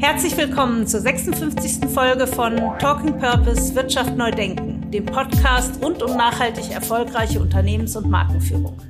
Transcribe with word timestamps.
Herzlich 0.00 0.36
willkommen 0.36 0.86
zur 0.86 1.00
56. 1.00 1.90
Folge 1.92 2.28
von 2.28 2.56
Talking 2.78 3.18
Purpose 3.18 3.74
Wirtschaft 3.74 4.16
neu 4.16 4.30
denken, 4.30 4.88
dem 4.92 5.04
Podcast 5.04 5.82
rund 5.82 6.00
um 6.04 6.16
nachhaltig 6.16 6.70
erfolgreiche 6.70 7.40
Unternehmens- 7.40 7.96
und 7.96 8.08
Markenführung. 8.08 8.80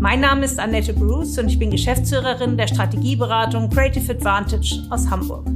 Mein 0.00 0.20
Name 0.20 0.46
ist 0.46 0.58
Annette 0.58 0.94
Bruce 0.94 1.36
und 1.36 1.48
ich 1.48 1.58
bin 1.58 1.70
Geschäftsführerin 1.70 2.56
der 2.56 2.68
Strategieberatung 2.68 3.68
Creative 3.68 4.12
Advantage 4.12 4.82
aus 4.88 5.10
Hamburg. 5.10 5.46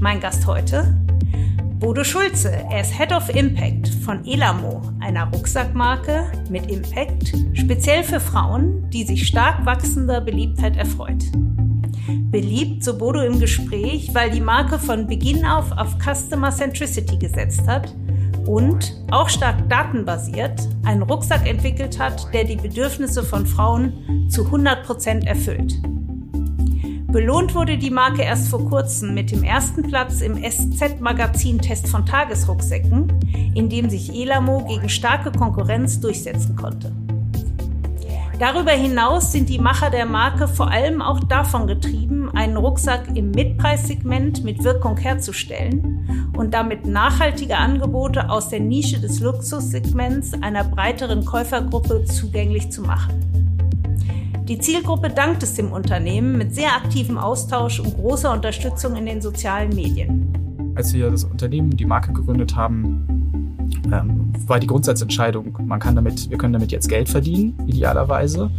Mein 0.00 0.18
Gast 0.18 0.48
heute? 0.48 0.96
Bodo 1.78 2.02
Schulze. 2.02 2.50
Er 2.70 2.80
ist 2.80 2.98
Head 2.98 3.12
of 3.12 3.28
Impact 3.28 3.88
von 4.04 4.24
Elamo, 4.26 4.82
einer 4.98 5.30
Rucksackmarke 5.32 6.26
mit 6.50 6.68
Impact, 6.68 7.32
speziell 7.54 8.02
für 8.02 8.18
Frauen, 8.18 8.90
die 8.90 9.04
sich 9.04 9.28
stark 9.28 9.64
wachsender 9.64 10.20
Beliebtheit 10.20 10.76
erfreut. 10.76 11.22
Beliebt, 12.32 12.82
so 12.82 12.96
Bodo 12.96 13.20
im 13.20 13.38
Gespräch, 13.38 14.08
weil 14.14 14.30
die 14.30 14.40
Marke 14.40 14.78
von 14.78 15.06
Beginn 15.06 15.44
auf 15.44 15.70
auf 15.72 15.98
Customer 15.98 16.50
Centricity 16.50 17.18
gesetzt 17.18 17.68
hat 17.68 17.94
und 18.46 18.96
auch 19.10 19.28
stark 19.28 19.68
datenbasiert 19.68 20.66
einen 20.84 21.02
Rucksack 21.02 21.46
entwickelt 21.46 21.98
hat, 21.98 22.32
der 22.32 22.44
die 22.44 22.56
Bedürfnisse 22.56 23.22
von 23.22 23.44
Frauen 23.44 24.28
zu 24.30 24.46
100 24.46 24.82
Prozent 24.86 25.26
erfüllt. 25.26 25.74
Belohnt 27.12 27.54
wurde 27.54 27.76
die 27.76 27.90
Marke 27.90 28.22
erst 28.22 28.48
vor 28.48 28.66
kurzem 28.66 29.12
mit 29.12 29.30
dem 29.30 29.42
ersten 29.42 29.82
Platz 29.82 30.22
im 30.22 30.42
SZ-Magazin-Test 30.42 31.86
von 31.88 32.06
Tagesrucksäcken, 32.06 33.12
in 33.54 33.68
dem 33.68 33.90
sich 33.90 34.10
Elamo 34.14 34.64
gegen 34.64 34.88
starke 34.88 35.30
Konkurrenz 35.30 36.00
durchsetzen 36.00 36.56
konnte. 36.56 36.92
Darüber 38.38 38.72
hinaus 38.72 39.30
sind 39.30 39.48
die 39.48 39.58
Macher 39.58 39.90
der 39.90 40.06
Marke 40.06 40.48
vor 40.48 40.70
allem 40.70 41.02
auch 41.02 41.20
davon 41.20 41.66
getrieben, 41.66 42.30
einen 42.34 42.56
Rucksack 42.56 43.14
im 43.14 43.30
Mitpreissegment 43.30 44.42
mit 44.42 44.64
Wirkung 44.64 44.96
herzustellen 44.96 46.32
und 46.36 46.54
damit 46.54 46.86
nachhaltige 46.86 47.56
Angebote 47.56 48.30
aus 48.30 48.48
der 48.48 48.60
Nische 48.60 49.00
des 49.00 49.20
Luxussegments 49.20 50.32
einer 50.42 50.64
breiteren 50.64 51.24
Käufergruppe 51.24 52.04
zugänglich 52.04 52.70
zu 52.70 52.82
machen. 52.82 53.32
Die 54.48 54.58
Zielgruppe 54.58 55.08
dankt 55.08 55.42
es 55.42 55.54
dem 55.54 55.70
Unternehmen 55.70 56.36
mit 56.36 56.54
sehr 56.54 56.74
aktivem 56.74 57.16
Austausch 57.16 57.78
und 57.80 57.94
großer 57.94 58.32
Unterstützung 58.32 58.96
in 58.96 59.06
den 59.06 59.22
sozialen 59.22 59.68
Medien. 59.68 60.72
Als 60.74 60.92
wir 60.94 61.10
das 61.10 61.24
Unternehmen, 61.24 61.70
die 61.70 61.84
Marke 61.84 62.12
gegründet 62.12 62.56
haben, 62.56 63.06
ähm, 63.92 64.32
war 64.46 64.58
die 64.58 64.66
Grundsatzentscheidung, 64.66 65.56
man 65.64 65.78
kann 65.78 65.94
damit, 65.94 66.30
wir 66.30 66.38
können 66.38 66.52
damit 66.52 66.72
jetzt 66.72 66.88
Geld 66.88 67.08
verdienen, 67.08 67.54
idealerweise, 67.66 68.50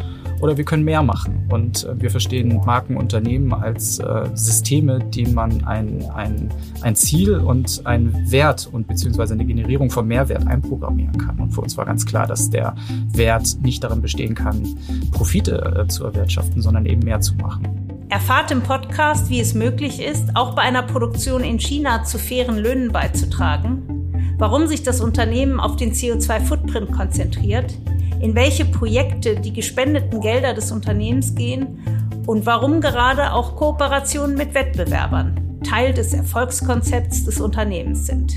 oder 0.44 0.58
wir 0.58 0.66
können 0.66 0.84
mehr 0.84 1.02
machen. 1.02 1.48
Und 1.50 1.86
äh, 1.86 2.02
wir 2.02 2.12
verstehen 2.12 2.62
Markenunternehmen 2.66 3.54
als 3.54 4.00
äh, 4.00 4.30
Systeme, 4.34 5.00
denen 5.00 5.34
man 5.34 5.64
ein, 5.64 6.04
ein, 6.14 6.50
ein 6.82 6.96
Ziel 6.96 7.38
und 7.38 7.86
einen 7.86 8.30
Wert 8.30 8.70
und 8.72 8.88
beziehungsweise 8.88 9.34
eine 9.34 9.46
Generierung 9.46 9.90
von 9.90 10.08
Mehrwert 10.08 10.46
einprogrammieren 10.46 11.18
kann. 11.18 11.40
Und 11.40 11.52
für 11.52 11.62
uns 11.62 11.78
war 11.78 11.86
ganz 11.86 12.06
klar, 12.06 12.28
dass 12.28 12.50
der 12.50 12.76
Wert 13.14 13.58
nicht 13.62 13.84
darin 13.84 14.02
bestehen 14.02 14.36
kann, 14.36 14.68
Profite 15.12 15.78
äh, 15.78 15.88
zu 15.88 16.04
erwirtschaften, 16.04 16.62
sondern 16.62 16.86
eben 16.86 17.04
mehr 17.04 17.22
zu 17.22 17.36
machen. 17.36 17.68
Erfahrt 18.10 18.52
im 18.52 18.62
Podcast, 18.62 19.30
wie 19.30 19.40
es 19.40 19.54
möglich 19.54 20.02
ist, 20.02 20.36
auch 20.36 20.56
bei 20.56 20.62
einer 20.62 20.84
Produktion 20.84 21.44
in 21.44 21.58
China 21.58 22.04
zu 22.04 22.20
fairen 22.20 22.58
Löhnen 22.58 22.92
beizutragen 22.92 23.93
warum 24.38 24.68
sich 24.68 24.84
das 24.84 25.02
Unternehmen 25.02 25.60
auf 25.60 25.76
den 25.76 25.94
CO2-Footprint 25.94 26.92
konzentriert, 26.92 27.74
in 28.20 28.36
welche 28.36 28.66
Projekte 28.66 29.40
die 29.40 29.54
gespendeten 29.54 30.22
Gelder 30.22 30.54
des 30.54 30.72
Unternehmens 30.72 31.36
gehen 31.36 31.80
und 32.26 32.46
warum 32.46 32.82
gerade 32.82 33.34
auch 33.34 33.56
Kooperationen 33.56 34.38
mit 34.38 34.54
Wettbewerbern 34.54 35.40
Teil 35.64 35.94
des 35.94 36.14
Erfolgskonzepts 36.14 37.26
des 37.26 37.40
Unternehmens 37.40 38.06
sind. 38.06 38.36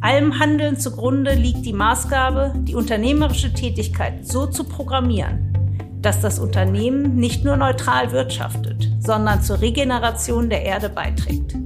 Allem 0.00 0.38
Handeln 0.38 0.78
zugrunde 0.78 1.34
liegt 1.34 1.66
die 1.66 1.72
Maßgabe, 1.72 2.54
die 2.58 2.74
unternehmerische 2.74 3.52
Tätigkeit 3.52 4.26
so 4.26 4.46
zu 4.46 4.64
programmieren, 4.64 5.52
dass 6.00 6.20
das 6.20 6.38
Unternehmen 6.38 7.16
nicht 7.16 7.44
nur 7.44 7.56
neutral 7.56 8.12
wirtschaftet, 8.12 8.88
sondern 9.00 9.42
zur 9.42 9.60
Regeneration 9.60 10.48
der 10.48 10.62
Erde 10.62 10.88
beiträgt. 10.88 11.56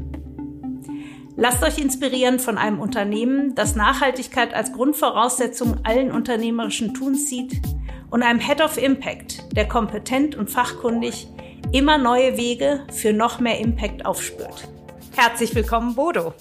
Lasst 1.42 1.62
euch 1.62 1.78
inspirieren 1.78 2.38
von 2.38 2.58
einem 2.58 2.78
Unternehmen, 2.78 3.54
das 3.54 3.74
Nachhaltigkeit 3.74 4.52
als 4.52 4.74
Grundvoraussetzung 4.74 5.78
allen 5.86 6.12
unternehmerischen 6.12 6.92
Tuns 6.92 7.30
sieht 7.30 7.62
und 8.10 8.22
einem 8.22 8.40
Head 8.40 8.60
of 8.60 8.76
Impact, 8.76 9.56
der 9.56 9.66
kompetent 9.66 10.36
und 10.36 10.50
fachkundig 10.50 11.28
immer 11.72 11.96
neue 11.96 12.36
Wege 12.36 12.84
für 12.92 13.14
noch 13.14 13.40
mehr 13.40 13.58
Impact 13.58 14.04
aufspürt. 14.04 14.68
Herzlich 15.16 15.54
willkommen, 15.54 15.94
Bodo. 15.94 16.34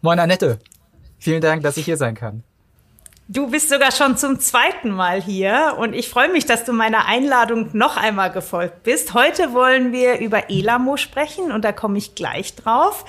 Moin, 0.00 0.18
Annette. 0.18 0.58
Vielen 1.18 1.42
Dank, 1.42 1.62
dass 1.62 1.76
ich 1.76 1.84
hier 1.84 1.98
sein 1.98 2.14
kann. 2.14 2.42
Du 3.28 3.50
bist 3.50 3.68
sogar 3.68 3.92
schon 3.92 4.16
zum 4.16 4.40
zweiten 4.40 4.90
Mal 4.90 5.22
hier 5.22 5.76
und 5.78 5.94
ich 5.94 6.08
freue 6.08 6.30
mich, 6.30 6.44
dass 6.44 6.64
du 6.64 6.72
meiner 6.72 7.06
Einladung 7.06 7.70
noch 7.72 7.96
einmal 7.96 8.32
gefolgt 8.32 8.82
bist. 8.82 9.14
Heute 9.14 9.52
wollen 9.52 9.92
wir 9.92 10.18
über 10.18 10.50
Elamo 10.50 10.96
sprechen 10.96 11.52
und 11.52 11.64
da 11.64 11.72
komme 11.72 11.98
ich 11.98 12.14
gleich 12.14 12.56
drauf. 12.56 13.04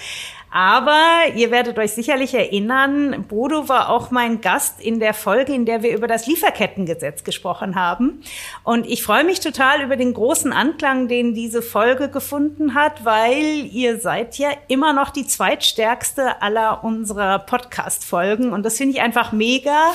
Aber 0.55 0.99
ihr 1.33 1.49
werdet 1.49 1.79
euch 1.79 1.93
sicherlich 1.93 2.35
erinnern, 2.35 3.25
Bodo 3.27 3.69
war 3.69 3.89
auch 3.89 4.11
mein 4.11 4.39
Gast 4.39 4.79
in 4.79 4.99
der 4.99 5.15
Folge, 5.15 5.51
in 5.51 5.65
der 5.65 5.81
wir 5.81 5.97
über 5.97 6.05
das 6.05 6.27
Lieferkettengesetz 6.27 7.23
gesprochen 7.23 7.73
haben. 7.73 8.21
Und 8.61 8.85
ich 8.85 9.01
freue 9.01 9.23
mich 9.23 9.39
total 9.39 9.81
über 9.81 9.95
den 9.95 10.13
großen 10.13 10.53
Anklang, 10.53 11.07
den 11.07 11.33
diese 11.33 11.63
Folge 11.63 12.07
gefunden 12.07 12.75
hat, 12.75 13.03
weil 13.03 13.65
ihr 13.71 13.99
seid 13.99 14.37
ja 14.37 14.49
immer 14.67 14.93
noch 14.93 15.09
die 15.09 15.25
zweitstärkste 15.25 16.43
aller 16.43 16.83
unserer 16.83 17.39
Podcast-Folgen. 17.39 18.53
Und 18.53 18.61
das 18.61 18.77
finde 18.77 18.97
ich 18.97 19.01
einfach 19.01 19.31
mega. 19.31 19.91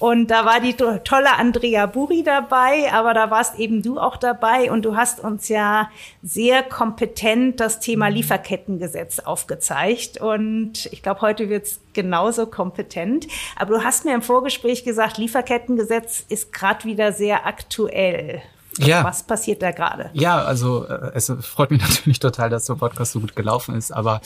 Und 0.00 0.32
da 0.32 0.44
war 0.44 0.58
die 0.58 0.74
tolle 0.74 1.38
Andrea 1.38 1.86
Buri 1.86 2.24
dabei, 2.24 2.92
aber 2.92 3.14
da 3.14 3.30
warst 3.30 3.60
eben 3.60 3.80
du 3.80 4.00
auch 4.00 4.16
dabei 4.16 4.72
und 4.72 4.84
du 4.84 4.96
hast 4.96 5.20
uns 5.20 5.48
ja 5.48 5.88
sehr 6.20 6.64
kompetent 6.64 7.60
das 7.60 7.78
Thema 7.78 8.08
Lieferkettengesetz 8.08 9.20
aufgezeigt 9.20 9.99
spricht. 10.00 10.20
Und 10.20 10.86
ich 10.86 11.02
glaube, 11.02 11.20
heute 11.20 11.48
wird 11.48 11.66
es 11.66 11.80
genauso 11.92 12.46
kompetent. 12.46 13.26
Aber 13.56 13.78
du 13.78 13.84
hast 13.84 14.04
mir 14.04 14.14
im 14.14 14.22
Vorgespräch 14.22 14.84
gesagt, 14.84 15.18
Lieferkettengesetz 15.18 16.24
ist 16.28 16.52
gerade 16.52 16.84
wieder 16.84 17.12
sehr 17.12 17.46
aktuell. 17.46 18.42
Ja. 18.78 19.02
Was 19.04 19.24
passiert 19.24 19.62
da 19.62 19.72
gerade? 19.72 20.10
Ja, 20.12 20.42
also 20.42 20.86
äh, 20.86 21.10
es 21.14 21.30
freut 21.40 21.72
mich 21.72 21.80
natürlich 21.88 22.20
total, 22.20 22.50
dass 22.50 22.64
der 22.64 22.74
Podcast 22.74 23.12
so 23.12 23.20
gut 23.20 23.34
gelaufen 23.34 23.74
ist. 23.74 23.90
Aber 23.90 24.20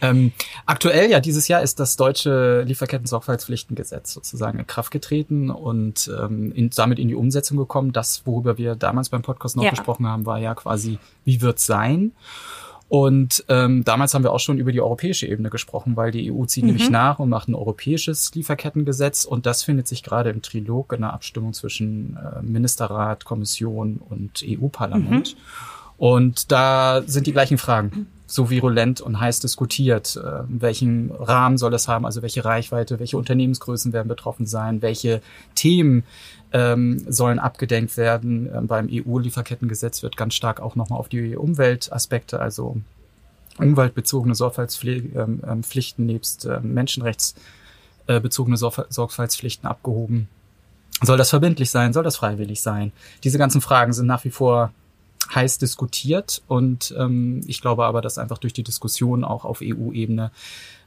ähm, 0.00 0.32
aktuell, 0.64 1.10
ja, 1.10 1.20
dieses 1.20 1.48
Jahr 1.48 1.62
ist 1.62 1.78
das 1.78 1.96
deutsche 1.96 2.62
Lieferketten-Sorgfaltspflichtengesetz 2.62 4.14
sozusagen 4.14 4.58
in 4.58 4.66
Kraft 4.66 4.90
getreten 4.90 5.50
und 5.50 6.10
ähm, 6.18 6.50
in, 6.52 6.70
damit 6.70 6.98
in 6.98 7.08
die 7.08 7.14
Umsetzung 7.14 7.58
gekommen. 7.58 7.92
Das, 7.92 8.22
worüber 8.24 8.56
wir 8.56 8.74
damals 8.74 9.10
beim 9.10 9.22
Podcast 9.22 9.56
noch 9.56 9.64
ja. 9.64 9.70
gesprochen 9.70 10.08
haben, 10.08 10.24
war 10.24 10.38
ja 10.38 10.54
quasi, 10.54 10.98
wie 11.24 11.42
wird's 11.42 11.66
sein? 11.66 12.12
Und 12.90 13.44
ähm, 13.46 13.84
damals 13.84 14.14
haben 14.14 14.24
wir 14.24 14.32
auch 14.32 14.40
schon 14.40 14.58
über 14.58 14.72
die 14.72 14.80
europäische 14.80 15.24
Ebene 15.24 15.48
gesprochen, 15.48 15.94
weil 15.94 16.10
die 16.10 16.32
EU 16.32 16.44
zieht 16.46 16.64
mhm. 16.64 16.70
nämlich 16.70 16.90
nach 16.90 17.20
und 17.20 17.28
macht 17.28 17.46
ein 17.46 17.54
europäisches 17.54 18.34
Lieferkettengesetz. 18.34 19.24
Und 19.24 19.46
das 19.46 19.62
findet 19.62 19.86
sich 19.86 20.02
gerade 20.02 20.30
im 20.30 20.42
Trilog 20.42 20.92
in 20.92 21.02
der 21.02 21.12
Abstimmung 21.12 21.52
zwischen 21.52 22.16
äh, 22.16 22.42
Ministerrat, 22.42 23.24
Kommission 23.24 23.98
und 23.98 24.44
EU-Parlament. 24.44 25.36
Mhm. 25.36 25.40
Und 26.00 26.50
da 26.50 27.02
sind 27.04 27.26
die 27.26 27.32
gleichen 27.32 27.58
Fragen 27.58 28.06
so 28.26 28.48
virulent 28.48 29.02
und 29.02 29.20
heiß 29.20 29.40
diskutiert. 29.40 30.16
Äh, 30.16 30.44
welchen 30.48 31.10
Rahmen 31.10 31.58
soll 31.58 31.74
es 31.74 31.88
haben? 31.88 32.06
Also 32.06 32.22
welche 32.22 32.42
Reichweite, 32.42 32.98
welche 32.98 33.18
Unternehmensgrößen 33.18 33.92
werden 33.92 34.08
betroffen 34.08 34.46
sein? 34.46 34.80
Welche 34.80 35.20
Themen 35.54 36.04
ähm, 36.52 37.04
sollen 37.06 37.38
abgedenkt 37.38 37.98
werden? 37.98 38.48
Ähm, 38.50 38.66
beim 38.66 38.88
EU-Lieferkettengesetz 38.90 40.02
wird 40.02 40.16
ganz 40.16 40.32
stark 40.32 40.60
auch 40.60 40.74
nochmal 40.74 40.98
auf 40.98 41.10
die 41.10 41.36
Umweltaspekte, 41.36 42.40
also 42.40 42.78
umweltbezogene 43.58 44.34
Sorgfaltspflichten 44.34 45.20
ähm, 45.20 45.42
ähm 45.46 46.06
nebst 46.06 46.48
menschenrechtsbezogene 46.62 48.56
äh, 48.56 48.84
Sorgfaltspflichten 48.88 49.68
abgehoben. 49.68 50.30
Soll 51.02 51.18
das 51.18 51.28
verbindlich 51.28 51.70
sein? 51.70 51.92
Soll 51.92 52.04
das 52.04 52.16
freiwillig 52.16 52.62
sein? 52.62 52.92
Diese 53.22 53.36
ganzen 53.36 53.60
Fragen 53.60 53.92
sind 53.92 54.06
nach 54.06 54.24
wie 54.24 54.30
vor 54.30 54.72
heiß 55.34 55.58
diskutiert 55.58 56.42
und 56.48 56.94
ähm, 56.98 57.42
ich 57.46 57.60
glaube 57.60 57.84
aber, 57.84 58.00
dass 58.00 58.18
einfach 58.18 58.38
durch 58.38 58.52
die 58.52 58.62
Diskussion 58.62 59.24
auch 59.24 59.44
auf 59.44 59.60
EU-Ebene 59.62 60.30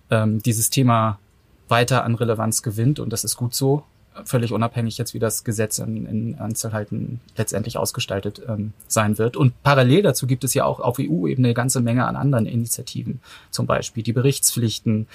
ähm, 0.10 0.42
dieses 0.42 0.70
Thema 0.70 1.20
weiter 1.70 2.04
an 2.04 2.16
Relevanz 2.16 2.62
gewinnt 2.62 3.00
und 3.00 3.12
das 3.12 3.24
ist 3.24 3.38
gut 3.38 3.56
so, 3.56 3.84
völlig 4.26 4.52
unabhängig 4.54 4.98
jetzt, 4.98 5.14
wie 5.14 5.20
das 5.20 5.44
Gesetz 5.44 5.80
in, 5.80 6.06
in 6.06 6.36
Einzelheiten 6.40 7.20
letztendlich 7.36 7.78
ausgestaltet 7.78 8.42
ähm, 8.48 8.74
sein 8.88 9.18
wird. 9.18 9.38
Und 9.38 9.62
parallel 9.64 10.04
dazu 10.04 10.28
gibt 10.28 10.44
es 10.44 10.54
ja 10.54 10.66
auch 10.66 10.80
auf 10.80 11.00
EU-Ebene 11.00 11.48
eine 11.48 11.54
ganze 11.54 11.82
Menge 11.82 12.06
an 12.06 12.16
anderen 12.16 12.46
Initiativen, 12.46 13.22
zum 13.50 13.66
Beispiel 13.66 14.04
die 14.04 14.14
Berichtspflichten, 14.14 15.08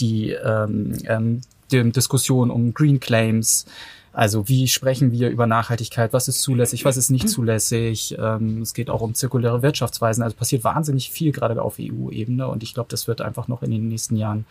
die 0.00 0.30
ähm, 0.30 0.96
ähm, 1.04 1.42
die 1.70 1.92
Diskussion 1.92 2.50
um 2.50 2.74
Green 2.74 2.98
Claims, 2.98 3.66
Also 4.12 4.48
wie 4.48 4.66
sprechen 4.66 5.12
wir 5.12 5.30
über 5.30 5.46
Nachhaltigkeit? 5.46 6.12
Was 6.12 6.26
ist 6.26 6.42
zulässig? 6.42 6.84
Was 6.84 6.96
ist 6.96 7.10
nicht 7.10 7.28
zulässig? 7.28 8.16
Ähm, 8.18 8.62
es 8.62 8.74
geht 8.74 8.90
auch 8.90 9.02
um 9.02 9.14
zirkuläre 9.14 9.62
Wirtschaftsweisen. 9.62 10.24
Also 10.24 10.36
passiert 10.36 10.64
wahnsinnig 10.64 11.10
viel 11.10 11.30
gerade 11.30 11.62
auf 11.62 11.76
EU-Ebene 11.78 12.48
und 12.48 12.62
ich 12.62 12.74
glaube, 12.74 12.88
das 12.90 13.06
wird 13.06 13.20
einfach 13.20 13.46
noch 13.46 13.62
in 13.62 13.70
den 13.70 13.88
nächsten 13.88 14.16
Jahren 14.16 14.46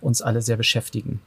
uns 0.00 0.22
alle 0.22 0.42
sehr 0.42 0.56
beschäftigen. 0.56 1.20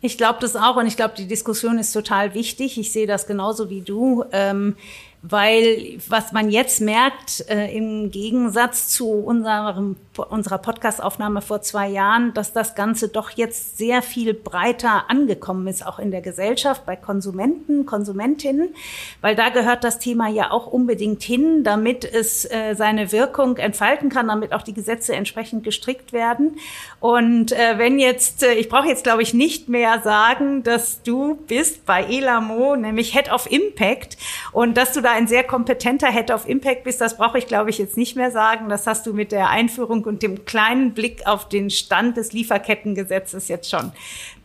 Ich 0.00 0.16
glaube 0.16 0.38
das 0.40 0.54
auch 0.54 0.76
und 0.76 0.86
ich 0.86 0.96
glaube, 0.96 1.14
die 1.16 1.26
Diskussion 1.26 1.78
ist 1.78 1.92
total 1.92 2.34
wichtig. 2.34 2.78
Ich 2.78 2.92
sehe 2.92 3.06
das 3.06 3.26
genauso 3.26 3.68
wie 3.68 3.80
du. 3.80 4.24
Ähm, 4.32 4.76
weil 5.22 5.98
was 6.08 6.32
man 6.32 6.48
jetzt 6.48 6.80
merkt, 6.80 7.44
äh, 7.48 7.74
im 7.76 8.10
Gegensatz 8.10 8.88
zu 8.88 9.10
unserem, 9.10 9.96
unserer 10.16 10.58
Podcastaufnahme 10.58 11.42
vor 11.42 11.60
zwei 11.60 11.88
Jahren, 11.88 12.34
dass 12.34 12.52
das 12.52 12.76
Ganze 12.76 13.08
doch 13.08 13.30
jetzt 13.30 13.78
sehr 13.78 14.02
viel 14.02 14.32
breiter 14.32 15.10
angekommen 15.10 15.66
ist, 15.66 15.84
auch 15.84 15.98
in 15.98 16.12
der 16.12 16.20
Gesellschaft, 16.20 16.86
bei 16.86 16.94
Konsumenten, 16.94 17.84
Konsumentinnen, 17.84 18.74
weil 19.20 19.34
da 19.34 19.48
gehört 19.48 19.82
das 19.82 19.98
Thema 19.98 20.28
ja 20.28 20.52
auch 20.52 20.66
unbedingt 20.68 21.22
hin, 21.22 21.64
damit 21.64 22.04
es 22.04 22.44
äh, 22.44 22.74
seine 22.76 23.10
Wirkung 23.10 23.56
entfalten 23.56 24.10
kann, 24.10 24.28
damit 24.28 24.52
auch 24.52 24.62
die 24.62 24.74
Gesetze 24.74 25.14
entsprechend 25.14 25.64
gestrickt 25.64 26.12
werden. 26.12 26.58
Und 27.00 27.50
äh, 27.50 27.76
wenn 27.76 27.98
jetzt, 27.98 28.44
äh, 28.44 28.54
ich 28.54 28.68
brauche 28.68 28.86
jetzt 28.86 29.02
glaube 29.02 29.22
ich 29.22 29.34
nicht 29.34 29.68
mehr 29.68 30.00
sagen, 30.02 30.62
dass 30.62 31.02
du 31.02 31.36
bist 31.48 31.86
bei 31.86 32.04
Elamo, 32.04 32.76
nämlich 32.76 33.14
Head 33.14 33.32
of 33.32 33.50
Impact 33.50 34.16
und 34.52 34.76
dass 34.76 34.92
du 34.92 35.07
da 35.08 35.14
ein 35.14 35.26
sehr 35.26 35.44
kompetenter 35.44 36.12
Head 36.12 36.30
of 36.30 36.48
Impact 36.48 36.84
bist, 36.84 37.00
das 37.00 37.16
brauche 37.16 37.38
ich, 37.38 37.46
glaube 37.46 37.70
ich, 37.70 37.78
jetzt 37.78 37.96
nicht 37.96 38.16
mehr 38.16 38.30
sagen. 38.30 38.68
Das 38.68 38.86
hast 38.86 39.06
du 39.06 39.14
mit 39.14 39.32
der 39.32 39.48
Einführung 39.48 40.04
und 40.04 40.22
dem 40.22 40.44
kleinen 40.44 40.92
Blick 40.92 41.26
auf 41.26 41.48
den 41.48 41.70
Stand 41.70 42.16
des 42.16 42.32
Lieferkettengesetzes 42.32 43.48
jetzt 43.48 43.70
schon 43.70 43.92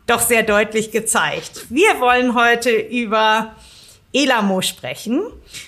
doch 0.06 0.20
sehr 0.20 0.44
deutlich 0.44 0.92
gezeigt. 0.92 1.66
Wir 1.70 2.00
wollen 2.00 2.36
heute 2.36 2.72
über 2.72 3.56
Elamo 4.14 4.62
sprechen. 4.62 5.24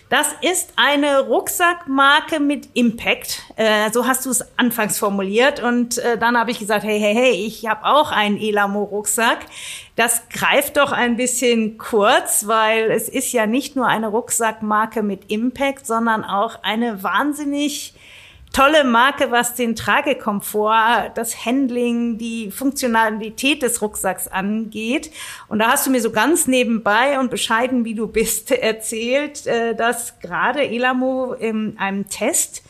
Das 0.09 0.27
ist 0.41 0.73
eine 0.75 1.21
Rucksackmarke 1.21 2.39
mit 2.39 2.69
Impact. 2.73 3.41
Äh, 3.55 3.91
so 3.91 4.05
hast 4.05 4.25
du 4.25 4.29
es 4.29 4.45
anfangs 4.57 4.99
formuliert. 4.99 5.61
Und 5.61 5.97
äh, 5.97 6.17
dann 6.17 6.37
habe 6.37 6.51
ich 6.51 6.59
gesagt, 6.59 6.83
hey, 6.83 6.99
hey, 6.99 7.15
hey, 7.15 7.31
ich 7.31 7.65
habe 7.67 7.85
auch 7.85 8.11
einen 8.11 8.37
Elamo-Rucksack. 8.37 9.39
Das 9.95 10.29
greift 10.29 10.77
doch 10.77 10.91
ein 10.91 11.17
bisschen 11.17 11.77
kurz, 11.77 12.47
weil 12.47 12.91
es 12.91 13.09
ist 13.09 13.31
ja 13.31 13.47
nicht 13.47 13.75
nur 13.75 13.87
eine 13.87 14.07
Rucksackmarke 14.07 15.01
mit 15.01 15.31
Impact, 15.31 15.87
sondern 15.87 16.23
auch 16.23 16.59
eine 16.61 17.01
wahnsinnig 17.01 17.95
tolle 18.55 18.85
Marke, 18.85 19.31
was 19.31 19.55
den 19.55 19.75
Tragekomfort, 19.75 21.11
das 21.15 21.45
Handling, 21.45 22.17
die 22.17 22.51
Funktionalität 22.51 23.61
des 23.61 23.81
Rucksacks 23.81 24.29
angeht. 24.29 25.11
Und 25.49 25.59
da 25.59 25.71
hast 25.71 25.85
du 25.85 25.91
mir 25.91 25.99
so 25.99 26.09
ganz 26.09 26.47
nebenbei 26.47 27.19
und 27.19 27.29
bescheiden, 27.29 27.83
wie 27.83 27.95
du 27.95 28.07
bist, 28.07 28.51
erzählt, 28.51 29.45
äh, 29.45 29.75
dass 29.75 30.19
gerade 30.21 30.65
Elamo 30.65 31.33
in 31.33 31.77
einem 31.77 32.07
Test 32.07 32.63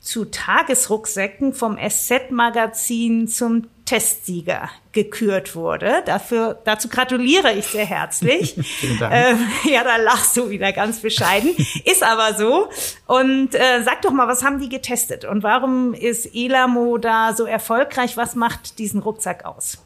zu 0.00 0.26
Tagesrucksäcken 0.26 1.54
vom 1.54 1.78
SZ-Magazin 1.78 3.26
zum 3.26 3.68
Testsieger 3.84 4.68
gekürt 4.92 5.54
wurde. 5.56 6.02
Dafür, 6.06 6.58
dazu 6.64 6.88
gratuliere 6.88 7.52
ich 7.52 7.66
sehr 7.66 7.84
herzlich. 7.84 8.54
Vielen 8.62 8.98
Dank. 8.98 9.14
Ähm, 9.14 9.38
ja, 9.64 9.84
da 9.84 9.96
lachst 9.96 10.36
du 10.36 10.50
wieder 10.50 10.72
ganz 10.72 11.00
bescheiden. 11.00 11.50
ist 11.84 12.02
aber 12.02 12.34
so. 12.34 12.68
Und 13.06 13.54
äh, 13.54 13.82
sag 13.84 14.02
doch 14.02 14.12
mal, 14.12 14.28
was 14.28 14.44
haben 14.44 14.60
die 14.60 14.68
getestet? 14.68 15.24
Und 15.24 15.42
warum 15.42 15.94
ist 15.94 16.34
Elamo 16.34 16.98
da 16.98 17.34
so 17.34 17.44
erfolgreich? 17.44 18.16
Was 18.16 18.34
macht 18.34 18.78
diesen 18.78 19.00
Rucksack 19.00 19.44
aus? 19.44 19.78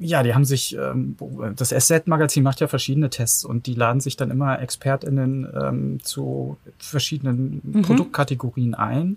ja, 0.00 0.22
die 0.22 0.34
haben 0.34 0.44
sich, 0.44 0.76
ähm, 0.76 1.16
das 1.56 1.70
SZ-Magazin 1.70 2.42
macht 2.42 2.60
ja 2.60 2.68
verschiedene 2.68 3.10
Tests 3.10 3.44
und 3.44 3.66
die 3.66 3.74
laden 3.74 4.00
sich 4.00 4.16
dann 4.16 4.30
immer 4.30 4.60
ExpertInnen 4.60 5.48
ähm, 5.60 6.00
zu 6.02 6.56
verschiedenen 6.78 7.60
mhm. 7.62 7.82
Produktkategorien 7.82 8.74
ein. 8.74 9.16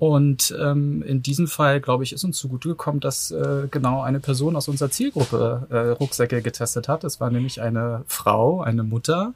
Und 0.00 0.56
ähm, 0.58 1.02
in 1.02 1.20
diesem 1.20 1.46
Fall, 1.46 1.78
glaube 1.78 2.04
ich, 2.04 2.14
ist 2.14 2.24
uns 2.24 2.38
zugute 2.38 2.70
gekommen, 2.70 3.00
dass 3.00 3.30
äh, 3.32 3.68
genau 3.70 4.00
eine 4.00 4.18
Person 4.18 4.56
aus 4.56 4.66
unserer 4.66 4.90
Zielgruppe 4.90 5.66
äh, 5.68 5.76
Rucksäcke 5.90 6.40
getestet 6.40 6.88
hat. 6.88 7.04
Das 7.04 7.20
war 7.20 7.30
nämlich 7.30 7.60
eine 7.60 8.02
Frau, 8.06 8.62
eine 8.62 8.82
Mutter, 8.82 9.34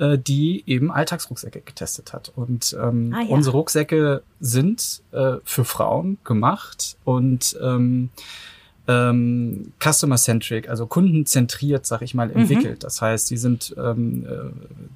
äh, 0.00 0.18
die 0.18 0.64
eben 0.66 0.90
Alltagsrucksäcke 0.90 1.60
getestet 1.60 2.12
hat. 2.12 2.32
Und 2.34 2.76
ähm, 2.82 3.14
ah, 3.16 3.22
ja. 3.22 3.28
unsere 3.28 3.56
Rucksäcke 3.56 4.24
sind 4.40 5.02
äh, 5.12 5.36
für 5.44 5.64
Frauen 5.64 6.18
gemacht 6.24 6.96
und 7.04 7.56
ähm, 7.62 8.10
ähm, 8.88 9.72
customer-centric, 9.80 10.68
also 10.68 10.86
kundenzentriert, 10.86 11.86
sag 11.86 12.02
ich 12.02 12.14
mal, 12.14 12.28
mhm. 12.28 12.36
entwickelt. 12.36 12.78
Mhm. 12.78 12.80
Das 12.80 13.00
heißt, 13.00 13.30
die 13.30 13.36
sind 13.36 13.74
ähm, 13.78 14.26
äh, 14.26 14.50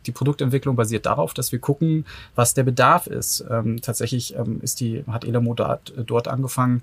die 0.06 0.12
Produktentwicklung 0.12 0.76
basiert 0.76 1.06
darauf, 1.06 1.34
dass 1.34 1.52
wir 1.52 1.58
gucken, 1.58 2.04
was 2.34 2.54
der 2.54 2.64
Bedarf 2.64 3.06
ist. 3.06 3.44
Ähm, 3.48 3.80
tatsächlich 3.80 4.34
ähm, 4.36 4.60
ist 4.62 4.80
die 4.80 5.04
hat 5.06 5.24
Elamo 5.24 5.54
dort, 5.54 5.92
dort 6.06 6.28
angefangen, 6.28 6.82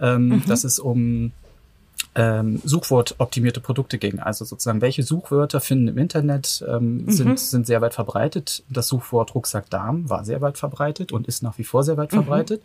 ähm, 0.00 0.28
mhm. 0.28 0.46
dass 0.46 0.64
es 0.64 0.78
um 0.78 1.32
ähm, 2.14 2.60
Suchwortoptimierte 2.64 3.60
Produkte 3.60 3.98
ging. 3.98 4.18
Also 4.18 4.44
sozusagen, 4.44 4.80
welche 4.80 5.02
Suchwörter 5.02 5.60
finden 5.60 5.88
im 5.88 5.98
Internet, 5.98 6.64
ähm, 6.68 7.04
mhm. 7.04 7.10
sind, 7.10 7.38
sind 7.38 7.66
sehr 7.66 7.80
weit 7.80 7.94
verbreitet. 7.94 8.64
Das 8.68 8.88
Suchwort 8.88 9.34
Rucksack 9.34 9.70
Darm 9.70 10.10
war 10.10 10.24
sehr 10.24 10.40
weit 10.40 10.58
verbreitet 10.58 11.12
und 11.12 11.28
ist 11.28 11.42
nach 11.42 11.58
wie 11.58 11.64
vor 11.64 11.84
sehr 11.84 11.96
weit 11.96 12.12
mhm. 12.12 12.16
verbreitet. 12.16 12.62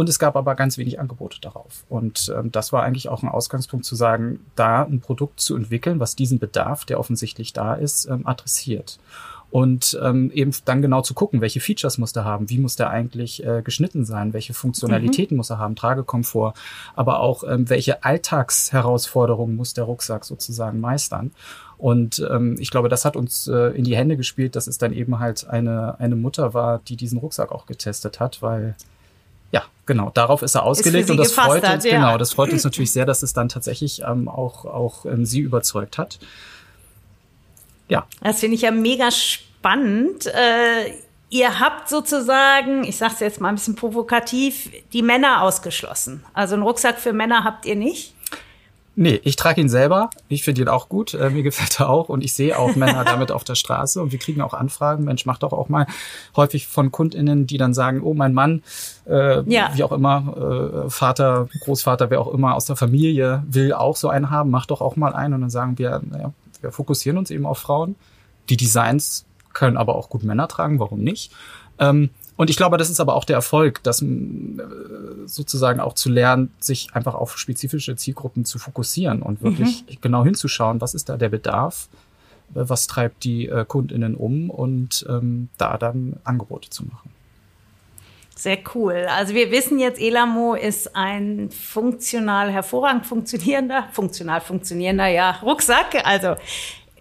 Und 0.00 0.08
es 0.08 0.18
gab 0.18 0.34
aber 0.34 0.54
ganz 0.54 0.78
wenig 0.78 0.98
Angebote 0.98 1.42
darauf. 1.42 1.84
Und 1.90 2.32
ähm, 2.34 2.50
das 2.50 2.72
war 2.72 2.84
eigentlich 2.84 3.10
auch 3.10 3.22
ein 3.22 3.28
Ausgangspunkt 3.28 3.84
zu 3.84 3.94
sagen, 3.94 4.40
da 4.56 4.82
ein 4.82 5.00
Produkt 5.00 5.40
zu 5.40 5.54
entwickeln, 5.54 6.00
was 6.00 6.16
diesen 6.16 6.38
Bedarf, 6.38 6.86
der 6.86 6.98
offensichtlich 6.98 7.52
da 7.52 7.74
ist, 7.74 8.06
ähm, 8.06 8.26
adressiert 8.26 8.98
und 9.50 9.98
ähm, 10.02 10.30
eben 10.32 10.52
dann 10.64 10.80
genau 10.80 11.02
zu 11.02 11.12
gucken, 11.12 11.42
welche 11.42 11.60
Features 11.60 11.98
muss 11.98 12.14
der 12.14 12.24
haben, 12.24 12.48
wie 12.48 12.56
muss 12.56 12.76
der 12.76 12.88
eigentlich 12.88 13.44
äh, 13.44 13.60
geschnitten 13.60 14.06
sein, 14.06 14.32
welche 14.32 14.54
Funktionalitäten 14.54 15.34
mhm. 15.34 15.38
muss 15.38 15.50
er 15.50 15.58
haben, 15.58 15.76
Tragekomfort, 15.76 16.54
aber 16.96 17.20
auch 17.20 17.44
ähm, 17.44 17.68
welche 17.68 18.02
Alltagsherausforderungen 18.02 19.54
muss 19.54 19.74
der 19.74 19.84
Rucksack 19.84 20.24
sozusagen 20.24 20.80
meistern. 20.80 21.32
Und 21.76 22.26
ähm, 22.30 22.56
ich 22.58 22.70
glaube, 22.70 22.88
das 22.88 23.04
hat 23.04 23.16
uns 23.16 23.48
äh, 23.48 23.76
in 23.76 23.84
die 23.84 23.96
Hände 23.96 24.16
gespielt, 24.16 24.56
dass 24.56 24.66
es 24.66 24.78
dann 24.78 24.94
eben 24.94 25.18
halt 25.18 25.46
eine, 25.46 26.00
eine 26.00 26.16
Mutter 26.16 26.54
war, 26.54 26.78
die 26.78 26.96
diesen 26.96 27.18
Rucksack 27.18 27.52
auch 27.52 27.66
getestet 27.66 28.18
hat, 28.18 28.40
weil 28.40 28.76
ja, 29.52 29.64
genau, 29.86 30.10
darauf 30.10 30.42
ist 30.42 30.54
er 30.54 30.62
ausgelegt 30.62 31.04
ist 31.04 31.10
und 31.10 31.16
das 31.16 31.32
freut 31.32 31.66
hat, 31.66 31.76
uns, 31.76 31.84
ja. 31.84 31.96
genau, 31.96 32.18
das 32.18 32.32
freut 32.32 32.52
uns 32.52 32.64
natürlich 32.64 32.92
sehr, 32.92 33.06
dass 33.06 33.22
es 33.22 33.32
dann 33.32 33.48
tatsächlich 33.48 34.02
ähm, 34.02 34.28
auch, 34.28 34.64
auch 34.64 35.04
ähm, 35.06 35.24
sie 35.24 35.40
überzeugt 35.40 35.98
hat. 35.98 36.18
Ja. 37.88 38.06
Das 38.22 38.40
finde 38.40 38.54
ich 38.54 38.62
ja 38.62 38.70
mega 38.70 39.10
spannend. 39.10 40.26
Äh, 40.26 40.94
ihr 41.30 41.58
habt 41.58 41.88
sozusagen, 41.88 42.84
ich 42.84 42.96
sage 42.96 43.14
es 43.14 43.20
jetzt 43.20 43.40
mal 43.40 43.48
ein 43.48 43.56
bisschen 43.56 43.74
provokativ, 43.74 44.70
die 44.92 45.02
Männer 45.02 45.42
ausgeschlossen. 45.42 46.24
Also 46.32 46.54
einen 46.54 46.62
Rucksack 46.62 47.00
für 47.00 47.12
Männer 47.12 47.44
habt 47.44 47.66
ihr 47.66 47.76
nicht? 47.76 48.14
Nee, 48.96 49.20
ich 49.24 49.36
trage 49.36 49.60
ihn 49.60 49.68
selber. 49.68 50.10
Ich 50.28 50.42
finde 50.42 50.62
ihn 50.62 50.68
auch 50.68 50.88
gut. 50.88 51.14
Äh, 51.14 51.30
mir 51.30 51.42
gefällt 51.42 51.80
er 51.80 51.88
auch. 51.88 52.08
Und 52.08 52.24
ich 52.24 52.34
sehe 52.34 52.58
auch 52.58 52.74
Männer 52.76 53.04
damit 53.04 53.30
auf 53.30 53.44
der 53.44 53.54
Straße. 53.54 54.02
Und 54.02 54.12
wir 54.12 54.18
kriegen 54.18 54.42
auch 54.42 54.52
Anfragen. 54.52 55.04
Mensch, 55.04 55.26
macht 55.26 55.42
doch 55.42 55.52
auch 55.52 55.68
mal 55.68 55.86
häufig 56.36 56.66
von 56.66 56.90
KundInnen, 56.90 57.46
die 57.46 57.56
dann 57.56 57.72
sagen, 57.72 58.02
oh, 58.02 58.14
mein 58.14 58.34
Mann, 58.34 58.62
äh, 59.06 59.42
ja. 59.50 59.70
wie 59.74 59.84
auch 59.84 59.92
immer, 59.92 60.84
äh, 60.86 60.90
Vater, 60.90 61.48
Großvater, 61.64 62.10
wer 62.10 62.20
auch 62.20 62.32
immer 62.32 62.54
aus 62.54 62.64
der 62.64 62.76
Familie 62.76 63.44
will 63.48 63.72
auch 63.72 63.96
so 63.96 64.08
einen 64.08 64.30
haben. 64.30 64.50
Macht 64.50 64.70
doch 64.70 64.80
auch 64.80 64.96
mal 64.96 65.14
einen. 65.14 65.34
Und 65.34 65.42
dann 65.42 65.50
sagen 65.50 65.78
wir, 65.78 66.02
naja, 66.04 66.32
wir 66.60 66.72
fokussieren 66.72 67.16
uns 67.16 67.30
eben 67.30 67.46
auf 67.46 67.58
Frauen. 67.58 67.94
Die 68.48 68.56
Designs 68.56 69.24
können 69.52 69.76
aber 69.76 69.94
auch 69.94 70.08
gut 70.08 70.24
Männer 70.24 70.48
tragen. 70.48 70.80
Warum 70.80 71.00
nicht? 71.00 71.32
Ähm, 71.78 72.10
und 72.40 72.48
ich 72.48 72.56
glaube, 72.56 72.78
das 72.78 72.88
ist 72.88 73.00
aber 73.00 73.16
auch 73.16 73.26
der 73.26 73.36
Erfolg, 73.36 73.82
dass 73.82 74.00
äh, 74.00 74.06
sozusagen 75.26 75.78
auch 75.78 75.92
zu 75.92 76.08
lernen, 76.08 76.50
sich 76.58 76.88
einfach 76.94 77.14
auf 77.14 77.36
spezifische 77.36 77.96
Zielgruppen 77.96 78.46
zu 78.46 78.58
fokussieren 78.58 79.20
und 79.20 79.42
wirklich 79.42 79.84
mhm. 79.86 79.98
genau 80.00 80.24
hinzuschauen, 80.24 80.80
was 80.80 80.94
ist 80.94 81.10
da 81.10 81.18
der 81.18 81.28
Bedarf, 81.28 81.90
äh, 82.54 82.62
was 82.62 82.86
treibt 82.86 83.24
die 83.24 83.46
äh, 83.46 83.66
KundInnen 83.68 84.14
um 84.14 84.48
und 84.48 85.04
ähm, 85.06 85.50
da 85.58 85.76
dann 85.76 86.14
Angebote 86.24 86.70
zu 86.70 86.86
machen. 86.86 87.10
Sehr 88.34 88.60
cool. 88.74 89.06
Also 89.10 89.34
wir 89.34 89.50
wissen 89.50 89.78
jetzt, 89.78 90.00
Elamo 90.00 90.54
ist 90.54 90.96
ein 90.96 91.50
funktional, 91.50 92.50
hervorragend 92.50 93.04
funktionierender, 93.04 93.88
funktional 93.92 94.40
funktionierender, 94.40 95.08
ja, 95.08 95.32
Rucksack. 95.42 96.06
Also 96.06 96.36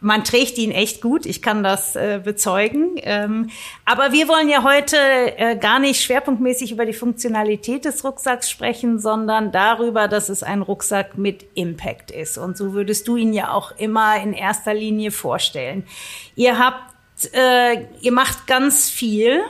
man 0.02 0.24
trägt 0.24 0.58
ihn 0.58 0.72
echt 0.72 1.02
gut, 1.02 1.26
ich 1.26 1.42
kann 1.42 1.64
das 1.64 1.96
äh, 1.96 2.22
bezeugen. 2.24 2.96
Ähm, 2.98 3.50
aber 3.86 4.12
wir 4.12 4.28
wollen 4.28 4.50
ja 4.50 4.64
heute 4.64 4.98
äh, 4.98 5.58
gar 5.58 5.80
nicht 5.80 6.02
schwerpunktmäßig 6.02 6.72
über 6.72 6.86
die 6.86 6.94
Funktionalität 6.94 7.86
des 7.86 8.04
Rucksacks 8.04 8.50
sprechen, 8.50 9.00
sondern 9.00 9.52
darüber, 9.52 10.08
dass 10.08 10.30
es 10.30 10.44
ein 10.44 10.62
Rucksack 10.62 11.18
mit 11.18 11.46
Impact 11.56 12.12
ist. 12.12 12.38
Und 12.38 12.58
so 12.58 12.74
würdest 12.74 13.08
du 13.08 13.18
ihn 13.18 13.34
ja 13.34 13.52
auch 13.52 13.78
immer 13.78 14.22
in 14.22 14.34
erster 14.34 14.74
Linie 14.74 15.12
vorstellen. 15.12 15.86
Ihr 16.36 16.58
habt, 16.58 16.94
äh, 17.34 17.86
ihr 18.02 18.12
macht 18.12 18.48
ganz 18.48 18.90
viel 18.90 19.42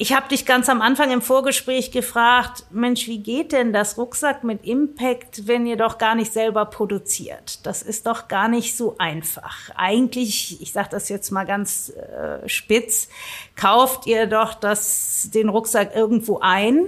Ich 0.00 0.12
habe 0.12 0.28
dich 0.28 0.46
ganz 0.46 0.68
am 0.68 0.80
Anfang 0.80 1.10
im 1.10 1.20
Vorgespräch 1.20 1.90
gefragt, 1.90 2.66
Mensch, 2.70 3.08
wie 3.08 3.18
geht 3.18 3.50
denn 3.50 3.72
das 3.72 3.98
Rucksack 3.98 4.44
mit 4.44 4.64
Impact, 4.64 5.48
wenn 5.48 5.66
ihr 5.66 5.76
doch 5.76 5.98
gar 5.98 6.14
nicht 6.14 6.32
selber 6.32 6.66
produziert? 6.66 7.66
Das 7.66 7.82
ist 7.82 8.06
doch 8.06 8.28
gar 8.28 8.46
nicht 8.46 8.76
so 8.76 8.94
einfach. 8.98 9.70
Eigentlich, 9.74 10.62
ich 10.62 10.70
sage 10.70 10.90
das 10.92 11.08
jetzt 11.08 11.32
mal 11.32 11.44
ganz 11.44 11.90
äh, 11.90 12.48
spitz, 12.48 13.08
kauft 13.56 14.06
ihr 14.06 14.26
doch 14.26 14.54
das, 14.54 15.30
den 15.34 15.48
Rucksack 15.48 15.96
irgendwo 15.96 16.38
ein 16.38 16.86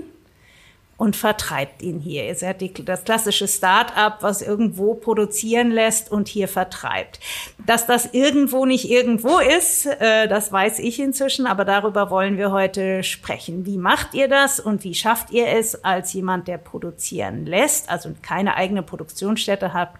und 1.00 1.16
vertreibt 1.16 1.80
ihn 1.80 1.98
hier. 1.98 2.26
Ihr 2.26 2.34
seid 2.34 2.60
die, 2.60 2.74
das 2.74 3.04
klassische 3.04 3.48
Start-up, 3.48 4.18
was 4.20 4.42
irgendwo 4.42 4.92
produzieren 4.92 5.70
lässt 5.70 6.12
und 6.12 6.28
hier 6.28 6.46
vertreibt. 6.46 7.20
Dass 7.64 7.86
das 7.86 8.12
irgendwo 8.12 8.66
nicht 8.66 8.90
irgendwo 8.90 9.38
ist, 9.38 9.86
äh, 9.86 10.28
das 10.28 10.52
weiß 10.52 10.78
ich 10.78 11.00
inzwischen, 11.00 11.46
aber 11.46 11.64
darüber 11.64 12.10
wollen 12.10 12.36
wir 12.36 12.52
heute 12.52 13.02
sprechen. 13.02 13.64
Wie 13.64 13.78
macht 13.78 14.12
ihr 14.12 14.28
das 14.28 14.60
und 14.60 14.84
wie 14.84 14.92
schafft 14.92 15.30
ihr 15.30 15.48
es 15.48 15.86
als 15.86 16.12
jemand, 16.12 16.48
der 16.48 16.58
produzieren 16.58 17.46
lässt, 17.46 17.88
also 17.88 18.10
keine 18.20 18.56
eigene 18.56 18.82
Produktionsstätte 18.82 19.72
hat, 19.72 19.94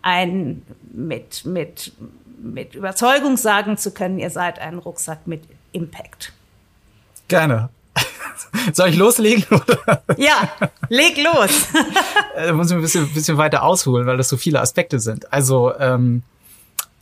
ein 0.00 0.62
mit, 0.90 1.44
mit, 1.44 1.92
mit 2.38 2.74
Überzeugung 2.74 3.36
sagen 3.36 3.76
zu 3.76 3.90
können, 3.90 4.18
ihr 4.18 4.30
seid 4.30 4.60
ein 4.60 4.78
Rucksack 4.78 5.26
mit 5.26 5.42
Impact? 5.72 6.32
Gerne. 7.28 7.68
Soll 8.72 8.90
ich 8.90 8.96
loslegen? 8.96 9.44
Oder? 9.50 10.02
Ja, 10.16 10.50
leg 10.88 11.16
los. 11.16 11.68
da 12.36 12.52
muss 12.52 12.70
ich 12.70 12.76
ein 12.76 12.82
bisschen, 12.82 13.12
bisschen 13.12 13.36
weiter 13.36 13.62
ausholen, 13.62 14.06
weil 14.06 14.16
das 14.16 14.28
so 14.28 14.36
viele 14.36 14.60
Aspekte 14.60 15.00
sind. 15.00 15.32
Also 15.32 15.72
ähm, 15.78 16.22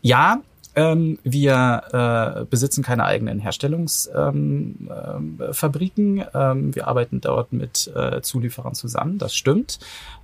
ja, 0.02 0.40
ähm, 0.76 1.18
wir 1.24 2.40
äh, 2.40 2.44
besitzen 2.44 2.84
keine 2.84 3.04
eigenen 3.04 3.40
Herstellungsfabriken. 3.40 6.18
Ähm, 6.18 6.18
äh, 6.18 6.26
ähm, 6.34 6.74
wir 6.74 6.86
arbeiten 6.86 7.22
dort 7.22 7.54
mit 7.54 7.90
äh, 7.94 8.20
Zulieferern 8.20 8.74
zusammen, 8.74 9.16
das 9.16 9.34
stimmt. 9.34 9.78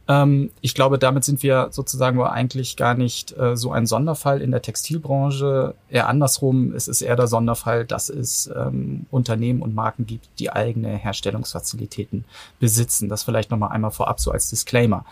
Ähm, 0.09 0.51
ich 0.61 0.75
glaube, 0.75 0.99
damit 0.99 1.25
sind 1.25 1.43
wir 1.43 1.69
sozusagen 1.71 2.17
nur 2.17 2.33
eigentlich 2.33 2.77
gar 2.77 2.93
nicht 2.95 3.35
äh, 3.39 3.57
so 3.57 3.73
ein 3.73 3.87
Sonderfall 3.87 4.43
in 4.43 4.51
der 4.51 4.61
Textilbranche. 4.61 5.75
Eher 5.89 6.09
andersrum, 6.09 6.75
es 6.75 6.87
ist 6.87 7.01
eher 7.01 7.17
der 7.17 7.29
Sonderfall, 7.29 7.87
dass 7.87 8.11
es 8.11 8.51
ähm, 8.55 9.07
Unternehmen 9.11 9.63
und 9.63 9.75
Marken 9.75 10.05
gibt, 10.07 10.29
die 10.39 10.53
eigene 10.53 10.97
Herstellungsfazilitäten 10.97 12.27
besitzen. 12.61 13.09
Das 13.09 13.23
vielleicht 13.23 13.51
nochmal 13.51 13.73
einmal 13.73 13.91
vorab 13.91 14.21
so 14.21 14.31
als 14.31 14.51
Disclaimer. 14.51 15.07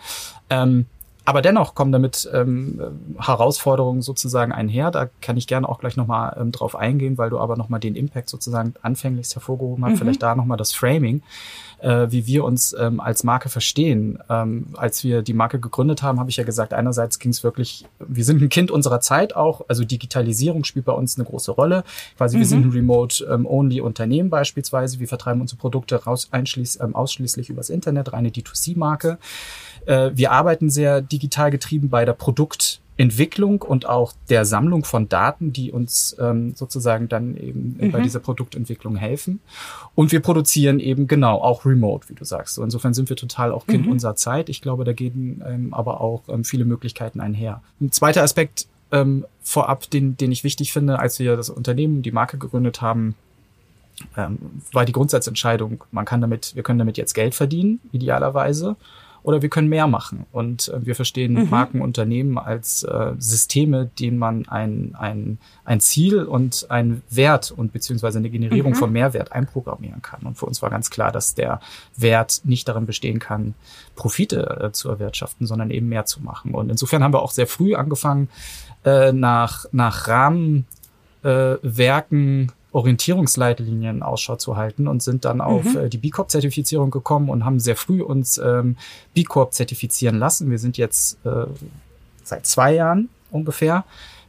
Aber 1.23 1.43
dennoch 1.43 1.75
kommen 1.75 1.91
damit 1.91 2.29
ähm, 2.33 2.81
Herausforderungen 3.19 4.01
sozusagen 4.01 4.51
einher. 4.51 4.89
Da 4.89 5.07
kann 5.21 5.37
ich 5.37 5.45
gerne 5.45 5.69
auch 5.69 5.79
gleich 5.79 5.95
nochmal 5.95 6.35
ähm, 6.39 6.51
drauf 6.51 6.75
eingehen, 6.75 7.17
weil 7.19 7.29
du 7.29 7.37
aber 7.37 7.57
nochmal 7.57 7.79
den 7.79 7.95
Impact 7.95 8.27
sozusagen 8.27 8.73
anfänglichst 8.81 9.35
hervorgehoben 9.35 9.85
hast. 9.85 9.93
Mhm. 9.93 9.97
Vielleicht 9.97 10.23
da 10.23 10.33
nochmal 10.33 10.57
das 10.57 10.73
Framing, 10.73 11.21
äh, 11.79 12.07
wie 12.09 12.25
wir 12.25 12.43
uns 12.43 12.73
ähm, 12.73 12.99
als 12.99 13.23
Marke 13.23 13.49
verstehen. 13.49 14.17
Ähm, 14.29 14.69
als 14.73 15.03
wir 15.03 15.21
die 15.21 15.33
Marke 15.33 15.59
gegründet 15.59 16.01
haben, 16.01 16.19
habe 16.19 16.31
ich 16.31 16.37
ja 16.37 16.43
gesagt, 16.43 16.73
einerseits 16.73 17.19
ging 17.19 17.29
es 17.29 17.43
wirklich, 17.43 17.85
wir 17.99 18.25
sind 18.25 18.41
ein 18.41 18.49
Kind 18.49 18.71
unserer 18.71 18.99
Zeit 18.99 19.35
auch, 19.35 19.61
also 19.67 19.83
Digitalisierung 19.83 20.63
spielt 20.63 20.85
bei 20.85 20.93
uns 20.93 21.17
eine 21.17 21.25
große 21.25 21.51
Rolle. 21.51 21.83
Quasi, 22.17 22.37
mhm. 22.37 22.39
wir 22.39 22.47
sind 22.47 22.65
ein 22.65 22.71
Remote-Only-Unternehmen 22.71 24.27
ähm, 24.27 24.31
beispielsweise. 24.31 24.99
Wir 24.99 25.07
vertreiben 25.07 25.39
unsere 25.39 25.59
Produkte 25.59 26.03
raus, 26.03 26.29
einschließ, 26.31 26.79
ähm, 26.81 26.95
ausschließlich 26.95 27.51
übers 27.51 27.69
Internet, 27.69 28.11
reine 28.11 28.29
D2C-Marke. 28.29 29.19
Äh, 29.85 30.11
wir 30.13 30.31
arbeiten 30.31 30.69
sehr 30.69 31.01
digital 31.01 31.51
getrieben 31.51 31.89
bei 31.89 32.05
der 32.05 32.13
Produktentwicklung 32.13 33.61
und 33.61 33.87
auch 33.87 34.13
der 34.29 34.45
Sammlung 34.45 34.83
von 34.83 35.09
Daten, 35.09 35.53
die 35.53 35.71
uns 35.71 36.15
ähm, 36.19 36.53
sozusagen 36.55 37.09
dann 37.09 37.35
eben 37.37 37.77
mhm. 37.79 37.91
bei 37.91 38.01
dieser 38.01 38.19
Produktentwicklung 38.19 38.95
helfen. 38.95 39.39
Und 39.95 40.11
wir 40.11 40.19
produzieren 40.19 40.79
eben 40.79 41.07
genau 41.07 41.41
auch 41.41 41.65
remote, 41.65 42.09
wie 42.09 42.15
du 42.15 42.25
sagst. 42.25 42.55
So, 42.55 42.63
insofern 42.63 42.93
sind 42.93 43.09
wir 43.09 43.15
total 43.15 43.51
auch 43.51 43.67
Kind 43.67 43.85
mhm. 43.85 43.93
unserer 43.93 44.15
Zeit. 44.15 44.49
Ich 44.49 44.61
glaube, 44.61 44.83
da 44.83 44.93
gehen 44.93 45.43
ähm, 45.47 45.73
aber 45.73 46.01
auch 46.01 46.23
ähm, 46.29 46.43
viele 46.43 46.65
Möglichkeiten 46.65 47.19
einher. 47.19 47.61
Ein 47.79 47.91
zweiter 47.91 48.23
Aspekt 48.23 48.67
ähm, 48.91 49.25
vorab, 49.41 49.89
den, 49.89 50.17
den 50.17 50.31
ich 50.31 50.43
wichtig 50.43 50.73
finde, 50.73 50.99
als 50.99 51.19
wir 51.19 51.35
das 51.35 51.49
Unternehmen, 51.49 52.01
die 52.01 52.11
Marke 52.11 52.37
gegründet 52.37 52.81
haben, 52.81 53.15
ähm, 54.17 54.37
war 54.71 54.85
die 54.85 54.91
Grundsatzentscheidung, 54.91 55.83
man 55.91 56.05
kann 56.05 56.21
damit, 56.21 56.55
wir 56.55 56.63
können 56.63 56.79
damit 56.79 56.97
jetzt 56.97 57.13
Geld 57.13 57.35
verdienen, 57.35 57.79
idealerweise 57.91 58.75
oder 59.23 59.41
wir 59.41 59.49
können 59.49 59.69
mehr 59.69 59.87
machen. 59.87 60.25
Und 60.31 60.69
äh, 60.69 60.85
wir 60.85 60.95
verstehen 60.95 61.33
mhm. 61.33 61.49
Markenunternehmen 61.49 62.37
als 62.37 62.83
äh, 62.83 63.13
Systeme, 63.17 63.89
denen 63.99 64.17
man 64.17 64.47
ein, 64.47 64.95
ein, 64.97 65.37
ein 65.63 65.79
Ziel 65.79 66.23
und 66.23 66.67
ein 66.69 67.01
Wert 67.09 67.51
und 67.51 67.73
beziehungsweise 67.73 68.19
eine 68.19 68.29
Generierung 68.29 68.71
mhm. 68.71 68.77
von 68.77 68.91
Mehrwert 68.91 69.31
einprogrammieren 69.31 70.01
kann. 70.01 70.21
Und 70.23 70.37
für 70.37 70.45
uns 70.45 70.61
war 70.61 70.69
ganz 70.69 70.89
klar, 70.89 71.11
dass 71.11 71.35
der 71.35 71.59
Wert 71.95 72.41
nicht 72.43 72.67
darin 72.67 72.85
bestehen 72.85 73.19
kann, 73.19 73.53
Profite 73.95 74.61
äh, 74.61 74.71
zu 74.71 74.89
erwirtschaften, 74.89 75.45
sondern 75.47 75.71
eben 75.71 75.89
mehr 75.89 76.05
zu 76.05 76.21
machen. 76.21 76.53
Und 76.53 76.69
insofern 76.69 77.03
haben 77.03 77.13
wir 77.13 77.21
auch 77.21 77.31
sehr 77.31 77.47
früh 77.47 77.75
angefangen, 77.75 78.29
äh, 78.83 79.11
nach, 79.11 79.65
nach 79.71 80.07
Rahmenwerken 80.07 80.55
äh, 82.43 82.51
Orientierungsleitlinien 82.73 84.01
Ausschau 84.03 84.35
zu 84.37 84.55
halten 84.55 84.87
und 84.87 85.03
sind 85.03 85.25
dann 85.25 85.41
auf 85.41 85.63
mhm. 85.63 85.77
äh, 85.77 85.89
die 85.89 85.97
B 85.97 86.09
Corp-Zertifizierung 86.09 86.89
gekommen 86.91 87.29
und 87.29 87.43
haben 87.45 87.59
sehr 87.59 87.75
früh 87.75 88.01
uns 88.01 88.37
ähm, 88.37 88.77
B 89.13 89.23
Corp 89.23 89.53
zertifizieren 89.53 90.17
lassen. 90.17 90.49
Wir 90.49 90.59
sind 90.59 90.77
jetzt 90.77 91.17
äh, 91.25 91.45
seit 92.23 92.45
zwei 92.45 92.73
Jahren 92.73 93.09
ungefähr 93.29 93.83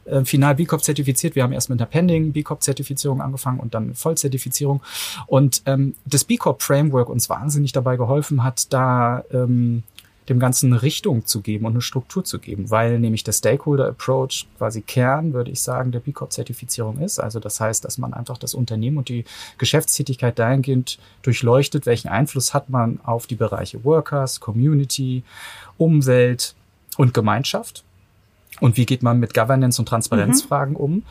äh, 0.05 0.25
final 0.25 0.55
B 0.55 0.65
Corp 0.65 0.83
zertifiziert. 0.83 1.35
Wir 1.35 1.43
haben 1.43 1.53
erst 1.53 1.69
mit 1.69 1.79
einer 1.79 1.89
Pending 1.89 2.33
B 2.33 2.43
Corp 2.43 2.61
Zertifizierung 2.61 3.21
angefangen 3.21 3.59
und 3.59 3.73
dann 3.73 3.95
Vollzertifizierung. 3.95 4.81
Und 5.27 5.61
ähm, 5.65 5.95
das 6.05 6.25
B 6.25 6.37
Corp 6.37 6.61
Framework 6.61 7.09
uns 7.09 7.29
wahnsinnig 7.29 7.71
dabei 7.71 7.95
geholfen 7.95 8.43
hat, 8.43 8.73
da 8.73 9.23
ähm, 9.31 9.83
dem 10.29 10.39
Ganzen 10.39 10.71
eine 10.71 10.81
Richtung 10.81 11.25
zu 11.25 11.41
geben 11.41 11.65
und 11.65 11.73
eine 11.73 11.81
Struktur 11.81 12.23
zu 12.23 12.39
geben, 12.39 12.69
weil 12.69 12.99
nämlich 12.99 13.23
der 13.23 13.33
Stakeholder 13.33 13.87
Approach 13.87 14.47
quasi 14.57 14.81
Kern, 14.81 15.33
würde 15.33 15.51
ich 15.51 15.61
sagen, 15.61 15.91
der 15.91 15.99
B 15.99 16.11
Corp-Zertifizierung 16.11 16.99
ist. 16.99 17.19
Also 17.19 17.39
das 17.39 17.59
heißt, 17.59 17.83
dass 17.83 17.97
man 17.97 18.13
einfach 18.13 18.37
das 18.37 18.53
Unternehmen 18.53 18.97
und 18.97 19.09
die 19.09 19.25
Geschäftstätigkeit 19.57 20.39
dahingehend 20.39 20.99
durchleuchtet, 21.23 21.85
welchen 21.85 22.07
Einfluss 22.07 22.53
hat 22.53 22.69
man 22.69 22.99
auf 23.03 23.27
die 23.27 23.35
Bereiche 23.35 23.83
Workers, 23.83 24.39
Community, 24.39 25.23
Umwelt 25.77 26.55
und 26.97 27.13
Gemeinschaft. 27.13 27.83
Und 28.59 28.77
wie 28.77 28.85
geht 28.85 29.03
man 29.03 29.19
mit 29.19 29.33
Governance 29.33 29.81
und 29.81 29.87
Transparenzfragen 29.87 30.73
mhm. 30.73 30.79
um? 30.79 31.03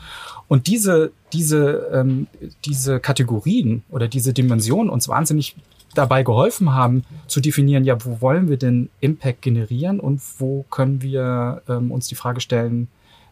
Und 0.47 0.67
diese, 0.67 1.11
diese, 1.33 1.89
ähm, 1.93 2.27
diese 2.65 2.99
Kategorien 2.99 3.83
oder 3.89 4.07
diese 4.07 4.33
Dimensionen 4.33 4.89
uns 4.89 5.07
wahnsinnig 5.07 5.55
dabei 5.93 6.23
geholfen 6.23 6.73
haben, 6.73 7.03
zu 7.27 7.41
definieren, 7.41 7.83
ja, 7.83 8.03
wo 8.03 8.21
wollen 8.21 8.49
wir 8.49 8.57
denn 8.57 8.89
Impact 8.99 9.41
generieren 9.41 9.99
und 9.99 10.21
wo 10.39 10.63
können 10.69 11.01
wir 11.01 11.61
ähm, 11.67 11.91
uns 11.91 12.07
die 12.07 12.15
Frage 12.15 12.41
stellen, 12.41 12.87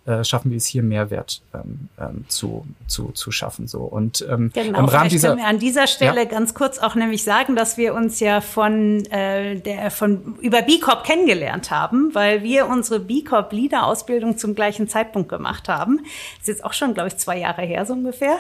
äh, 0.06 0.24
schaffen 0.24 0.50
wir 0.50 0.58
es 0.58 0.66
hier 0.66 0.82
Mehrwert 0.82 1.44
ähm, 1.54 1.90
ähm, 2.00 2.26
zu, 2.28 2.66
zu, 2.88 3.12
zu 3.12 3.32
schaffen. 3.32 3.68
So. 3.68 3.82
Und 3.82 4.26
ähm, 4.28 4.52
genau, 4.52 4.80
im 4.80 4.86
Rahmen 4.86 5.10
dieser, 5.10 5.30
können 5.30 5.42
wir 5.42 5.48
an 5.48 5.60
dieser 5.60 5.86
Stelle 5.86 6.24
ja. 6.24 6.26
ganz 6.26 6.56
kurz 6.56 6.80
auch 6.80 6.96
nämlich 6.96 7.24
sagen, 7.24 7.56
dass 7.56 7.78
wir 7.78 7.94
uns 7.94 8.20
ja 8.20 8.42
von, 8.42 9.06
äh, 9.12 9.60
der, 9.60 9.92
von 9.92 10.38
über 10.42 10.64
B 10.64 10.80
Corp 10.80 11.04
kennengelernt 11.04 11.70
haben, 11.70 12.10
weil 12.14 12.42
wir 12.42 12.68
unsere 12.68 13.00
B 13.00 13.24
Corp 13.24 13.54
Leader 13.54 13.86
Ausbildung 13.86 14.40
zum 14.40 14.56
gleichen 14.56 14.88
Zeitpunkt 14.88 15.30
gemacht 15.30 15.70
haben. 15.70 15.98
Das 15.98 16.42
ist 16.42 16.48
jetzt 16.48 16.66
auch 16.66 16.74
schon, 16.74 16.96
glaube 16.96 17.10
ich, 17.10 17.18
zwei 17.18 17.38
Jahre 17.38 17.62
her 17.62 17.86
so 17.86 17.94
ungefähr. 17.94 18.38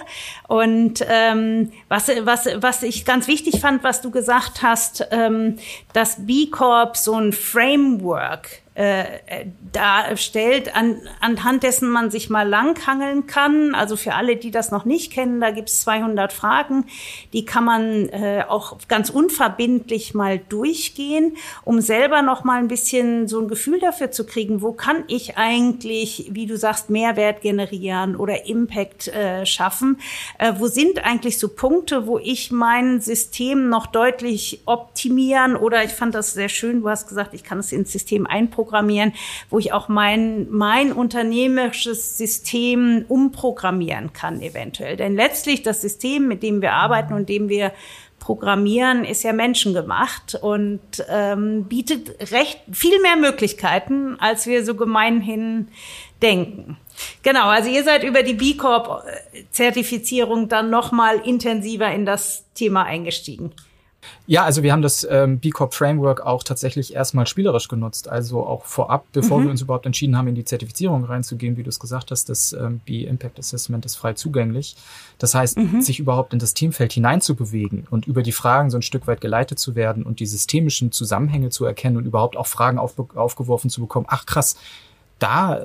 Und 0.48 1.06
ähm, 1.08 1.72
was, 1.90 2.08
was, 2.24 2.48
was 2.56 2.82
ich 2.82 3.06
ganz 3.06 3.28
wichtig 3.28 3.62
fand, 3.62 3.84
was 3.84 4.02
du 4.02 4.10
gesagt 4.10 4.64
hast, 4.64 5.08
ähm, 5.12 5.58
dass 5.94 6.26
B 6.26 6.48
Corp 6.48 6.98
so 6.98 7.14
ein 7.14 7.34
Framework 7.34 8.62
äh, 8.82 9.46
darstellt, 9.72 10.76
an, 10.76 10.98
anhand 11.20 11.62
dessen 11.62 11.88
man 11.88 12.10
sich 12.10 12.32
mal 12.32 12.48
langhangeln 12.50 13.28
kann. 13.28 13.76
Also 13.76 13.96
für 13.96 14.16
alle, 14.16 14.38
die 14.38 14.50
das 14.50 14.72
noch 14.72 14.86
nicht 14.86 15.14
kennen, 15.14 15.40
da 15.40 15.52
gibt 15.52 15.70
es 15.70 15.82
200 15.82 16.34
Fragen, 16.34 16.86
die 17.32 17.46
kann 17.46 17.64
man 17.64 18.10
äh, 18.10 18.44
auch 18.48 18.80
ganz 18.88 19.12
unverbindlich 19.12 20.16
mal 20.16 20.40
durchgehen, 20.40 21.38
um 21.64 21.80
selber 21.80 22.24
noch 22.24 22.44
mal 22.44 22.58
ein 22.58 22.68
bisschen 22.68 23.28
so 23.28 23.40
ein 23.40 23.48
Gefühl 23.48 23.80
dafür 23.80 24.10
zu 24.10 24.26
kriegen, 24.26 24.64
wo 24.64 24.74
kann 24.74 25.04
ich 25.08 25.38
eigentlich, 25.38 26.30
wie 26.32 26.48
du 26.48 26.58
sagst, 26.58 26.90
Mehrwert 26.90 27.42
generieren 27.42 28.16
oder 28.16 28.48
Impact 28.48 29.10
äh, 29.10 29.46
schaffen? 29.46 30.00
Äh, 30.40 30.54
wo 30.58 30.66
sind 30.66 31.06
eigentlich 31.06 31.38
so 31.38 31.50
Punkte, 31.50 32.08
wo 32.08 32.18
ich 32.18 32.52
mein 32.52 33.00
System 33.00 33.70
noch 33.70 33.86
deutlich 33.86 34.64
optimieren 34.66 35.56
oder 35.56 35.84
ich 35.84 35.92
fand 35.92 36.16
das 36.16 36.34
sehr 36.34 36.50
schön, 36.50 36.82
du 36.82 36.90
hast 36.90 37.08
gesagt, 37.08 37.36
ich 37.36 37.44
kann 37.44 37.60
es 37.60 37.72
ins 37.72 37.92
System 37.92 38.26
einprogrammieren 38.26 38.71
umprogrammieren, 38.72 39.14
wo 39.50 39.60
ich 39.60 39.74
auch 39.74 39.90
mein, 39.90 40.50
mein 40.50 40.94
unternehmerisches 40.94 42.18
System 42.18 43.06
umprogrammieren 43.08 44.14
kann 44.14 44.42
eventuell. 44.42 44.96
Denn 44.98 45.16
letztlich 45.16 45.62
das 45.62 45.82
System, 45.82 46.28
mit 46.28 46.44
dem 46.44 46.62
wir 46.62 46.74
arbeiten 46.74 47.14
und 47.14 47.30
dem 47.30 47.50
wir 47.50 47.72
Programmieren 48.20 49.04
ist 49.04 49.24
ja 49.24 49.34
menschengemacht 49.34 50.36
und 50.36 50.80
ähm, 51.10 51.64
bietet 51.64 52.32
recht 52.32 52.60
viel 52.72 53.02
mehr 53.02 53.16
Möglichkeiten, 53.16 54.16
als 54.20 54.46
wir 54.46 54.64
so 54.64 54.76
gemeinhin 54.76 55.70
denken. 56.22 56.78
Genau, 57.24 57.48
also 57.48 57.72
ihr 57.72 57.84
seid 57.84 58.04
über 58.04 58.22
die 58.22 58.36
B 58.36 58.54
Corp 58.54 59.04
Zertifizierung 59.50 60.50
dann 60.50 60.70
noch 60.70 60.92
mal 60.92 61.18
intensiver 61.18 61.92
in 61.92 62.06
das 62.06 62.46
Thema 62.54 62.84
eingestiegen. 62.84 63.54
Ja, 64.28 64.44
also 64.44 64.64
wir 64.64 64.72
haben 64.72 64.82
das 64.82 65.08
ähm, 65.10 65.40
B 65.40 65.50
Corp 65.50 65.74
Framework 65.74 66.22
auch 66.22 66.44
tatsächlich 66.44 66.94
erstmal 66.94 67.28
spielerisch 67.28 67.68
genutzt. 67.68 68.10
Also 68.10 68.46
auch 68.46 68.66
vorab, 68.66 69.06
bevor 69.14 69.40
mhm. 69.40 69.44
wir 69.44 69.52
uns 69.52 69.62
überhaupt 69.62 69.86
entschieden 69.86 70.18
haben, 70.18 70.28
in 70.28 70.36
die 70.36 70.46
Zertifizierung 70.46 71.04
reinzugehen, 71.04 71.58
wie 71.58 71.64
du 71.64 71.70
es 71.70 71.80
gesagt 71.80 72.12
hast, 72.12 72.30
das 72.30 72.54
ähm, 72.54 72.82
B 72.86 73.04
Impact 73.04 73.40
Assessment 73.40 73.86
ist 73.86 73.96
frei 73.96 74.14
zugänglich. 74.14 74.76
Das 75.18 75.36
heißt, 75.36 75.58
mhm. 75.58 75.82
sich 75.82 76.00
überhaupt 76.00 76.34
in 76.34 76.40
das 76.40 76.54
Teamfeld 76.54 76.94
hineinzubewegen 76.94 77.88
und 77.90 78.08
über 78.08 78.24
die 78.24 78.32
Fragen 78.32 78.70
so 78.70 78.78
ein 78.78 78.82
Stück 78.82 79.08
weit 79.08 79.22
geleitet 79.22 79.60
zu 79.60 79.76
werden 79.76 80.04
und 80.04 80.20
die 80.20 80.26
systemischen 80.26 80.92
Zusammenhänge 80.92 81.50
zu 81.50 81.66
erkennen 81.66 81.98
und 81.98 82.06
überhaupt 82.06 82.38
auch 82.38 82.48
Fragen 82.48 82.80
auf, 82.80 82.96
aufgeworfen 83.16 83.70
zu 83.70 83.82
bekommen. 83.82 84.08
Ach 84.10 84.26
krass, 84.26 84.56
da 85.20 85.62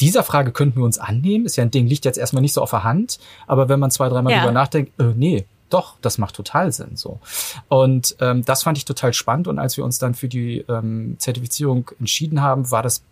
dieser 0.00 0.22
Frage 0.22 0.52
könnten 0.52 0.80
wir 0.80 0.84
uns 0.84 0.98
annehmen. 0.98 1.44
Ist 1.44 1.56
ja 1.56 1.64
ein 1.64 1.70
Ding, 1.70 1.86
liegt 1.86 2.04
jetzt 2.04 2.18
erstmal 2.18 2.42
nicht 2.42 2.52
so 2.52 2.62
auf 2.62 2.70
der 2.70 2.84
Hand. 2.84 3.18
Aber 3.46 3.68
wenn 3.68 3.80
man 3.80 3.90
zwei, 3.90 4.08
dreimal 4.08 4.32
ja. 4.32 4.40
drüber 4.40 4.52
nachdenkt, 4.52 4.98
äh, 5.00 5.12
nee, 5.16 5.44
doch, 5.70 5.96
das 6.00 6.18
macht 6.18 6.34
total 6.34 6.72
Sinn 6.72 6.96
so. 6.96 7.20
Und 7.68 8.16
ähm, 8.20 8.44
das 8.44 8.62
fand 8.62 8.78
ich 8.78 8.84
total 8.84 9.12
spannend. 9.12 9.48
Und 9.48 9.58
als 9.58 9.76
wir 9.76 9.84
uns 9.84 9.98
dann 9.98 10.14
für 10.14 10.28
die 10.28 10.64
ähm, 10.68 11.16
Zertifizierung 11.18 11.90
entschieden 11.98 12.42
haben, 12.42 12.70
war 12.70 12.82
das 12.82 13.02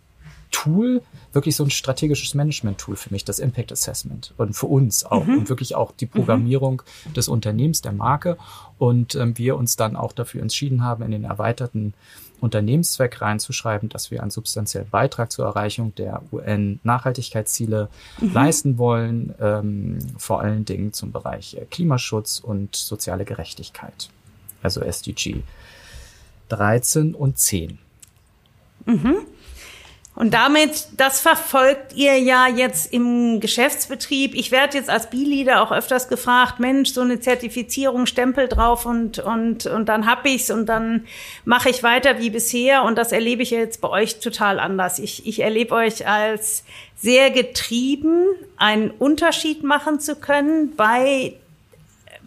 Tool 0.51 1.01
wirklich 1.33 1.55
so 1.55 1.63
ein 1.63 1.69
strategisches 1.69 2.33
Management-Tool 2.33 2.95
für 2.95 3.11
mich, 3.11 3.25
das 3.25 3.39
Impact 3.39 3.71
Assessment 3.71 4.33
und 4.37 4.53
für 4.53 4.67
uns 4.67 5.03
auch 5.03 5.25
mhm. 5.25 5.39
und 5.39 5.49
wirklich 5.49 5.75
auch 5.75 5.91
die 5.91 6.05
Programmierung 6.05 6.83
mhm. 7.05 7.13
des 7.13 7.27
Unternehmens, 7.27 7.81
der 7.81 7.91
Marke 7.91 8.37
und 8.77 9.15
ähm, 9.15 9.37
wir 9.37 9.57
uns 9.57 9.75
dann 9.75 9.95
auch 9.95 10.13
dafür 10.13 10.41
entschieden 10.41 10.83
haben, 10.83 11.03
in 11.03 11.11
den 11.11 11.25
erweiterten 11.25 11.93
Unternehmenszweck 12.39 13.21
reinzuschreiben, 13.21 13.89
dass 13.89 14.11
wir 14.11 14.21
einen 14.21 14.31
substanziellen 14.31 14.89
Beitrag 14.89 15.31
zur 15.31 15.45
Erreichung 15.45 15.95
der 15.95 16.21
UN-Nachhaltigkeitsziele 16.31 17.89
mhm. 18.19 18.33
leisten 18.33 18.77
wollen, 18.77 19.33
ähm, 19.39 19.99
vor 20.17 20.41
allen 20.41 20.65
Dingen 20.65 20.93
zum 20.93 21.11
Bereich 21.11 21.55
äh, 21.55 21.65
Klimaschutz 21.69 22.39
und 22.39 22.75
soziale 22.75 23.25
Gerechtigkeit, 23.25 24.09
also 24.61 24.81
SDG 24.81 25.41
13 26.49 27.15
und 27.15 27.37
10. 27.37 27.79
Mhm. 28.85 29.17
Und 30.17 30.33
damit, 30.33 30.87
das 30.97 31.21
verfolgt 31.21 31.93
ihr 31.93 32.17
ja 32.17 32.47
jetzt 32.47 32.91
im 32.91 33.39
Geschäftsbetrieb. 33.39 34.33
Ich 34.33 34.49
werde 34.49 34.75
jetzt 34.75 34.89
als 34.89 35.11
B-Leader 35.11 35.61
auch 35.61 35.71
öfters 35.71 36.09
gefragt, 36.09 36.59
Mensch, 36.59 36.91
so 36.91 37.01
eine 37.01 37.19
Zertifizierung, 37.19 38.07
Stempel 38.07 38.47
drauf 38.47 38.87
und, 38.87 39.19
und, 39.19 39.67
und 39.67 39.85
dann 39.85 40.07
hab 40.07 40.25
ich's 40.25 40.49
und 40.49 40.65
dann 40.65 41.05
mache 41.45 41.69
ich 41.69 41.83
weiter 41.83 42.17
wie 42.17 42.31
bisher. 42.31 42.81
Und 42.81 42.97
das 42.97 43.11
erlebe 43.11 43.43
ich 43.43 43.51
jetzt 43.51 43.79
bei 43.79 43.89
euch 43.89 44.19
total 44.19 44.59
anders. 44.59 44.97
Ich, 44.97 45.27
ich 45.27 45.41
erlebe 45.41 45.75
euch 45.75 46.07
als 46.07 46.63
sehr 46.95 47.29
getrieben, 47.29 48.25
einen 48.57 48.89
Unterschied 48.89 49.63
machen 49.63 49.99
zu 49.99 50.15
können 50.15 50.75
bei 50.75 51.33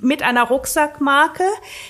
mit 0.00 0.22
einer 0.22 0.44
Rucksackmarke. 0.44 1.42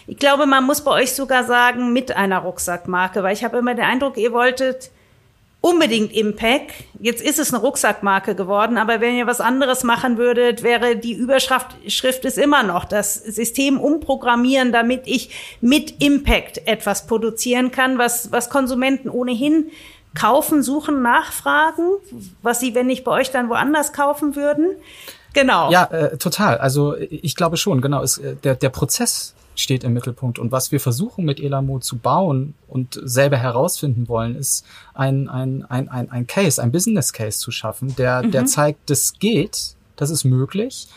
Ich 0.07 0.17
glaube, 0.17 0.47
man 0.47 0.65
muss 0.65 0.83
bei 0.83 0.93
euch 0.93 1.13
sogar 1.13 1.45
sagen, 1.45 1.93
mit 1.93 2.17
einer 2.17 2.39
Rucksackmarke, 2.39 3.23
weil 3.23 3.35
ich 3.35 3.45
habe 3.45 3.59
immer 3.59 3.75
den 3.75 3.85
Eindruck, 3.85 4.17
ihr 4.17 4.33
wolltet 4.33 4.91
unbedingt 5.61 6.13
Impact. 6.13 6.73
Jetzt 7.01 7.23
ist 7.23 7.39
es 7.39 7.53
eine 7.53 7.63
Rucksackmarke 7.63 8.35
geworden, 8.35 8.79
aber 8.79 9.01
wenn 9.01 9.15
ihr 9.15 9.27
was 9.27 9.41
anderes 9.41 9.85
machen 9.85 10.17
würdet, 10.17 10.63
wäre 10.63 10.97
die 10.97 11.13
Überschrift 11.13 11.77
Schrift 11.89 12.25
ist 12.25 12.39
immer 12.39 12.63
noch 12.63 12.85
das 12.85 13.15
System 13.15 13.79
umprogrammieren, 13.79 14.73
damit 14.73 15.03
ich 15.05 15.59
mit 15.61 16.03
Impact 16.03 16.67
etwas 16.67 17.07
produzieren 17.07 17.71
kann, 17.71 17.99
was, 17.99 18.33
was 18.33 18.49
Konsumenten 18.49 19.11
ohnehin 19.11 19.71
kaufen, 20.15 20.63
suchen, 20.63 21.03
nachfragen, 21.03 21.85
was 22.43 22.61
sie, 22.61 22.75
wenn 22.75 22.87
nicht 22.87 23.05
bei 23.05 23.13
euch, 23.13 23.31
dann 23.31 23.49
woanders 23.49 23.93
kaufen 23.93 24.37
würden. 24.37 24.77
Genau. 25.33 25.71
Ja, 25.71 25.85
äh, 25.85 26.17
total. 26.17 26.59
Also 26.59 26.97
ich 26.97 27.37
glaube 27.37 27.57
schon, 27.57 27.81
genau. 27.81 28.03
Ist, 28.03 28.19
äh, 28.19 28.35
der, 28.37 28.57
der 28.57 28.71
Prozess 28.71 29.35
steht 29.61 29.85
im 29.85 29.93
Mittelpunkt. 29.93 30.39
Und 30.39 30.53
was 30.53 30.73
wir 30.73 30.81
versuchen 30.81 31.25
mit 31.25 31.41
Elamo 31.41 31.79
zu 31.79 31.99
bauen 31.99 32.55
und 32.69 33.01
selber 33.03 33.37
herausfinden 33.37 34.09
wollen, 34.09 34.37
ist 34.37 34.65
ein, 34.95 35.29
ein, 35.29 35.65
ein, 35.69 35.89
ein, 35.89 36.11
ein 36.11 36.27
Case, 36.27 36.63
ein 36.63 36.73
Business 36.73 37.13
Case 37.13 37.39
zu 37.39 37.51
schaffen, 37.51 37.95
der, 37.97 38.23
mhm. 38.23 38.31
der 38.31 38.47
zeigt, 38.47 38.91
das 38.91 39.19
geht, 39.19 39.77
das 39.97 40.11
ist 40.11 40.25
möglich, 40.25 40.89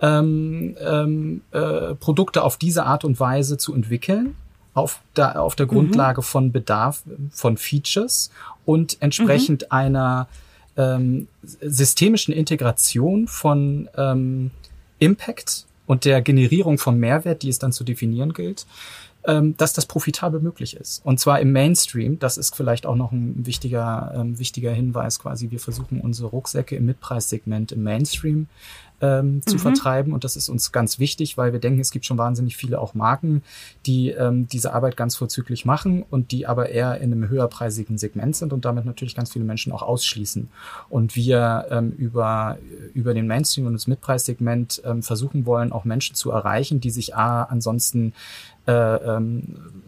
ähm, 0.00 0.76
ähm, 0.80 1.42
äh, 1.52 1.94
Produkte 1.94 2.42
auf 2.42 2.56
diese 2.56 2.84
Art 2.84 3.04
und 3.04 3.18
Weise 3.18 3.58
zu 3.58 3.74
entwickeln, 3.74 4.36
auf 4.74 5.00
der, 5.16 5.42
auf 5.42 5.56
der 5.56 5.66
mhm. 5.66 5.70
Grundlage 5.70 6.22
von 6.22 6.52
Bedarf, 6.52 7.02
von 7.30 7.56
Features 7.56 8.30
und 8.64 8.96
entsprechend 9.00 9.62
mhm. 9.62 9.68
einer 9.70 10.28
ähm, 10.76 11.28
systemischen 11.42 12.32
Integration 12.32 13.26
von 13.26 13.88
ähm, 13.96 14.50
Impact 14.98 15.66
und 15.88 16.04
der 16.04 16.20
Generierung 16.20 16.78
von 16.78 17.00
Mehrwert, 17.00 17.42
die 17.42 17.48
es 17.48 17.58
dann 17.58 17.72
zu 17.72 17.82
definieren 17.82 18.34
gilt, 18.34 18.66
ähm, 19.24 19.56
dass 19.56 19.72
das 19.72 19.86
profitabel 19.86 20.38
möglich 20.38 20.76
ist. 20.76 21.04
Und 21.04 21.18
zwar 21.18 21.40
im 21.40 21.50
Mainstream. 21.50 22.18
Das 22.18 22.36
ist 22.36 22.54
vielleicht 22.54 22.84
auch 22.84 22.94
noch 22.94 23.10
ein 23.10 23.46
wichtiger, 23.46 24.12
ähm, 24.14 24.38
wichtiger 24.38 24.70
Hinweis 24.70 25.18
quasi. 25.18 25.50
Wir 25.50 25.58
versuchen 25.58 26.00
unsere 26.02 26.28
Rucksäcke 26.28 26.76
im 26.76 26.84
Mitpreissegment 26.84 27.72
im 27.72 27.82
Mainstream 27.82 28.48
ähm, 29.00 29.42
zu 29.46 29.56
mhm. 29.56 29.60
vertreiben. 29.60 30.12
Und 30.12 30.24
das 30.24 30.36
ist 30.36 30.48
uns 30.48 30.72
ganz 30.72 30.98
wichtig, 30.98 31.36
weil 31.36 31.52
wir 31.52 31.60
denken, 31.60 31.80
es 31.80 31.90
gibt 31.90 32.04
schon 32.04 32.18
wahnsinnig 32.18 32.56
viele 32.56 32.80
auch 32.80 32.94
Marken, 32.94 33.42
die 33.86 34.10
ähm, 34.10 34.48
diese 34.48 34.72
Arbeit 34.72 34.96
ganz 34.96 35.16
vorzüglich 35.16 35.64
machen 35.64 36.04
und 36.08 36.32
die 36.32 36.46
aber 36.46 36.70
eher 36.70 36.98
in 37.00 37.12
einem 37.12 37.28
höherpreisigen 37.28 37.98
Segment 37.98 38.36
sind 38.36 38.52
und 38.52 38.64
damit 38.64 38.84
natürlich 38.84 39.14
ganz 39.14 39.32
viele 39.32 39.44
Menschen 39.44 39.72
auch 39.72 39.82
ausschließen. 39.82 40.48
Und 40.88 41.16
wir 41.16 41.66
ähm, 41.70 41.92
über, 41.92 42.58
über 42.94 43.14
den 43.14 43.26
Mainstream 43.26 43.66
und 43.66 43.74
das 43.74 43.86
Mitpreissegment 43.86 44.82
ähm, 44.84 45.02
versuchen 45.02 45.46
wollen, 45.46 45.72
auch 45.72 45.84
Menschen 45.84 46.14
zu 46.14 46.30
erreichen, 46.30 46.80
die 46.80 46.90
sich 46.90 47.16
A, 47.16 47.44
ansonsten 47.44 48.12
äh, 48.57 48.57
ähm, 48.72 49.78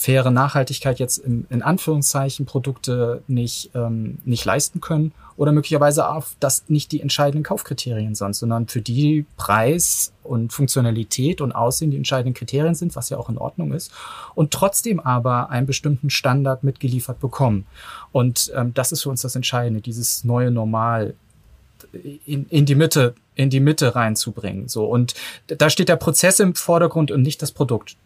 faire 0.00 0.30
Nachhaltigkeit 0.30 0.98
jetzt 0.98 1.18
in, 1.18 1.46
in 1.50 1.62
Anführungszeichen 1.62 2.46
Produkte 2.46 3.22
nicht, 3.28 3.70
ähm, 3.74 4.18
nicht 4.24 4.44
leisten 4.46 4.80
können 4.80 5.12
oder 5.36 5.52
möglicherweise 5.52 6.08
auch 6.08 6.26
das 6.40 6.64
nicht 6.68 6.92
die 6.92 7.02
entscheidenden 7.02 7.42
Kaufkriterien 7.42 8.14
sind, 8.14 8.34
sondern 8.34 8.66
für 8.66 8.80
die 8.80 9.26
Preis 9.36 10.12
und 10.22 10.52
Funktionalität 10.52 11.42
und 11.42 11.52
Aussehen 11.52 11.90
die 11.90 11.98
entscheidenden 11.98 12.34
Kriterien 12.34 12.74
sind, 12.74 12.96
was 12.96 13.10
ja 13.10 13.18
auch 13.18 13.28
in 13.28 13.36
Ordnung 13.36 13.72
ist, 13.72 13.92
und 14.34 14.52
trotzdem 14.52 15.00
aber 15.00 15.50
einen 15.50 15.66
bestimmten 15.66 16.08
Standard 16.08 16.64
mitgeliefert 16.64 17.20
bekommen. 17.20 17.66
Und 18.10 18.50
ähm, 18.56 18.72
das 18.72 18.92
ist 18.92 19.02
für 19.02 19.10
uns 19.10 19.20
das 19.20 19.36
Entscheidende, 19.36 19.82
dieses 19.82 20.24
neue 20.24 20.50
Normal 20.50 21.14
in, 22.24 22.46
in 22.48 22.64
die 22.64 22.74
Mitte 22.74 23.14
in 23.34 23.48
die 23.48 23.60
Mitte 23.60 23.94
reinzubringen 23.94 24.68
so 24.68 24.84
und 24.84 25.14
da 25.46 25.70
steht 25.70 25.88
der 25.88 25.96
Prozess 25.96 26.38
im 26.40 26.54
Vordergrund 26.54 27.10
und 27.10 27.22
nicht 27.22 27.40
das 27.40 27.52
Produkt 27.52 27.96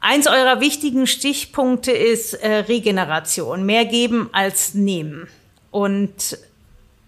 Eins 0.00 0.26
eurer 0.26 0.60
wichtigen 0.60 1.06
Stichpunkte 1.06 1.92
ist 1.92 2.34
äh, 2.34 2.56
Regeneration. 2.56 3.66
Mehr 3.66 3.84
geben 3.84 4.30
als 4.32 4.74
nehmen. 4.74 5.28
Und 5.70 6.38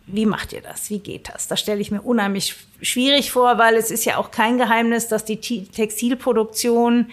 wie 0.06 0.26
macht 0.26 0.52
ihr 0.52 0.60
das? 0.60 0.90
Wie 0.90 0.98
geht 0.98 1.30
das? 1.32 1.48
Das 1.48 1.58
stelle 1.58 1.80
ich 1.80 1.90
mir 1.90 2.02
unheimlich 2.02 2.54
schwierig 2.82 3.30
vor, 3.30 3.56
weil 3.56 3.76
es 3.76 3.90
ist 3.90 4.04
ja 4.04 4.18
auch 4.18 4.30
kein 4.30 4.58
Geheimnis, 4.58 5.08
dass 5.08 5.24
die 5.24 5.38
Textilproduktion 5.38 7.06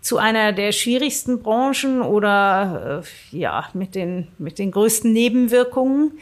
zu 0.00 0.18
einer 0.18 0.52
der 0.52 0.72
schwierigsten 0.72 1.42
Branchen 1.42 2.00
oder 2.00 3.02
äh, 3.32 3.36
ja 3.36 3.68
mit 3.74 3.94
den 3.94 4.28
mit 4.38 4.58
den 4.58 4.70
größten 4.70 5.12
Nebenwirkungen 5.12 6.12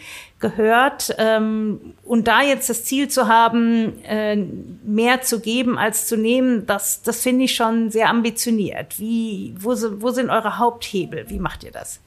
gehört. 0.44 1.14
Ähm, 1.16 1.94
und 2.04 2.28
da 2.28 2.42
jetzt 2.42 2.68
das 2.68 2.85
Ziel 2.85 3.09
zu 3.09 3.28
haben, 3.28 4.04
äh, 4.04 4.37
mehr 4.37 5.22
zu 5.22 5.40
geben 5.40 5.78
als 5.78 6.07
zu 6.07 6.18
nehmen, 6.18 6.66
das, 6.66 7.00
das 7.02 7.22
finde 7.22 7.46
ich 7.46 7.54
schon 7.54 7.90
sehr 7.90 8.11
ambitioniert. 8.11 8.98
Wie, 8.98 9.54
wo, 9.59 9.70
wo 10.00 10.11
sind 10.11 10.28
eure 10.28 10.59
Haupthebel? 10.59 11.30
Wie 11.30 11.38
macht 11.38 11.64
ihr 11.64 11.72
das? 11.72 12.00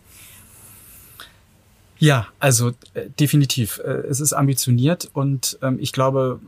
Ja, 1.98 2.28
also 2.40 2.70
äh, 2.94 3.10
definitiv. 3.20 3.80
Äh, 3.84 4.06
es 4.08 4.20
ist 4.20 4.34
ambitioniert 4.34 5.10
und 5.14 5.58
ähm, 5.64 5.80
ich 5.80 5.92
glaube, 5.92 6.40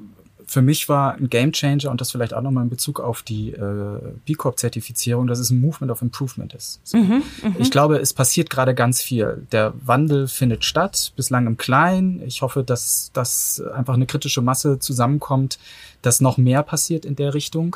für 0.49 0.63
mich 0.63 0.89
war 0.89 1.13
ein 1.13 1.29
Game 1.29 1.51
Changer 1.51 1.91
und 1.91 2.01
das 2.01 2.09
vielleicht 2.09 2.33
auch 2.33 2.41
nochmal 2.41 2.63
in 2.63 2.71
Bezug 2.71 2.99
auf 2.99 3.21
die 3.21 3.51
äh, 3.51 3.99
B 4.25 4.33
Corp-Zertifizierung, 4.33 5.27
dass 5.27 5.37
es 5.37 5.51
ein 5.51 5.61
Movement 5.61 5.91
of 5.91 6.01
Improvement 6.01 6.55
ist. 6.55 6.79
So. 6.83 6.97
Mhm, 6.97 7.21
mh. 7.43 7.55
Ich 7.59 7.69
glaube, 7.69 7.97
es 7.97 8.13
passiert 8.13 8.49
gerade 8.49 8.73
ganz 8.73 8.99
viel. 8.99 9.45
Der 9.51 9.73
Wandel 9.85 10.27
findet 10.27 10.65
statt, 10.65 11.13
bislang 11.15 11.45
im 11.45 11.57
Kleinen. 11.57 12.23
Ich 12.25 12.41
hoffe, 12.41 12.63
dass, 12.63 13.11
dass 13.13 13.61
einfach 13.75 13.93
eine 13.93 14.07
kritische 14.07 14.41
Masse 14.41 14.79
zusammenkommt, 14.79 15.59
dass 16.01 16.19
noch 16.19 16.37
mehr 16.37 16.63
passiert 16.63 17.05
in 17.05 17.15
der 17.15 17.35
Richtung. 17.35 17.75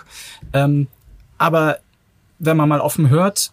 Ähm, 0.52 0.88
aber 1.38 1.78
wenn 2.40 2.58
man 2.58 2.70
mal 2.70 2.82
offen 2.82 3.10
hört, 3.10 3.52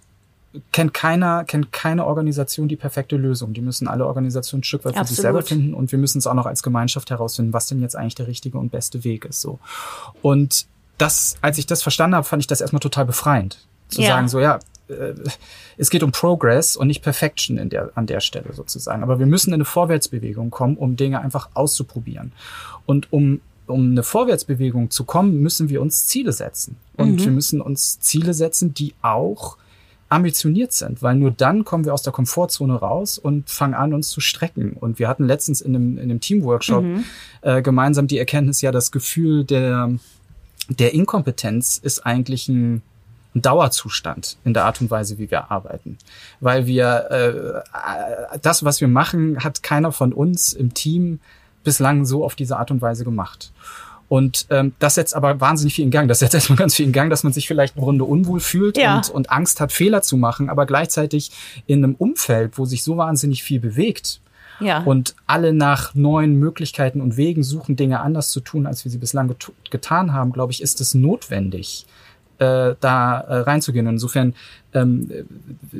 kennt 0.73 0.95
keiner, 0.95 1.45
kennt 1.45 1.73
keine 1.73 2.07
Organisation 2.07 2.69
die 2.69 2.77
perfekte 2.77 3.17
Lösung. 3.17 3.53
Die 3.53 3.61
müssen 3.61 3.87
alle 3.87 4.07
Organisationen 4.07 4.61
ein 4.61 4.65
Stück 4.65 4.85
weit 4.85 4.97
für 4.97 5.05
sich 5.05 5.17
selber 5.17 5.43
finden 5.43 5.75
und 5.75 5.93
wir 5.93 5.99
müssen 5.99 6.19
es 6.19 6.27
auch 6.27 6.35
noch 6.35 6.47
als 6.47 6.63
Gemeinschaft 6.63 7.11
herausfinden, 7.11 7.53
was 7.53 7.67
denn 7.67 7.81
jetzt 7.81 7.97
eigentlich 7.97 8.17
der 8.17 8.27
richtige 8.27 8.59
und 8.59 8.71
beste 8.71 9.05
Weg 9.05 9.25
ist. 9.25 9.41
So. 9.41 9.61
Und 10.23 10.67
das, 10.99 11.37
als 11.41 11.59
ich 11.59 11.67
das 11.67 11.83
verstanden 11.83 12.17
habe, 12.17 12.27
fand 12.27 12.43
ich 12.43 12.47
das 12.47 12.61
erstmal 12.61 12.81
total 12.81 13.07
befreiend. 13.07 13.65
Zu 13.89 14.03
ja. 14.03 14.09
sagen, 14.09 14.29
so 14.29 14.41
ja, 14.41 14.59
äh, 14.89 15.15
es 15.77 15.91
geht 15.91 16.03
um 16.03 16.13
Progress 16.13 16.77
und 16.77 16.89
nicht 16.89 17.03
Perfection 17.03 17.57
in 17.57 17.71
der, 17.71 17.91
an 17.95 18.07
der 18.07 18.21
Stelle 18.21 18.53
sozusagen. 18.53 19.03
Aber 19.03 19.19
wir 19.19 19.27
müssen 19.27 19.51
in 19.51 19.55
eine 19.55 19.65
Vorwärtsbewegung 19.65 20.51
kommen, 20.51 20.77
um 20.77 20.97
Dinge 20.97 21.21
einfach 21.21 21.51
auszuprobieren. 21.55 22.33
Und 22.87 23.13
um, 23.13 23.41
um 23.67 23.93
eine 23.93 24.03
Vorwärtsbewegung 24.03 24.91
zu 24.91 25.05
kommen, 25.05 25.41
müssen 25.41 25.69
wir 25.69 25.81
uns 25.81 26.07
Ziele 26.07 26.33
setzen. 26.33 26.77
Und 26.97 27.13
mhm. 27.13 27.25
wir 27.25 27.31
müssen 27.31 27.61
uns 27.61 28.01
Ziele 28.01 28.35
setzen, 28.35 28.75
die 28.75 28.95
auch 29.01 29.57
ambitioniert 30.11 30.73
sind, 30.73 31.03
weil 31.03 31.15
nur 31.15 31.31
dann 31.31 31.65
kommen 31.65 31.85
wir 31.85 31.95
aus 31.95 32.03
der 32.03 32.13
Komfortzone 32.13 32.75
raus 32.75 33.17
und 33.17 33.49
fangen 33.49 33.75
an, 33.75 33.95
uns 33.95 34.11
zu 34.11 34.21
strecken. 34.21 34.73
Und 34.73 34.99
wir 34.99 35.09
hatten 35.09 35.25
letztens 35.25 35.61
in 35.61 35.75
einem, 35.75 35.99
in 35.99 36.05
einem 36.05 36.21
Teamworkshop 36.21 36.83
mhm. 36.83 37.05
äh, 37.43 37.63
gemeinsam 37.63 38.09
die 38.09 38.19
Erkenntnis, 38.19 38.61
ja, 38.61 38.73
das 38.73 38.91
Gefühl 38.91 39.45
der, 39.45 39.91
der 40.69 40.95
Inkompetenz 40.95 41.79
ist 41.79 42.05
eigentlich 42.05 42.49
ein, 42.49 42.83
ein 43.37 43.43
Dauerzustand 43.43 44.37
in 44.45 44.53
der 44.53 44.65
Art 44.65 44.81
und 44.81 44.91
Weise, 44.91 45.19
wie 45.19 45.31
wir 45.31 45.53
arbeiten. 45.53 45.97
Weil 46.41 46.67
wir, 46.67 47.65
äh, 48.33 48.39
das, 48.43 48.65
was 48.65 48.81
wir 48.81 48.89
machen, 48.89 49.45
hat 49.45 49.63
keiner 49.63 49.93
von 49.93 50.13
uns 50.13 50.53
im 50.53 50.75
Team 50.75 51.21
bislang 51.63 52.05
so 52.05 52.25
auf 52.25 52.35
diese 52.35 52.57
Art 52.57 52.73
und 52.73 52.83
Weise 52.83 53.05
gemacht. 53.05 53.53
Und 54.11 54.47
ähm, 54.51 54.73
das 54.81 54.97
setzt 54.97 55.15
aber 55.15 55.41
wahnsinnig 55.41 55.75
viel 55.75 55.85
in 55.85 55.93
Gang. 55.93 56.09
Das 56.09 56.19
setzt 56.19 56.35
erstmal 56.35 56.57
ganz 56.59 56.75
viel 56.75 56.85
in 56.85 56.93
Gang, 56.93 57.11
dass 57.11 57.23
man 57.23 57.33
sich 57.33 57.47
vielleicht 57.47 57.77
eine 57.77 57.85
Runde 57.85 58.05
unwohl 58.05 58.41
fühlt 58.41 58.77
ja. 58.77 58.97
und, 58.97 59.09
und 59.09 59.31
Angst 59.31 59.61
hat, 59.61 59.73
Fehler 59.73 60.03
zu 60.03 60.17
machen, 60.17 60.51
aber 60.51 60.67
gleichzeitig 60.67 61.31
in 61.67 61.85
einem 61.85 61.95
Umfeld, 61.95 62.59
wo 62.59 62.65
sich 62.65 62.83
so 62.83 62.97
wahnsinnig 62.97 63.45
viel 63.45 63.61
bewegt, 63.61 64.21
ja. 64.59 64.83
und 64.83 65.15
alle 65.29 65.53
nach 65.53 65.95
neuen 65.95 66.41
Möglichkeiten 66.41 67.01
und 67.01 67.17
Wegen 67.17 67.45
suchen, 67.45 67.77
Dinge 67.77 68.01
anders 68.01 68.31
zu 68.31 68.41
tun, 68.41 68.67
als 68.67 68.85
wir 68.85 68.91
sie 68.91 68.99
bislang 68.99 69.29
get 69.29 69.53
getan 69.71 70.13
haben, 70.13 70.33
glaube 70.33 70.53
ich, 70.53 70.61
ist 70.61 70.81
es 70.81 70.93
notwendig, 70.93 71.87
äh, 72.41 72.75
da 72.81 73.21
äh, 73.21 73.37
reinzugehen. 73.41 73.87
Insofern 73.87 74.35
ähm, 74.73 75.11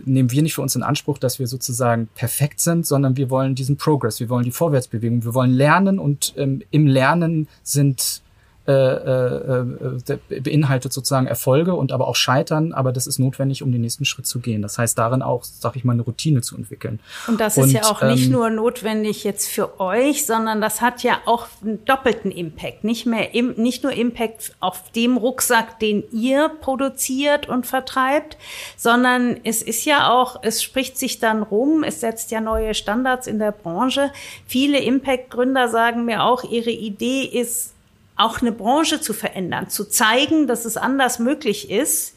nehmen 0.05 0.31
wir 0.31 0.43
nicht 0.43 0.55
für 0.55 0.63
uns 0.63 0.77
in 0.77 0.83
Anspruch, 0.83 1.19
dass 1.19 1.39
wir 1.39 1.47
sozusagen 1.47 2.09
perfekt 2.15 2.61
sind, 2.61 2.87
sondern 2.87 3.17
wir 3.17 3.31
wollen 3.31 3.55
diesen 3.55 3.77
Progress, 3.77 4.21
wir 4.21 4.29
wollen 4.29 4.45
die 4.45 4.51
Vorwärtsbewegung, 4.51 5.25
wir 5.25 5.35
wollen 5.35 5.53
lernen 5.53 5.99
und 5.99 6.35
ähm, 6.37 6.63
im 6.71 6.87
Lernen 6.87 7.49
sind 7.63 8.23
äh, 8.71 10.13
äh, 10.13 10.15
äh, 10.35 10.41
beinhaltet 10.41 10.93
sozusagen 10.93 11.27
Erfolge 11.27 11.75
und 11.75 11.93
aber 11.93 12.07
auch 12.07 12.17
Scheitern, 12.17 12.73
aber 12.73 12.93
das 12.93 13.07
ist 13.07 13.19
notwendig, 13.19 13.63
um 13.63 13.73
den 13.73 13.81
nächsten 13.81 14.05
Schritt 14.05 14.27
zu 14.27 14.41
gehen. 14.41 14.63
Das 14.63 14.79
heißt, 14.79 14.97
darin 14.97 15.23
auch, 15.23 15.45
sag 15.45 15.77
ich 15.77 15.85
mal, 15.85 15.93
eine 15.93 16.03
Routine 16.03 16.41
zu 16.43 16.57
entwickeln. 16.57 17.01
Und 17.27 17.41
das 17.41 17.57
und, 17.59 17.65
ist 17.65 17.73
ja 17.73 17.85
auch 17.85 18.03
nicht 18.03 18.27
ähm, 18.27 18.33
nur 18.33 18.51
notwendig 18.51 19.25
jetzt 19.25 19.49
für 19.49 19.81
euch, 19.81 20.27
sondern 20.27 20.61
das 20.61 20.81
hat 20.81 21.03
ja 21.03 21.19
auch 21.27 21.47
einen 21.63 21.85
doppelten 21.85 22.31
Impact. 22.31 22.85
Nicht 22.85 23.07
mehr, 23.07 23.35
im, 23.35 23.55
nicht 23.57 23.83
nur 23.83 23.93
Impact 23.93 24.55
auf 24.61 24.91
dem 24.93 25.17
Rucksack, 25.17 25.79
den 25.81 26.05
ihr 26.13 26.51
produziert 26.61 27.49
und 27.49 27.67
vertreibt, 27.67 28.37
sondern 28.77 29.39
es 29.45 29.63
ist 29.63 29.85
ja 29.85 30.11
auch, 30.11 30.41
es 30.43 30.63
spricht 30.63 30.99
sich 30.99 31.19
dann 31.19 31.43
rum, 31.43 31.83
es 31.83 32.01
setzt 32.01 32.31
ja 32.31 32.41
neue 32.41 32.75
Standards 32.75 33.27
in 33.27 33.39
der 33.39 33.53
Branche. 33.53 34.13
Viele 34.47 34.79
Impact-Gründer 34.79 35.69
sagen 35.69 36.05
mir 36.05 36.23
auch, 36.23 36.45
ihre 36.45 36.71
Idee 36.71 37.25
ist, 37.25 37.75
auch 38.21 38.41
eine 38.41 38.53
Branche 38.53 39.01
zu 39.01 39.13
verändern, 39.13 39.69
zu 39.69 39.89
zeigen, 39.89 40.47
dass 40.47 40.65
es 40.65 40.77
anders 40.77 41.19
möglich 41.19 41.71
ist, 41.71 42.17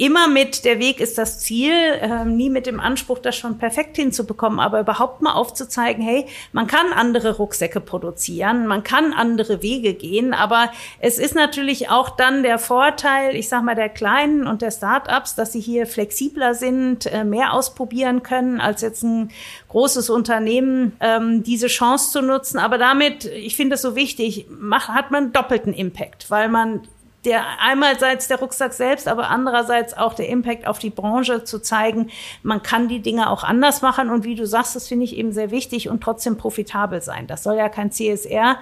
immer 0.00 0.28
mit 0.28 0.64
der 0.64 0.78
Weg 0.78 0.98
ist 0.98 1.18
das 1.18 1.40
Ziel, 1.40 1.74
äh, 1.74 2.24
nie 2.24 2.48
mit 2.48 2.64
dem 2.64 2.80
Anspruch, 2.80 3.18
das 3.18 3.36
schon 3.36 3.58
perfekt 3.58 3.96
hinzubekommen, 3.96 4.58
aber 4.58 4.80
überhaupt 4.80 5.20
mal 5.20 5.34
aufzuzeigen, 5.34 6.02
hey, 6.02 6.24
man 6.52 6.66
kann 6.66 6.94
andere 6.94 7.36
Rucksäcke 7.36 7.80
produzieren, 7.80 8.66
man 8.66 8.82
kann 8.82 9.12
andere 9.12 9.62
Wege 9.62 9.92
gehen, 9.92 10.32
aber 10.32 10.72
es 11.00 11.18
ist 11.18 11.34
natürlich 11.34 11.90
auch 11.90 12.08
dann 12.08 12.42
der 12.42 12.58
Vorteil, 12.58 13.36
ich 13.36 13.50
sag 13.50 13.62
mal, 13.62 13.74
der 13.74 13.90
Kleinen 13.90 14.46
und 14.46 14.62
der 14.62 14.70
Startups, 14.70 15.34
dass 15.34 15.52
sie 15.52 15.60
hier 15.60 15.86
flexibler 15.86 16.54
sind, 16.54 17.04
äh, 17.04 17.22
mehr 17.22 17.52
ausprobieren 17.52 18.22
können, 18.22 18.58
als 18.58 18.80
jetzt 18.80 19.02
ein 19.02 19.30
großes 19.68 20.08
Unternehmen, 20.08 20.96
ähm, 21.00 21.42
diese 21.42 21.66
Chance 21.66 22.10
zu 22.10 22.22
nutzen. 22.22 22.58
Aber 22.58 22.78
damit, 22.78 23.26
ich 23.26 23.54
finde 23.54 23.74
es 23.74 23.82
so 23.82 23.96
wichtig, 23.96 24.46
macht, 24.48 24.88
hat 24.88 25.10
man 25.10 25.34
doppelten 25.34 25.74
Impact, 25.74 26.30
weil 26.30 26.48
man 26.48 26.88
der 27.24 27.44
einmalseits 27.60 28.28
der 28.28 28.38
Rucksack 28.38 28.72
selbst, 28.72 29.06
aber 29.06 29.28
andererseits 29.28 29.96
auch 29.96 30.14
der 30.14 30.28
Impact 30.28 30.66
auf 30.66 30.78
die 30.78 30.90
Branche 30.90 31.44
zu 31.44 31.60
zeigen, 31.60 32.10
man 32.42 32.62
kann 32.62 32.88
die 32.88 33.00
Dinge 33.00 33.30
auch 33.30 33.44
anders 33.44 33.82
machen 33.82 34.10
und 34.10 34.24
wie 34.24 34.34
du 34.34 34.46
sagst, 34.46 34.74
das 34.74 34.88
finde 34.88 35.04
ich 35.04 35.16
eben 35.16 35.32
sehr 35.32 35.50
wichtig 35.50 35.88
und 35.88 36.02
trotzdem 36.02 36.36
profitabel 36.38 37.02
sein. 37.02 37.26
Das 37.26 37.42
soll 37.42 37.56
ja 37.56 37.68
kein 37.68 37.92
CSR 37.92 38.58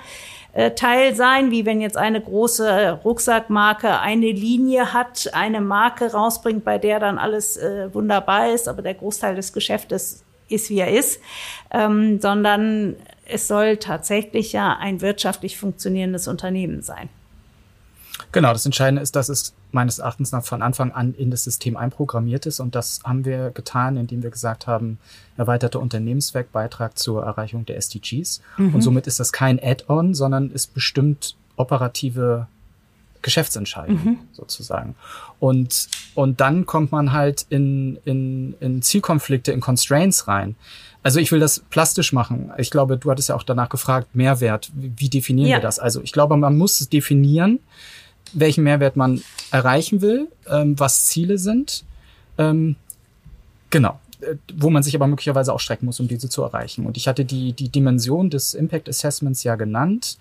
Teil 0.75 1.15
sein, 1.15 1.51
wie 1.51 1.67
wenn 1.67 1.81
jetzt 1.81 1.97
eine 1.97 2.21
große 2.21 3.01
Rucksackmarke 3.05 4.01
eine 4.01 4.33
Linie 4.33 4.93
hat, 4.93 5.31
eine 5.33 5.61
Marke 5.61 6.11
rausbringt, 6.11 6.65
bei 6.65 6.79
der 6.79 6.99
dann 6.99 7.19
alles 7.19 7.59
äh, 7.59 7.93
wunderbar 7.95 8.51
ist, 8.53 8.67
aber 8.67 8.83
der 8.83 8.95
Großteil 8.95 9.37
des 9.37 9.53
Geschäftes 9.53 10.25
ist, 10.49 10.71
wie 10.71 10.81
er 10.81 10.91
ist, 10.91 11.21
ähm, 11.71 12.21
sondern 12.21 12.97
es 13.27 13.47
soll 13.47 13.77
tatsächlich 13.77 14.53
ja 14.53 14.77
ein 14.81 15.01
wirtschaftlich 15.01 15.59
funktionierendes 15.59 16.27
Unternehmen 16.27 16.83
sein. 16.83 17.09
Genau, 18.33 18.53
das 18.53 18.67
Entscheidende 18.67 19.03
ist, 19.03 19.17
dass 19.17 19.29
es 19.29 19.55
meines 19.73 19.99
Erachtens 19.99 20.33
nach 20.33 20.45
von 20.45 20.63
Anfang 20.63 20.93
an 20.93 21.15
in 21.15 21.31
das 21.31 21.45
System 21.45 21.77
einprogrammiert 21.77 22.47
ist. 22.47 22.61
Und 22.61 22.75
das 22.75 23.01
haben 23.05 23.25
wir 23.25 23.51
getan, 23.51 23.97
indem 23.97 24.23
wir 24.23 24.31
gesagt 24.31 24.67
haben, 24.67 24.99
erweiterter 25.37 25.81
Unternehmenswerk, 25.81 26.53
Beitrag 26.53 26.99
zur 26.99 27.25
Erreichung 27.25 27.65
der 27.67 27.77
SDGs. 27.77 28.41
Mhm. 28.57 28.75
Und 28.75 28.83
somit 28.83 29.07
ist 29.07 29.21
das 29.21 29.33
kein 29.33 29.63
Add-on, 29.63 30.15
sondern 30.15 30.51
ist 30.51 30.75
bestimmt 30.75 31.37
operative 31.57 32.47
Geschäftsentscheidung 33.23 34.05
mhm. 34.05 34.19
sozusagen. 34.33 34.95
Und, 35.41 35.89
und 36.15 36.41
dann 36.41 36.67
kommt 36.67 36.93
man 36.93 37.13
halt 37.13 37.47
in, 37.49 37.99
in, 38.05 38.55
in 38.61 38.83
Zielkonflikte, 38.83 39.53
in 39.53 39.61
Constraints 39.61 40.29
rein. 40.29 40.57
Also 41.03 41.21
ich 41.21 41.33
will 41.33 41.41
das 41.41 41.61
plastisch 41.61 42.13
machen. 42.13 42.53
Ich 42.59 42.71
glaube, 42.71 42.97
du 42.97 43.11
hattest 43.11 43.29
ja 43.29 43.35
auch 43.35 43.43
danach 43.43 43.69
gefragt, 43.69 44.15
Mehrwert. 44.15 44.71
Wie 44.75 45.09
definieren 45.09 45.49
ja. 45.51 45.57
wir 45.57 45.63
das? 45.63 45.79
Also 45.79 46.03
ich 46.03 46.13
glaube, 46.13 46.37
man 46.37 46.57
muss 46.57 46.81
es 46.81 46.89
definieren 46.89 47.61
welchen 48.33 48.65
Mehrwert 48.65 48.97
man 48.97 49.23
erreichen 49.51 50.01
will, 50.01 50.29
ähm, 50.49 50.79
was 50.79 51.07
Ziele 51.07 51.39
sind. 51.39 51.85
Ähm, 52.37 52.77
genau 53.71 53.99
äh, 54.21 54.37
wo 54.55 54.71
man 54.71 54.83
sich 54.83 54.95
aber 54.95 55.07
möglicherweise 55.07 55.53
auch 55.53 55.61
strecken 55.61 55.87
muss, 55.87 56.01
um 56.01 56.09
diese 56.09 56.29
zu 56.29 56.43
erreichen. 56.43 56.87
Und 56.87 56.97
ich 56.97 57.09
hatte 57.09 57.25
die, 57.25 57.53
die 57.53 57.69
Dimension 57.69 58.31
des 58.31 58.55
Impact 58.55 58.89
Assessments 58.89 59.45
ja 59.45 59.57
genannt. 59.57 60.19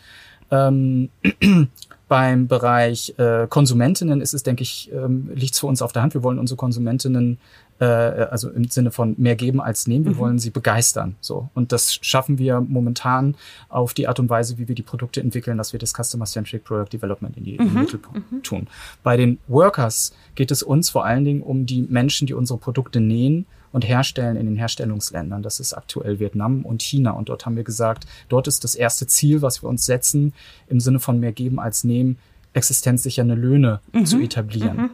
Ähm, 0.52 1.10
beim 2.08 2.48
Bereich 2.48 3.13
äh, 3.17 3.48
Konsumentinnen 3.48 4.22
ist 4.22 4.34
es, 4.34 4.43
denke 4.43 4.63
ich, 4.63 4.91
ähm, 4.93 5.30
liegt 5.34 5.54
es 5.54 5.60
für 5.60 5.67
uns 5.67 5.82
auf 5.82 5.91
der 5.91 6.02
Hand. 6.02 6.13
Wir 6.13 6.24
wollen 6.24 6.39
unsere 6.39 6.58
Konsumentinnen 6.58 7.38
äh, 7.80 7.86
also 7.86 8.50
im 8.50 8.70
Sinne 8.70 8.91
von 8.91 9.15
mehr 9.17 9.36
geben 9.36 9.62
als 9.62 9.88
nehmen. 9.88 10.06
Wir 10.06 10.13
mhm. 10.13 10.17
wollen 10.17 10.39
sie 10.39 10.50
begeistern. 10.50 11.15
So. 11.22 11.50
Und 11.54 11.72
das 11.72 11.96
schaffen 11.96 12.38
wir 12.38 12.62
momentan 12.62 13.36
auf 13.70 13.93
die 13.93 14.08
Art 14.08 14.20
und 14.20 14.30
Weise, 14.30 14.58
wie 14.58 14.67
wir 14.67 14.76
die 14.76 14.84
Produkte 14.84 15.22
entwickeln, 15.22 15.58
dass 15.58 15.74
wir 15.74 15.80
das 15.80 15.93
Customer-Centric 15.93 16.63
Product 16.63 16.89
Development 16.93 17.36
in, 17.38 17.43
die, 17.43 17.54
mhm. 17.54 17.60
in 17.60 17.67
den. 17.67 17.82
Mittelpunkt 17.82 18.32
mhm. 18.32 18.43
tun. 18.43 18.67
Bei 19.04 19.17
den 19.17 19.39
Workers 19.48 20.13
geht 20.36 20.52
es 20.52 20.63
uns 20.63 20.89
vor 20.89 21.06
allen 21.06 21.26
Dingen 21.26 21.41
um 21.41 21.65
die 21.65 21.82
Menschen, 21.82 22.28
die 22.28 22.34
unsere 22.34 22.58
Produkte 22.58 23.00
nähen 23.00 23.46
und 23.71 23.88
herstellen 23.88 24.38
in 24.38 24.45
den 24.45 24.56
Herstellungsländern. 24.56 25.43
Das 25.43 25.60
ist 25.60 25.73
aktuell 25.73 26.19
Vietnam 26.19 26.63
und 26.65 26.82
China. 26.82 27.12
Und 27.12 27.30
dort 27.30 27.45
haben 27.45 27.56
wir 27.56 27.63
gesagt, 27.63 28.08
dort 28.30 28.47
ist 28.47 28.63
das 28.63 28.75
erste 28.75 29.08
Ziel, 29.08 29.41
was 29.41 29.63
wir 29.63 29.69
uns 29.69 29.86
setzen, 29.86 30.34
im 30.67 30.80
Sinne 30.80 30.99
von 30.99 31.19
mehr 31.19 31.32
geben 31.34 31.60
als 31.60 31.84
nehmen, 31.84 32.17
existenzsichernde 32.53 33.36
Löhne 33.36 33.80
mhm. 33.91 34.06
zu 34.06 34.19
etablieren. 34.19 34.77
Mhm. 34.77 34.89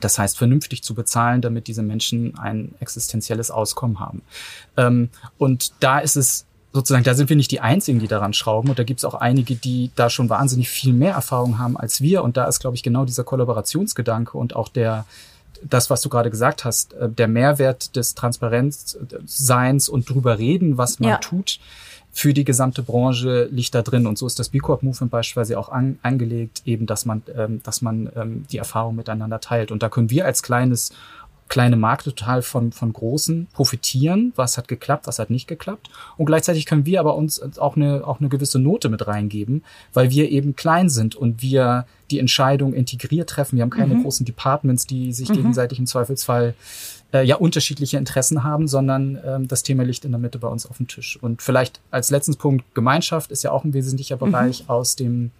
Das 0.00 0.18
heißt, 0.18 0.38
vernünftig 0.38 0.82
zu 0.82 0.94
bezahlen, 0.94 1.42
damit 1.42 1.66
diese 1.66 1.82
Menschen 1.82 2.38
ein 2.38 2.74
existenzielles 2.80 3.50
Auskommen 3.50 4.00
haben. 4.00 4.22
Ähm, 4.76 5.10
und 5.38 5.72
da 5.80 5.98
ist 5.98 6.16
es 6.16 6.46
sozusagen, 6.72 7.04
da 7.04 7.14
sind 7.14 7.28
wir 7.28 7.36
nicht 7.36 7.50
die 7.50 7.60
Einzigen, 7.60 7.98
die 7.98 8.08
daran 8.08 8.32
schrauben. 8.32 8.70
Und 8.70 8.78
da 8.78 8.84
gibt 8.84 9.00
es 9.00 9.04
auch 9.04 9.14
einige, 9.14 9.54
die 9.54 9.90
da 9.94 10.08
schon 10.08 10.30
wahnsinnig 10.30 10.70
viel 10.70 10.94
mehr 10.94 11.12
Erfahrung 11.12 11.58
haben 11.58 11.76
als 11.76 12.00
wir. 12.00 12.24
Und 12.24 12.36
da 12.36 12.46
ist, 12.46 12.60
glaube 12.60 12.76
ich, 12.76 12.82
genau 12.82 13.04
dieser 13.04 13.24
Kollaborationsgedanke 13.24 14.38
und 14.38 14.56
auch 14.56 14.68
der, 14.68 15.04
das, 15.68 15.90
was 15.90 16.00
du 16.00 16.08
gerade 16.08 16.30
gesagt 16.30 16.64
hast, 16.64 16.94
äh, 16.94 17.08
der 17.08 17.28
Mehrwert 17.28 17.96
des 17.96 18.14
Transparenzseins 18.14 19.88
und 19.88 20.08
drüber 20.08 20.38
reden, 20.38 20.78
was 20.78 21.00
man 21.00 21.10
ja. 21.10 21.16
tut, 21.18 21.58
für 22.14 22.34
die 22.34 22.44
gesamte 22.44 22.82
Branche 22.82 23.48
liegt 23.50 23.74
da 23.74 23.80
drin. 23.80 24.06
Und 24.06 24.18
so 24.18 24.26
ist 24.26 24.38
das 24.38 24.50
B 24.50 24.58
Corp 24.58 24.82
Movement 24.82 25.10
beispielsweise 25.10 25.58
auch 25.58 25.70
an, 25.70 25.98
angelegt, 26.02 26.62
eben, 26.66 26.86
dass 26.86 27.06
man, 27.06 27.22
ähm, 27.34 27.62
dass 27.62 27.80
man 27.80 28.10
ähm, 28.14 28.44
die 28.52 28.58
Erfahrung 28.58 28.96
miteinander 28.96 29.40
teilt. 29.40 29.72
Und 29.72 29.82
da 29.82 29.88
können 29.88 30.10
wir 30.10 30.26
als 30.26 30.42
kleines 30.42 30.92
kleine 31.52 31.76
Markt 31.76 32.04
total 32.04 32.40
von, 32.40 32.72
von 32.72 32.94
großen 32.94 33.46
profitieren. 33.52 34.32
Was 34.36 34.56
hat 34.56 34.68
geklappt, 34.68 35.06
was 35.06 35.18
hat 35.18 35.28
nicht 35.28 35.46
geklappt. 35.46 35.90
Und 36.16 36.24
gleichzeitig 36.24 36.64
können 36.64 36.86
wir 36.86 36.98
aber 36.98 37.14
uns 37.14 37.42
auch 37.58 37.76
eine, 37.76 38.06
auch 38.06 38.20
eine 38.20 38.30
gewisse 38.30 38.58
Note 38.58 38.88
mit 38.88 39.06
reingeben, 39.06 39.62
weil 39.92 40.08
wir 40.08 40.30
eben 40.30 40.56
klein 40.56 40.88
sind 40.88 41.14
und 41.14 41.42
wir 41.42 41.84
die 42.10 42.20
Entscheidung 42.20 42.72
integriert 42.72 43.28
treffen. 43.28 43.56
Wir 43.56 43.64
haben 43.64 43.70
keine 43.70 43.96
mhm. 43.96 44.02
großen 44.02 44.24
Departments, 44.24 44.86
die 44.86 45.12
sich 45.12 45.28
mhm. 45.28 45.34
gegenseitig 45.34 45.78
im 45.78 45.86
Zweifelsfall 45.86 46.54
äh, 47.12 47.22
ja 47.22 47.36
unterschiedliche 47.36 47.98
Interessen 47.98 48.44
haben, 48.44 48.66
sondern 48.66 49.18
ähm, 49.22 49.46
das 49.46 49.62
Thema 49.62 49.82
liegt 49.82 50.06
in 50.06 50.12
der 50.12 50.20
Mitte 50.20 50.38
bei 50.38 50.48
uns 50.48 50.64
auf 50.64 50.78
dem 50.78 50.88
Tisch. 50.88 51.18
Und 51.20 51.42
vielleicht 51.42 51.80
als 51.90 52.08
letzten 52.10 52.36
Punkt 52.36 52.74
Gemeinschaft 52.74 53.30
ist 53.30 53.44
ja 53.44 53.50
auch 53.50 53.64
ein 53.64 53.74
wesentlicher 53.74 54.16
mhm. 54.16 54.20
Bereich 54.20 54.62
mhm. 54.62 54.70
aus 54.70 54.96
dem 54.96 55.32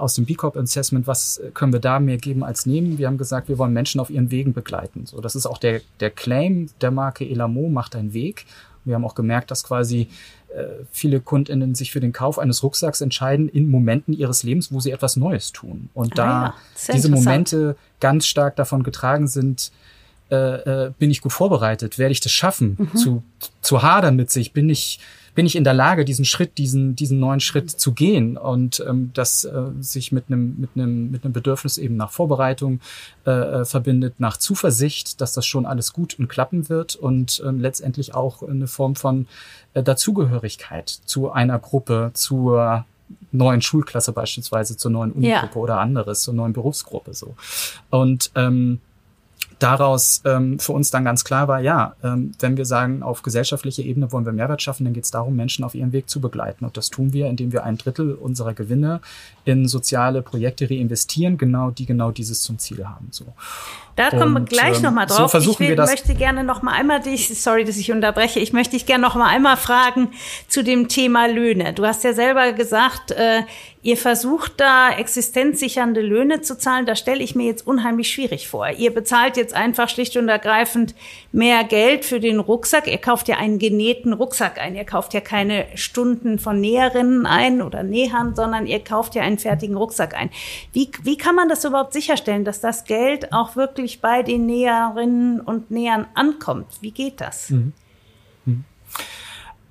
aus 0.00 0.14
dem 0.14 0.24
B 0.24 0.34
Corp 0.34 0.56
Assessment, 0.56 1.06
was 1.06 1.40
können 1.54 1.72
wir 1.72 1.80
da 1.80 2.00
mehr 2.00 2.16
geben 2.16 2.42
als 2.42 2.66
nehmen? 2.66 2.98
Wir 2.98 3.06
haben 3.06 3.18
gesagt, 3.18 3.48
wir 3.48 3.58
wollen 3.58 3.72
Menschen 3.72 4.00
auf 4.00 4.10
ihren 4.10 4.30
Wegen 4.30 4.52
begleiten. 4.52 5.06
So, 5.06 5.20
das 5.20 5.34
ist 5.34 5.46
auch 5.46 5.58
der, 5.58 5.80
der 6.00 6.10
Claim 6.10 6.68
der 6.80 6.90
Marke 6.90 7.28
Elamo, 7.28 7.68
macht 7.68 7.94
einen 7.96 8.12
Weg. 8.12 8.46
Wir 8.84 8.94
haben 8.94 9.04
auch 9.04 9.14
gemerkt, 9.14 9.50
dass 9.50 9.62
quasi 9.64 10.08
äh, 10.54 10.84
viele 10.90 11.20
KundInnen 11.20 11.74
sich 11.74 11.92
für 11.92 12.00
den 12.00 12.12
Kauf 12.12 12.38
eines 12.38 12.62
Rucksacks 12.62 13.00
entscheiden 13.00 13.48
in 13.48 13.70
Momenten 13.70 14.14
ihres 14.14 14.42
Lebens, 14.42 14.72
wo 14.72 14.80
sie 14.80 14.90
etwas 14.90 15.16
Neues 15.16 15.52
tun. 15.52 15.90
Und 15.94 16.14
ah, 16.14 16.16
da 16.16 16.54
ja, 16.88 16.94
diese 16.94 17.10
Momente 17.10 17.76
ganz 18.00 18.26
stark 18.26 18.56
davon 18.56 18.82
getragen 18.82 19.28
sind, 19.28 19.70
äh, 20.30 20.86
äh, 20.86 20.92
bin 20.98 21.10
ich 21.10 21.20
gut 21.20 21.32
vorbereitet? 21.32 21.98
Werde 21.98 22.12
ich 22.12 22.20
das 22.20 22.32
schaffen? 22.32 22.76
Mhm. 22.78 22.96
Zu, 22.96 23.22
zu 23.60 23.82
hadern 23.82 24.16
mit 24.16 24.30
sich? 24.30 24.52
Bin 24.52 24.70
ich, 24.70 25.00
bin 25.34 25.46
ich 25.46 25.56
in 25.56 25.64
der 25.64 25.74
Lage, 25.74 26.04
diesen 26.04 26.24
Schritt, 26.24 26.58
diesen, 26.58 26.96
diesen 26.96 27.20
neuen 27.20 27.40
Schritt 27.40 27.70
zu 27.70 27.92
gehen? 27.92 28.36
Und 28.36 28.84
ähm, 28.88 29.10
das 29.14 29.44
äh, 29.44 29.62
sich 29.80 30.12
mit 30.12 30.24
einem, 30.28 30.56
mit 30.58 30.70
einem, 30.74 31.10
mit 31.10 31.24
einem 31.24 31.32
Bedürfnis 31.32 31.78
eben 31.78 31.96
nach 31.96 32.10
Vorbereitung 32.10 32.80
äh, 33.26 33.30
äh, 33.30 33.64
verbindet, 33.64 34.14
nach 34.18 34.36
Zuversicht, 34.36 35.20
dass 35.20 35.32
das 35.32 35.46
schon 35.46 35.66
alles 35.66 35.92
gut 35.92 36.18
und 36.18 36.28
klappen 36.28 36.68
wird 36.68 36.96
und 36.96 37.42
ähm, 37.46 37.60
letztendlich 37.60 38.14
auch 38.14 38.42
eine 38.42 38.66
Form 38.66 38.96
von 38.96 39.26
äh, 39.74 39.82
Dazugehörigkeit 39.82 40.88
zu 40.88 41.30
einer 41.30 41.58
Gruppe, 41.58 42.10
zur 42.14 42.84
neuen 43.32 43.60
Schulklasse 43.60 44.12
beispielsweise, 44.12 44.76
zur 44.76 44.90
neuen 44.90 45.12
Unigruppe 45.12 45.54
ja. 45.54 45.62
oder 45.62 45.80
anderes, 45.80 46.22
zur 46.22 46.34
neuen 46.34 46.52
Berufsgruppe 46.52 47.14
so. 47.14 47.34
Und 47.90 48.30
ähm, 48.34 48.80
daraus 49.60 50.22
ähm, 50.24 50.58
für 50.58 50.72
uns 50.72 50.90
dann 50.90 51.04
ganz 51.04 51.24
klar 51.24 51.46
war, 51.46 51.60
ja, 51.60 51.94
ähm, 52.02 52.32
wenn 52.40 52.56
wir 52.56 52.64
sagen, 52.64 53.02
auf 53.02 53.22
gesellschaftlicher 53.22 53.82
Ebene 53.82 54.10
wollen 54.10 54.24
wir 54.24 54.32
Mehrwert 54.32 54.62
schaffen, 54.62 54.84
dann 54.84 54.94
geht 54.94 55.04
es 55.04 55.10
darum, 55.10 55.36
Menschen 55.36 55.64
auf 55.64 55.74
ihrem 55.74 55.92
Weg 55.92 56.08
zu 56.08 56.20
begleiten. 56.20 56.64
Und 56.64 56.76
das 56.76 56.90
tun 56.90 57.12
wir, 57.12 57.26
indem 57.28 57.52
wir 57.52 57.64
ein 57.64 57.76
Drittel 57.76 58.14
unserer 58.14 58.54
Gewinne 58.54 59.00
in 59.50 59.68
soziale 59.68 60.22
Projekte 60.22 60.68
reinvestieren, 60.68 61.36
genau 61.36 61.70
die 61.70 61.86
genau 61.86 62.10
dieses 62.10 62.42
zum 62.42 62.58
Ziel 62.58 62.86
haben. 62.86 63.08
So. 63.10 63.26
Da 64.00 64.08
kommen 64.08 64.32
wir 64.32 64.40
gleich 64.40 64.76
ähm, 64.76 64.82
nochmal 64.82 65.06
drauf. 65.06 65.32
So 65.32 65.38
ich 65.38 65.60
will, 65.60 65.76
möchte 65.76 66.14
gerne 66.14 66.42
noch 66.42 66.62
mal 66.62 66.72
einmal 66.72 67.00
dich, 67.00 67.28
sorry, 67.38 67.64
dass 67.64 67.76
ich 67.76 67.92
unterbreche, 67.92 68.40
ich 68.40 68.52
möchte 68.52 68.72
dich 68.72 68.86
gerne 68.86 69.02
noch 69.02 69.14
mal 69.14 69.28
einmal 69.28 69.58
fragen 69.58 70.08
zu 70.48 70.64
dem 70.64 70.88
Thema 70.88 71.26
Löhne. 71.26 71.74
Du 71.74 71.84
hast 71.84 72.02
ja 72.04 72.14
selber 72.14 72.52
gesagt, 72.52 73.10
äh, 73.10 73.42
ihr 73.82 73.96
versucht 73.98 74.54
da 74.56 74.90
existenzsichernde 74.90 76.00
Löhne 76.00 76.40
zu 76.40 76.56
zahlen. 76.56 76.86
Da 76.86 76.96
stelle 76.96 77.22
ich 77.22 77.34
mir 77.34 77.46
jetzt 77.46 77.66
unheimlich 77.66 78.10
schwierig 78.10 78.48
vor. 78.48 78.70
Ihr 78.70 78.94
bezahlt 78.94 79.36
jetzt 79.36 79.54
einfach 79.54 79.88
schlicht 79.88 80.16
und 80.16 80.28
ergreifend 80.28 80.94
mehr 81.32 81.64
Geld 81.64 82.06
für 82.06 82.20
den 82.20 82.40
Rucksack. 82.40 82.86
Ihr 82.86 82.98
kauft 82.98 83.28
ja 83.28 83.36
einen 83.36 83.58
genähten 83.58 84.14
Rucksack 84.14 84.58
ein. 84.58 84.76
Ihr 84.76 84.84
kauft 84.84 85.12
ja 85.12 85.20
keine 85.20 85.66
Stunden 85.74 86.38
von 86.38 86.58
Näherinnen 86.60 87.26
ein 87.26 87.60
oder 87.60 87.82
Nähern, 87.82 88.34
sondern 88.34 88.66
ihr 88.66 88.80
kauft 88.80 89.14
ja 89.14 89.22
einen 89.22 89.38
fertigen 89.42 89.76
Rucksack 89.76 90.14
ein. 90.14 90.30
Wie, 90.72 90.90
wie 91.02 91.16
kann 91.16 91.34
man 91.34 91.48
das 91.48 91.64
überhaupt 91.64 91.92
sicherstellen, 91.92 92.44
dass 92.44 92.60
das 92.60 92.84
Geld 92.84 93.32
auch 93.32 93.56
wirklich 93.56 94.00
bei 94.00 94.22
den 94.22 94.46
Näherinnen 94.46 95.40
und 95.40 95.70
Nähern 95.70 96.06
ankommt. 96.14 96.66
Wie 96.80 96.90
geht 96.90 97.20
das? 97.20 97.50
Mhm. 97.50 97.72
Mhm. 98.44 98.64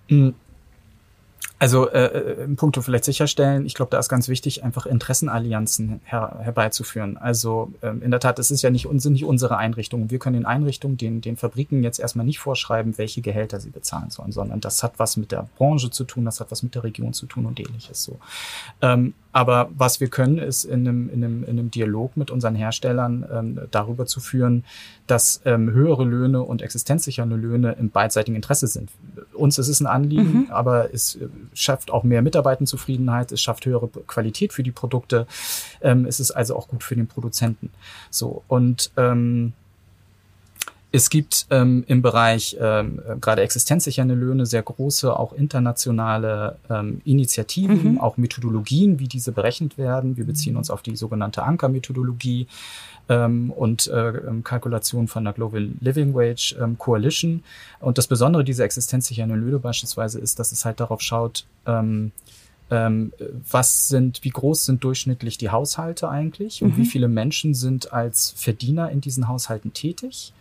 mhm. 0.08 0.36
Also 1.62 1.89
äh, 1.89 2.05
äh, 2.05 2.43
im 2.45 2.55
Punkto 2.55 2.82
vielleicht 2.82 3.03
sicherstellen, 3.03 3.65
ich 3.65 3.73
glaube, 3.73 3.91
da 3.91 3.99
ist 3.99 4.08
ganz 4.08 4.29
wichtig, 4.29 4.63
einfach 4.63 4.86
Interessenallianzen 4.86 5.99
her 6.05 6.39
herbeizuführen. 6.41 7.17
Also 7.17 7.73
ähm, 7.82 8.01
in 8.01 8.12
der 8.12 8.21
Tat, 8.21 8.39
es 8.39 8.49
ist 8.49 8.62
ja 8.62 8.69
nicht, 8.69 8.88
sind 8.89 9.21
unsere 9.23 9.58
Einrichtungen. 9.58 10.10
Wir 10.10 10.19
können 10.19 10.36
den 10.36 10.45
Einrichtungen, 10.45 10.95
den, 10.95 11.19
den 11.19 11.36
Fabriken 11.36 11.84
jetzt 11.84 11.99
erstmal 11.99 12.25
nicht 12.25 12.39
vorschreiben, 12.39 12.97
welche 12.97 13.19
Gehälter 13.19 13.60
sie 13.60 13.71
bezahlen 13.71 14.10
sollen, 14.10 14.32
sondern 14.32 14.62
das 14.62 14.84
hat 14.84 14.93
was 14.97 15.17
mit 15.17 15.34
der 15.34 15.49
Branche 15.58 15.91
zu 15.91 16.05
tun, 16.05 16.23
das 16.23 16.39
hat 16.39 16.49
was 16.49 16.63
mit 16.63 16.75
der 16.75 16.86
Region 16.86 17.12
zu 17.12 17.25
tun 17.25 17.45
und 17.45 17.60
ähnliches 17.60 18.03
so. 18.03 18.19
Ähm, 18.82 19.13
aber 19.31 19.69
was 19.75 19.99
wir 19.99 20.07
können, 20.07 20.39
ist 20.39 20.63
in 20.63 20.87
einem, 20.87 21.09
in 21.09 21.23
einem, 21.23 21.43
in 21.43 21.59
einem 21.59 21.71
Dialog 21.71 22.17
mit 22.17 22.31
unseren 22.31 22.55
Herstellern 22.55 23.25
ähm, 23.31 23.59
darüber 23.69 24.05
zu 24.05 24.19
führen, 24.19 24.63
dass 25.05 25.41
ähm, 25.45 25.71
höhere 25.71 26.03
Löhne 26.03 26.41
und 26.41 26.61
existenzsichernde 26.61 27.35
Löhne 27.35 27.73
im 27.79 27.89
beidseitigen 27.89 28.35
Interesse 28.35 28.67
sind. 28.67 28.89
Uns 29.33 29.57
ist 29.59 29.67
es 29.67 29.81
ein 29.81 29.87
Anliegen, 29.87 30.33
mhm. 30.33 30.47
aber 30.49 30.93
es 30.93 31.15
äh, 31.15 31.27
schafft 31.53 31.91
auch 31.91 32.03
mehr 32.03 32.21
Mitarbeitenzufriedenheit, 32.21 33.31
es 33.31 33.41
schafft 33.41 33.65
höhere 33.65 33.87
Qualität 33.87 34.51
für 34.51 34.63
die 34.63 34.71
Produkte, 34.71 35.27
ähm, 35.81 36.05
es 36.05 36.19
ist 36.19 36.31
also 36.31 36.55
auch 36.55 36.67
gut 36.67 36.83
für 36.83 36.95
den 36.95 37.07
Produzenten. 37.07 37.69
So 38.09 38.43
und 38.47 38.91
ähm, 38.97 39.53
es 40.91 41.12
gibt 41.12 41.45
ähm, 41.52 41.84
im 41.88 42.02
Bereich 42.02 42.58
ähm, 42.60 42.99
gerade 43.21 43.43
existenzsichernde 43.43 44.15
Löhne 44.15 44.47
sehr 44.47 44.63
große, 44.63 45.15
auch 45.17 45.34
internationale 45.34 46.58
ähm, 46.67 47.02
Initiativen, 47.06 47.93
mhm. 47.93 48.02
auch 48.02 48.17
Methodologien, 48.17 48.97
wie 48.97 49.08
diese 49.08 49.32
berechnet 49.32 49.78
werden. 49.78 50.17
Wir 50.17 50.25
beziehen 50.25 50.56
uns 50.58 50.71
auf 50.71 50.82
die 50.82 50.95
sogenannte 50.95 51.43
Anker-Methodologie 51.43 52.47
ähm, 53.08 53.52
und 53.52 53.86
äh, 53.88 54.10
ähm, 54.10 54.43
Kalkulation 54.43 55.08
von 55.08 55.25
der 55.25 55.34
Global 55.34 55.69
Living 55.80 56.15
Wage 56.15 56.56
ähm, 56.60 56.80
Coalition. 56.80 57.43
Und 57.80 57.99
das 57.99 58.08
Besondere 58.08 58.43
dieser 58.43 58.63
existenzsichernden 58.63 59.39
Löhne 59.39 59.60
beispielsweise 59.60 60.19
ist, 60.19 60.39
dass 60.39 60.52
es 60.52 60.65
halt 60.65 60.80
darauf 60.80 61.02
schaut, 61.02 61.45
ähm, 61.67 62.12
ähm, 62.71 63.13
was 63.49 63.89
sind, 63.89 64.23
wie 64.23 64.30
groß 64.30 64.65
sind 64.65 64.84
durchschnittlich 64.84 65.38
die 65.38 65.49
Haushalte 65.49 66.10
eigentlich 66.10 66.63
und 66.63 66.78
mhm. 66.78 66.82
wie 66.82 66.86
viele 66.88 67.08
Menschen 67.08 67.54
sind 67.54 67.93
als 67.93 68.34
Verdiener 68.38 68.89
in 68.89 69.02
diesen 69.02 69.28
Haushalten 69.28 69.73
tätig 69.73 70.34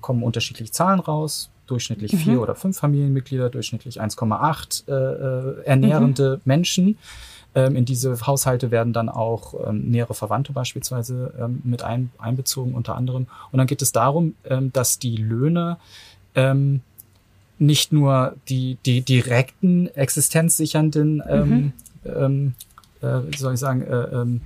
kommen 0.00 0.22
unterschiedliche 0.22 0.72
Zahlen 0.72 1.00
raus, 1.00 1.50
durchschnittlich 1.66 2.12
mhm. 2.12 2.18
vier 2.18 2.40
oder 2.40 2.54
fünf 2.54 2.78
Familienmitglieder, 2.78 3.50
durchschnittlich 3.50 4.00
1,8 4.00 4.88
äh, 4.88 4.92
äh, 4.92 5.64
ernährende 5.64 6.36
mhm. 6.36 6.40
Menschen. 6.44 6.98
Ähm, 7.56 7.76
in 7.76 7.84
diese 7.84 8.18
Haushalte 8.26 8.70
werden 8.70 8.92
dann 8.92 9.08
auch 9.08 9.54
ähm, 9.68 9.90
nähere 9.90 10.14
Verwandte 10.14 10.52
beispielsweise 10.52 11.32
ähm, 11.38 11.60
mit 11.64 11.82
ein, 11.82 12.10
einbezogen, 12.18 12.74
unter 12.74 12.96
anderem. 12.96 13.26
Und 13.52 13.58
dann 13.58 13.66
geht 13.66 13.80
es 13.80 13.92
darum, 13.92 14.34
ähm, 14.44 14.72
dass 14.72 14.98
die 14.98 15.16
Löhne 15.16 15.76
ähm, 16.34 16.80
nicht 17.58 17.92
nur 17.92 18.34
die, 18.48 18.78
die 18.84 19.02
direkten 19.02 19.86
existenzsichernden, 19.94 21.22
ähm, 21.28 21.48
mhm. 21.48 21.72
ähm, 22.04 22.54
äh, 23.00 23.20
wie 23.30 23.38
soll 23.38 23.54
ich 23.54 23.60
sagen, 23.60 23.82
äh, 23.82 24.02
ähm, 24.02 24.40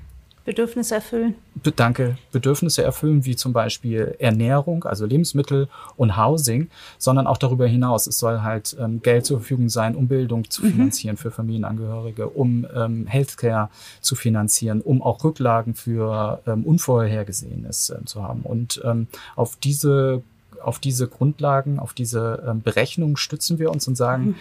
Bedürfnisse 0.48 0.94
erfüllen. 0.94 1.34
Danke. 1.76 2.16
Bedürfnisse 2.32 2.82
erfüllen, 2.82 3.26
wie 3.26 3.36
zum 3.36 3.52
Beispiel 3.52 4.16
Ernährung, 4.18 4.84
also 4.84 5.04
Lebensmittel 5.04 5.68
und 5.98 6.16
Housing, 6.16 6.70
sondern 6.96 7.26
auch 7.26 7.36
darüber 7.36 7.66
hinaus. 7.66 8.06
Es 8.06 8.18
soll 8.18 8.40
halt 8.40 8.74
ähm, 8.80 9.02
Geld 9.02 9.26
zur 9.26 9.40
Verfügung 9.40 9.68
sein, 9.68 9.94
um 9.94 10.08
Bildung 10.08 10.48
zu 10.48 10.64
mhm. 10.64 10.70
finanzieren 10.70 11.16
mhm. 11.16 11.18
für 11.18 11.30
Familienangehörige, 11.30 12.28
um 12.30 12.66
ähm, 12.74 13.06
Healthcare 13.06 13.68
zu 14.00 14.14
finanzieren, 14.14 14.80
um 14.80 15.02
auch 15.02 15.22
Rücklagen 15.22 15.74
für 15.74 16.40
ähm, 16.46 16.64
Unvorhergesehenes 16.64 17.90
ähm, 17.90 18.06
zu 18.06 18.22
haben. 18.22 18.40
Und 18.40 18.80
ähm, 18.84 19.06
auf 19.36 19.56
diese 19.56 20.22
auf 20.62 20.78
diese 20.78 21.06
Grundlagen, 21.08 21.78
auf 21.78 21.92
diese 21.92 22.42
ähm, 22.48 22.62
Berechnungen 22.62 23.16
stützen 23.16 23.58
wir 23.58 23.70
uns 23.70 23.86
und 23.86 23.96
sagen, 23.96 24.34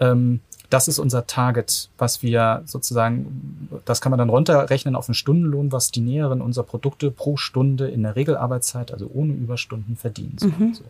mhm. 0.00 0.40
Das 0.70 0.88
ist 0.88 0.98
unser 0.98 1.26
Target, 1.26 1.90
was 1.98 2.22
wir 2.22 2.62
sozusagen, 2.64 3.68
das 3.84 4.00
kann 4.00 4.10
man 4.10 4.18
dann 4.18 4.30
runterrechnen 4.30 4.96
auf 4.96 5.08
einen 5.08 5.14
Stundenlohn, 5.14 5.72
was 5.72 5.90
die 5.90 6.00
Näheren 6.00 6.40
unserer 6.40 6.64
Produkte 6.64 7.10
pro 7.10 7.36
Stunde 7.36 7.88
in 7.88 8.02
der 8.04 8.16
Regelarbeitszeit, 8.16 8.92
also 8.92 9.10
ohne 9.12 9.32
Überstunden 9.32 9.96
verdienen. 9.96 10.36
Mhm. 10.40 10.74
So. 10.74 10.84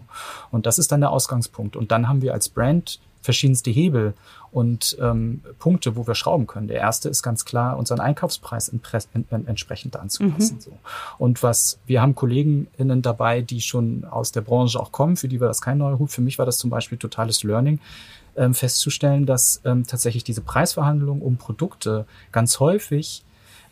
Und 0.51 0.67
das 0.67 0.79
ist 0.79 0.93
dann 0.93 1.01
der 1.01 1.11
Ausgangspunkt. 1.11 1.77
Und 1.77 1.91
dann 1.91 2.09
haben 2.09 2.21
wir 2.21 2.35
als 2.35 2.51
Brand 2.51 3.01
verschiedenste 3.21 3.71
Hebel 3.71 4.15
und 4.53 4.97
ähm, 5.01 5.43
Punkte, 5.59 5.97
wo 5.97 6.07
wir 6.07 6.15
schrauben 6.15 6.47
können. 6.47 6.69
Der 6.69 6.79
erste 6.79 7.09
ist 7.09 7.23
ganz 7.23 7.45
klar, 7.45 7.77
unseren 7.77 8.01
Einkaufspreis 8.01 8.69
in, 8.69 8.81
in, 9.15 9.47
entsprechend 9.47 9.97
anzupassen. 9.97 10.57
Mhm. 10.57 10.61
So. 10.61 10.73
Und 11.19 11.43
was 11.43 11.79
wir 11.87 12.03
haben 12.03 12.15
KollegInnen 12.15 13.03
dabei, 13.03 13.43
die 13.43 13.61
schon 13.61 14.05
aus 14.05 14.33
der 14.33 14.41
Branche 14.41 14.81
auch 14.81 14.93
kommen, 14.93 15.17
für 15.17 15.29
die 15.29 15.41
war 15.41 15.49
das 15.49 15.61
kein 15.61 15.79
neuer 15.79 15.99
Hut. 15.99 16.11
Für 16.11 16.23
mich 16.23 16.39
war 16.39 16.47
das 16.47 16.59
zum 16.59 16.71
Beispiel 16.71 16.99
totales 16.99 17.43
Learning 17.45 17.79
ähm, 18.37 18.55
festzustellen, 18.55 19.27
dass 19.27 19.61
ähm, 19.65 19.87
tatsächlich 19.87 20.25
diese 20.25 20.41
Preisverhandlungen 20.41 21.23
um 21.23 21.37
Produkte 21.37 22.07
ganz 22.33 22.59
häufig 22.61 23.23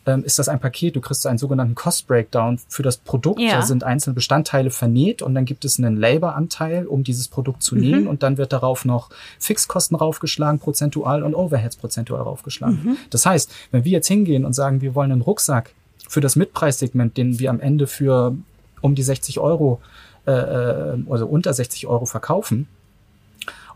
ähm, 0.05 0.23
ist 0.23 0.39
das 0.39 0.49
ein 0.49 0.59
Paket. 0.59 0.95
Du 0.95 1.01
kriegst 1.01 1.25
einen 1.27 1.37
sogenannten 1.37 1.75
Cost 1.75 2.07
Breakdown 2.07 2.59
für 2.67 2.83
das 2.83 2.97
Produkt. 2.97 3.39
Ja. 3.39 3.57
Da 3.57 3.61
sind 3.61 3.83
einzelne 3.83 4.13
Bestandteile 4.13 4.69
vernäht 4.69 5.21
und 5.21 5.35
dann 5.35 5.45
gibt 5.45 5.65
es 5.65 5.77
einen 5.77 5.97
Labor-Anteil, 5.97 6.85
um 6.85 7.03
dieses 7.03 7.27
Produkt 7.27 7.63
zu 7.63 7.75
nähen 7.75 8.01
mhm. 8.03 8.07
und 8.07 8.23
dann 8.23 8.37
wird 8.37 8.53
darauf 8.53 8.85
noch 8.85 9.09
Fixkosten 9.39 9.97
raufgeschlagen, 9.97 10.59
prozentual 10.59 11.23
und 11.23 11.35
Overheads 11.35 11.75
prozentual 11.75 12.21
raufgeschlagen. 12.21 12.79
Mhm. 12.83 12.97
Das 13.09 13.25
heißt, 13.25 13.51
wenn 13.71 13.85
wir 13.85 13.91
jetzt 13.91 14.07
hingehen 14.07 14.45
und 14.45 14.53
sagen, 14.53 14.81
wir 14.81 14.95
wollen 14.95 15.11
einen 15.11 15.21
Rucksack 15.21 15.73
für 16.07 16.21
das 16.21 16.35
Mitpreissegment, 16.35 17.17
den 17.17 17.39
wir 17.39 17.49
am 17.49 17.59
Ende 17.59 17.87
für 17.87 18.35
um 18.81 18.95
die 18.95 19.03
60 19.03 19.39
Euro, 19.39 19.81
äh, 20.25 20.31
äh, 20.31 20.97
also 21.09 21.27
unter 21.27 21.53
60 21.53 21.87
Euro 21.87 22.05
verkaufen, 22.05 22.67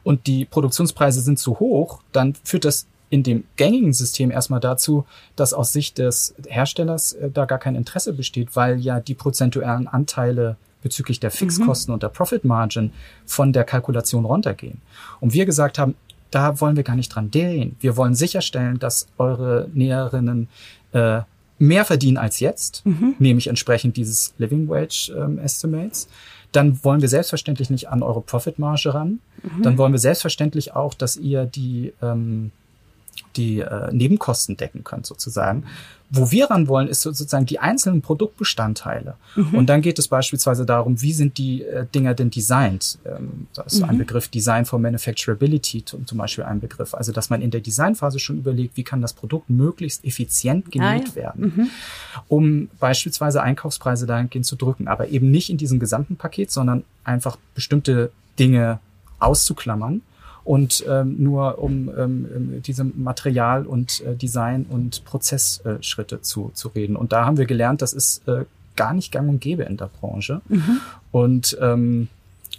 und 0.04 0.28
die 0.28 0.46
Produktionspreise 0.46 1.22
sind 1.22 1.40
zu 1.40 1.60
hoch, 1.60 2.02
dann 2.12 2.36
führt 2.44 2.66
das 2.66 2.88
in 3.14 3.22
dem 3.22 3.44
gängigen 3.58 3.94
System 3.94 4.32
erstmal 4.32 4.60
dazu, 4.60 5.06
dass 5.36 5.54
aus 5.54 5.72
Sicht 5.72 6.00
des 6.00 6.34
Herstellers 6.48 7.14
äh, 7.14 7.30
da 7.30 7.46
gar 7.46 7.60
kein 7.60 7.76
Interesse 7.76 8.12
besteht, 8.12 8.56
weil 8.56 8.80
ja 8.80 9.00
die 9.00 9.14
prozentuellen 9.14 9.88
Anteile 9.88 10.58
bezüglich 10.82 11.20
der 11.20 11.30
Fixkosten 11.30 11.92
mhm. 11.92 11.94
und 11.94 12.04
der 12.04 12.10
Profit 12.10 12.44
Margin 12.44 12.92
von 13.28 13.54
der 13.54 13.66
Kalkulation 13.66 14.26
runtergehen. 14.26 14.82
Und 15.20 15.36
wir 15.36 15.46
gesagt 15.46 15.78
haben, 15.78 15.94
da 16.32 16.60
wollen 16.60 16.76
wir 16.76 16.82
gar 16.82 16.96
nicht 16.96 17.10
dran 17.10 17.30
drehen. 17.30 17.76
Wir 17.80 17.96
wollen 17.98 18.16
sicherstellen, 18.16 18.80
dass 18.80 19.06
eure 19.20 19.70
Näherinnen 19.76 20.48
äh, 20.94 21.22
mehr 21.60 21.86
verdienen 21.86 22.18
als 22.18 22.40
jetzt, 22.40 22.84
mhm. 22.84 23.14
nämlich 23.20 23.46
entsprechend 23.46 23.96
dieses 23.96 24.34
Living 24.40 24.68
Wage 24.70 25.14
ähm, 25.16 25.38
Estimates. 25.38 26.08
Dann 26.52 26.84
wollen 26.84 27.02
wir 27.02 27.10
selbstverständlich 27.10 27.70
nicht 27.70 27.90
an 27.90 28.02
eure 28.02 28.22
Profitmarge 28.22 28.92
ran. 28.92 29.20
Mhm. 29.44 29.62
Dann 29.62 29.78
wollen 29.78 29.92
wir 29.92 30.00
selbstverständlich 30.00 30.76
auch, 30.76 30.96
dass 30.96 31.16
ihr 31.16 31.46
die 31.46 31.94
ähm, 32.02 32.52
die 33.36 33.60
äh, 33.60 33.92
Nebenkosten 33.92 34.58
decken 34.58 34.84
könnt 34.84 35.06
sozusagen. 35.06 35.66
Wo 36.16 36.30
wir 36.30 36.52
ran 36.52 36.68
wollen, 36.68 36.88
ist 36.88 37.02
sozusagen 37.02 37.48
die 37.48 37.58
einzelnen 37.58 38.04
Produktbestandteile. 38.04 39.16
Mhm. 39.36 39.56
Und 39.56 39.66
dann 39.68 39.82
geht 39.82 39.98
es 39.98 40.08
beispielsweise 40.08 40.64
darum, 40.64 41.02
wie 41.02 41.12
sind 41.12 41.40
die 41.40 41.64
äh, 41.64 41.88
Dinger 41.94 42.14
denn 42.14 42.30
designt? 42.30 43.00
Ähm, 43.04 43.48
da 43.56 43.64
ist 43.64 43.80
mhm. 43.80 43.90
ein 43.90 43.98
Begriff 43.98 44.28
Design 44.28 44.66
for 44.66 44.78
Manufacturability 44.78 45.84
zum 45.86 46.18
Beispiel 46.18 46.44
ein 46.44 46.60
Begriff. 46.60 46.94
Also, 46.94 47.12
dass 47.12 47.32
man 47.32 47.42
in 47.42 47.50
der 47.50 47.62
Designphase 47.62 48.20
schon 48.20 48.38
überlegt, 48.38 48.78
wie 48.78 48.84
kann 48.84 49.02
das 49.02 49.14
Produkt 49.14 49.50
möglichst 49.50 50.06
effizient 50.06 50.72
genäht 50.72 51.08
ah, 51.08 51.10
ja. 51.10 51.16
werden, 51.16 51.54
mhm. 51.56 51.70
um 52.28 52.70
beispielsweise 52.80 53.42
Einkaufspreise 53.42 54.06
dahingehend 54.06 54.46
zu 54.46 54.56
drücken. 54.56 54.88
Aber 54.88 55.08
eben 55.08 55.32
nicht 55.32 55.50
in 55.50 55.58
diesem 55.58 55.80
gesamten 55.80 56.16
Paket, 56.16 56.52
sondern 56.52 56.84
einfach 57.04 57.38
bestimmte 57.56 58.12
Dinge 58.38 58.80
auszuklammern 59.18 60.02
und 60.44 60.84
ähm, 60.88 61.16
nur 61.20 61.60
um 61.60 61.90
ähm, 61.98 62.28
ähm, 62.36 62.62
diese 62.66 62.84
Material- 62.84 63.66
und 63.66 64.02
äh, 64.02 64.16
Design- 64.16 64.66
und 64.70 65.06
Prozessschritte 65.06 66.22
zu, 66.22 66.52
zu 66.54 66.68
reden. 66.70 66.96
Und 66.96 67.14
da 67.14 67.26
haben 67.26 67.38
wir 67.38 67.46
gelernt, 67.46 67.82
das 67.82 67.94
ist 67.94 68.28
äh, 68.28 68.46
gar 68.76 68.94
nicht 68.94 69.12
gang 69.12 69.30
und 69.30 69.40
gäbe 69.40 69.64
in 69.64 69.78
der 69.78 69.90
Branche. 70.00 70.42
Mhm. 70.50 70.80
Und 71.12 71.58
ähm, 71.62 72.08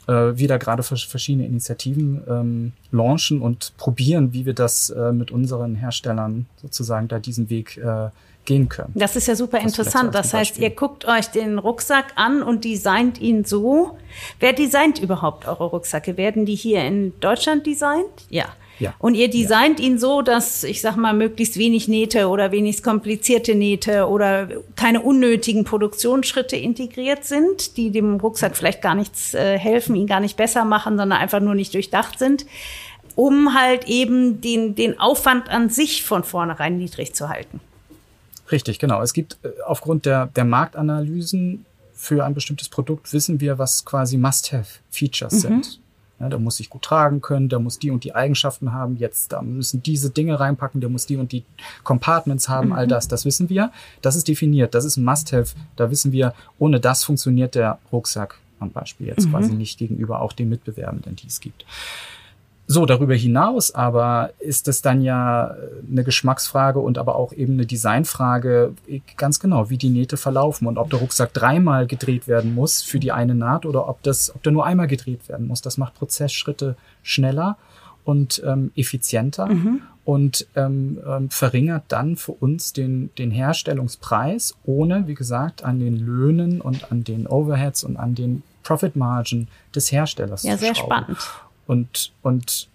äh, 0.07 0.37
wieder 0.37 0.59
gerade 0.59 0.83
verschiedene 0.83 1.47
Initiativen 1.47 2.23
ähm, 2.29 2.73
launchen 2.91 3.41
und 3.41 3.73
probieren, 3.77 4.33
wie 4.33 4.47
wir 4.47 4.55
das 4.55 4.91
äh, 4.91 5.13
mit 5.13 5.31
unseren 5.31 5.75
Herstellern 5.75 6.47
sozusagen 6.61 7.09
da 7.09 7.19
diesen 7.19 7.51
Weg 7.51 7.77
äh, 7.79 8.11
gehen 8.45 8.69
können. 8.69 8.93
Das 8.95 9.17
ist 9.17 9.27
ja 9.27 9.37
super 9.37 9.59
das 9.59 9.67
interessant. 9.67 10.15
Das 10.15 10.35
heißt, 10.35 10.59
ihr 10.59 10.71
guckt 10.71 11.07
euch 11.07 11.27
den 11.29 11.59
Rucksack 11.59 12.13
an 12.17 12.43
und 12.43 12.65
designt 12.65 13.21
ihn 13.21 13.45
so. 13.45 13.99
Wer 14.41 14.53
designt 14.53 14.99
überhaupt 14.99 15.47
eure 15.47 15.65
Rucksäcke? 15.65 16.17
Werden 16.17 16.47
die 16.47 16.55
hier 16.55 16.85
in 16.85 17.19
Deutschland 17.21 17.67
designt? 17.67 18.27
Ja. 18.31 18.47
Ja. 18.81 18.93
Und 18.99 19.15
ihr 19.15 19.31
designt 19.31 19.79
ja. 19.79 19.87
ihn 19.87 19.99
so, 19.99 20.21
dass, 20.21 20.65
ich 20.65 20.81
sag 20.81 20.97
mal, 20.97 21.15
möglichst 21.15 21.59
wenig 21.59 21.87
Nähte 21.87 22.29
oder 22.29 22.51
wenig 22.51 22.83
komplizierte 22.83 23.55
Nähte 23.55 24.09
oder 24.09 24.49
keine 24.75 25.01
unnötigen 25.01 25.65
Produktionsschritte 25.65 26.57
integriert 26.57 27.25
sind, 27.25 27.77
die 27.77 27.91
dem 27.91 28.17
Rucksack 28.17 28.57
vielleicht 28.57 28.83
gar 28.83 28.97
nichts 28.97 29.33
äh, 29.35 29.59
helfen, 29.59 29.95
ihn 29.95 30.07
gar 30.07 30.21
nicht 30.21 30.37
besser 30.37 30.65
machen, 30.65 30.99
sondern 30.99 31.21
einfach 31.21 31.41
nur 31.41 31.55
nicht 31.55 31.73
durchdacht 31.73 32.19
sind, 32.19 32.47
um 33.15 33.55
halt 33.55 33.87
eben 33.87 34.41
den, 34.41 34.75
den 34.75 34.99
Aufwand 34.99 35.49
an 35.51 35.71
sich 35.71 36.03
von 36.03 36.25
vornherein 36.25 36.77
niedrig 36.77 37.15
zu 37.15 37.29
halten. 37.29 37.61
Richtig, 38.51 38.79
genau. 38.79 39.03
Es 39.03 39.13
gibt 39.13 39.39
äh, 39.43 39.49
aufgrund 39.67 40.07
der, 40.07 40.27
der 40.27 40.45
Marktanalysen 40.45 41.65
für 41.93 42.25
ein 42.25 42.35
bestimmtes 42.35 42.69
Produkt 42.69 43.13
wissen 43.13 43.41
wir, 43.41 43.59
was 43.59 43.85
quasi 43.85 44.17
Must-Have-Features 44.17 45.33
mhm. 45.33 45.39
sind. 45.39 45.81
Ja, 46.21 46.29
der 46.29 46.39
muss 46.39 46.59
sich 46.59 46.71
gut 46.71 46.83
tragen 46.83 47.21
können, 47.21 47.49
der 47.49 47.59
muss 47.59 47.81
die 47.81 47.91
und 47.91 48.05
die 48.05 48.15
Eigenschaften 48.15 48.73
haben. 48.73 48.97
Jetzt, 48.97 49.33
da 49.33 49.43
müssen 49.43 49.83
diese 49.83 50.11
Dinge 50.11 50.39
reinpacken, 50.39 50.81
der 50.81 50.89
muss 50.89 51.07
die 51.07 51.17
und 51.17 51.33
die 51.33 51.45
Compartments 51.83 52.49
haben, 52.49 52.69
mhm. 52.69 52.75
all 52.75 52.87
das, 52.87 53.09
das 53.09 53.25
wissen 53.25 53.49
wir. 53.49 53.73
Das 54.01 54.15
ist 54.15 54.29
definiert, 54.29 54.75
das 54.75 54.85
ist 54.85 54.97
ein 54.97 55.05
Must-Have. 55.05 55.55
Da 55.77 55.91
wissen 55.91 56.13
wir, 56.13 56.35
ohne 56.59 56.79
das 56.79 57.03
funktioniert 57.03 57.55
der 57.55 57.79
Rucksack 57.91 58.39
am 58.61 58.71
Beispiel 58.71 59.09
jetzt 59.09 59.27
mhm. 59.27 59.33
quasi 59.33 59.55
nicht 59.55 59.79
gegenüber 59.79 60.21
auch 60.21 60.33
den 60.33 60.49
Mitbewerbenden, 60.49 61.17
die 61.17 61.27
es 61.27 61.41
gibt. 61.41 61.65
So, 62.67 62.87
darüber 62.87 63.15
hinaus 63.15 63.75
aber 63.75 64.31
ist 64.39 64.69
es 64.69 64.81
dann 64.81 65.03
ja 65.03 65.49
äh, 65.49 65.57
eine 65.91 66.03
Geschmacksfrage 66.03 66.79
und 66.79 66.97
aber 66.97 67.17
auch 67.17 67.33
eben 67.33 67.55
eine 67.55 67.67
Designfrage, 67.67 68.75
ganz 69.17 69.39
genau, 69.39 69.69
wie 69.69 69.77
die 69.77 69.91
Nähte 69.91 70.17
verlaufen 70.17 70.67
und 70.67 70.79
ob 70.79 70.89
der 70.89 71.01
Rucksack 71.01 71.35
dreimal 71.35 71.87
gedreht 71.87 72.27
werden 72.27 72.55
muss 72.55 72.83
für 72.83 72.99
die 72.99 73.13
eine 73.13 73.35
Naht 73.35 73.67
oder 73.67 73.89
ob 73.89 74.03
das, 74.03 74.35
ob 74.35 74.43
der 74.43 74.53
nur 74.53 74.65
einmal 74.65 74.87
gedreht 74.87 75.29
werden 75.29 75.47
muss. 75.47 75.61
Das 75.61 75.77
macht 75.77 75.95
Prozessschritte 75.95 76.77
schneller 77.03 77.59
und 78.05 78.43
ähm, 78.47 78.71
effizienter 78.77 79.47
mhm. 79.47 79.83
und 80.07 80.47
ähm, 80.57 80.99
ähm, 81.07 81.29
verringert 81.29 81.85
dann 81.89 82.17
für 82.17 82.33
uns 82.33 82.73
den, 82.73 83.11
den 83.19 83.31
Herstellungspreis, 83.31 84.55
ohne, 84.65 85.07
wie 85.07 85.15
gesagt, 85.15 85.65
an 85.65 85.81
den 85.81 85.99
Löhnen 85.99 86.63
und 86.63 86.91
an 86.91 87.05
den 87.05 87.27
Overheads 87.27 87.85
und 87.85 87.99
an 87.99 88.15
den 88.15 88.43
Profit 88.63 88.97
Margin 88.97 89.49
des 89.75 89.93
Herstellers 89.93 90.45
ja, 90.45 90.57
zu 90.57 90.65
schrauben. 90.65 90.71
Ja, 90.71 90.75
sehr 90.75 90.85
spannend. 90.85 91.19
Und, 91.67 92.13
und 92.23 92.69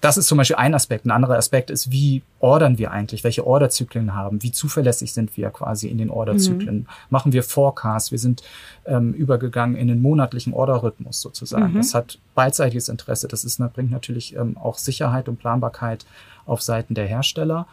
das 0.00 0.16
ist 0.16 0.26
zum 0.26 0.38
Beispiel 0.38 0.56
ein 0.56 0.74
Aspekt. 0.74 1.04
Ein 1.06 1.10
anderer 1.10 1.36
Aspekt 1.36 1.70
ist, 1.70 1.92
wie 1.92 2.22
ordern 2.40 2.78
wir 2.78 2.90
eigentlich? 2.90 3.22
Welche 3.22 3.46
Orderzyklen 3.46 4.14
haben? 4.14 4.42
Wie 4.42 4.50
zuverlässig 4.50 5.14
sind 5.14 5.36
wir 5.36 5.50
quasi 5.50 5.88
in 5.88 5.98
den 5.98 6.10
Orderzyklen? 6.10 6.78
Mhm. 6.78 6.86
Machen 7.10 7.32
wir 7.32 7.42
Forecasts? 7.42 8.10
Wir 8.10 8.18
sind 8.18 8.42
ähm, 8.86 9.12
übergegangen 9.12 9.76
in 9.76 9.88
den 9.88 10.02
monatlichen 10.02 10.52
Orderrhythmus 10.52 11.20
sozusagen. 11.20 11.72
Mhm. 11.72 11.76
Das 11.76 11.94
hat 11.94 12.18
beidseitiges 12.34 12.88
Interesse. 12.88 13.28
Das 13.28 13.44
ist, 13.44 13.58
bringt 13.72 13.90
natürlich 13.90 14.34
ähm, 14.34 14.56
auch 14.56 14.78
Sicherheit 14.78 15.28
und 15.28 15.38
Planbarkeit 15.38 16.06
auf 16.44 16.60
Seiten 16.60 16.94
der 16.94 17.06
Hersteller. 17.06 17.66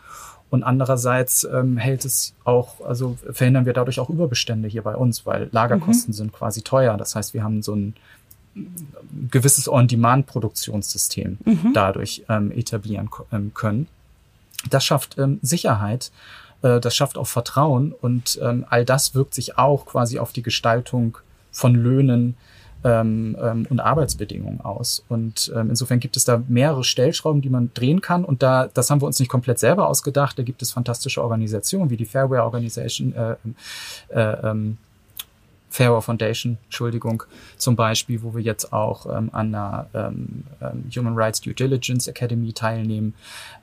Und 0.52 0.64
andererseits 0.64 1.44
ähm, 1.44 1.78
hält 1.78 2.06
es 2.06 2.34
auch, 2.44 2.82
also 2.86 3.18
verhindern 3.32 3.66
wir 3.66 3.74
dadurch 3.74 4.00
auch 4.00 4.10
Überbestände 4.10 4.68
hier 4.68 4.82
bei 4.82 4.96
uns, 4.96 5.26
weil 5.26 5.50
Lagerkosten 5.52 6.12
mhm. 6.12 6.16
sind 6.16 6.34
quasi 6.34 6.62
teuer. 6.62 6.98
Das 6.98 7.16
heißt, 7.16 7.34
wir 7.34 7.44
haben 7.44 7.62
so 7.62 7.76
ein 7.76 7.96
gewisses 9.30 9.68
On-Demand-Produktionssystem 9.68 11.38
mhm. 11.44 11.72
dadurch 11.74 12.24
ähm, 12.30 12.52
etablieren 12.52 13.10
ähm, 13.32 13.52
können. 13.54 13.88
Das 14.70 14.84
schafft 14.86 15.18
ähm, 15.18 15.40
Sicherheit, 15.42 16.12
äh, 16.62 16.80
das 16.80 16.96
schafft 16.96 17.18
auch 17.18 17.28
Vertrauen 17.28 17.94
und 17.94 18.40
ähm, 18.42 18.66
all 18.70 18.86
das 18.86 19.16
wirkt 19.16 19.34
sich 19.34 19.58
auch 19.58 19.86
quasi 19.86 20.20
auf 20.20 20.34
die 20.34 20.44
Gestaltung 20.44 21.18
von 21.52 21.76
Löhnen 21.76 22.36
ähm, 22.84 23.36
ähm, 23.42 23.68
und 23.70 23.80
Arbeitsbedingungen 23.80 24.62
aus. 24.62 25.04
Und 25.10 25.52
insofern 25.54 26.00
gibt 26.00 26.16
es 26.16 26.24
da 26.24 26.42
mehrere 26.48 26.86
Stellschrauben, 26.86 27.42
die 27.42 27.50
man 27.50 27.72
drehen 27.74 28.00
kann. 28.00 28.24
Und 28.24 28.42
da, 28.42 28.70
das 28.74 28.90
haben 28.90 29.02
wir 29.02 29.06
uns 29.06 29.20
nicht 29.20 29.30
komplett 29.30 29.60
selber 29.60 29.88
ausgedacht. 29.88 30.40
Da 30.40 30.44
gibt 30.44 30.62
es 30.62 30.72
fantastische 30.72 31.22
Organisationen 31.22 31.90
wie 31.90 31.98
die 31.98 32.06
Fairware 32.06 32.44
Organization, 32.44 33.14
äh, 33.14 33.36
äh, 34.10 34.54
Fairer 35.70 36.02
Foundation, 36.02 36.58
Entschuldigung, 36.66 37.24
zum 37.58 37.76
Beispiel, 37.76 38.24
wo 38.24 38.34
wir 38.36 38.42
jetzt 38.42 38.74
auch 38.74 39.06
ähm, 39.06 39.30
an 39.32 39.54
einer 39.54 39.88
ähm, 39.94 40.44
ähm, 40.62 40.86
Human 40.96 41.14
Rights 41.16 41.42
Due 41.42 41.54
Diligence 41.54 42.08
Academy 42.08 42.54
teilnehmen 42.54 43.14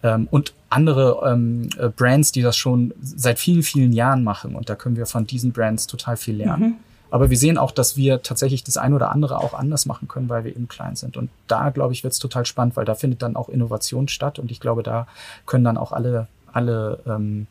ähm, 0.03 0.29
und 0.31 0.55
andere 0.71 1.29
ähm, 1.33 1.69
äh, 1.79 1.89
Brands, 1.89 2.31
die 2.31 2.43
das 2.43 2.57
schon 2.57 2.95
seit 3.01 3.39
vielen, 3.39 3.63
vielen 3.63 3.93
Jahren 3.93 4.23
machen. 4.23 4.55
Und 4.55 4.69
da 4.69 4.77
können 4.77 4.97
wir 4.97 5.07
von 5.07 5.27
diesen 5.27 5.53
Brands 5.53 5.89
total 5.89 6.17
viel 6.17 6.37
lernen. 6.37 6.63
Mhm. 6.63 6.75
Aber 7.11 7.31
wir 7.31 7.39
sehen 7.39 7.59
auch, 7.59 7.71
dass 7.71 7.97
wir 7.97 8.23
tatsächlich 8.23 8.63
das 8.65 8.77
eine 8.77 8.95
oder 8.95 9.11
andere 9.11 9.39
auch 9.39 9.55
anders 9.55 9.87
machen 9.87 10.09
können, 10.09 10.29
weil 10.29 10.45
wir 10.45 10.51
eben 10.51 10.69
klein 10.69 10.97
sind. 10.97 11.17
Und 11.17 11.31
da, 11.47 11.71
glaube 11.71 11.93
ich, 11.93 12.03
wird 12.03 12.13
es 12.13 12.19
total 12.19 12.47
spannend, 12.47 12.77
weil 12.77 12.85
da 12.85 12.95
findet 12.95 13.23
dann 13.23 13.37
auch 13.37 13.49
Innovation 13.49 14.09
statt. 14.09 14.39
Und 14.39 14.51
ich 14.51 14.61
glaube, 14.61 14.83
da 14.83 15.07
können 15.45 15.65
dann 15.65 15.77
auch 15.77 15.93
alle, 15.93 16.27
alle, 16.53 17.01
ähm, 17.07 17.47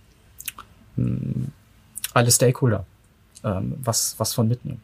alle 2.14 2.32
Stakeholder 2.32 2.86
ähm, 3.46 3.76
was, 3.82 4.16
was 4.18 4.34
von 4.34 4.48
mitnehmen. 4.48 4.82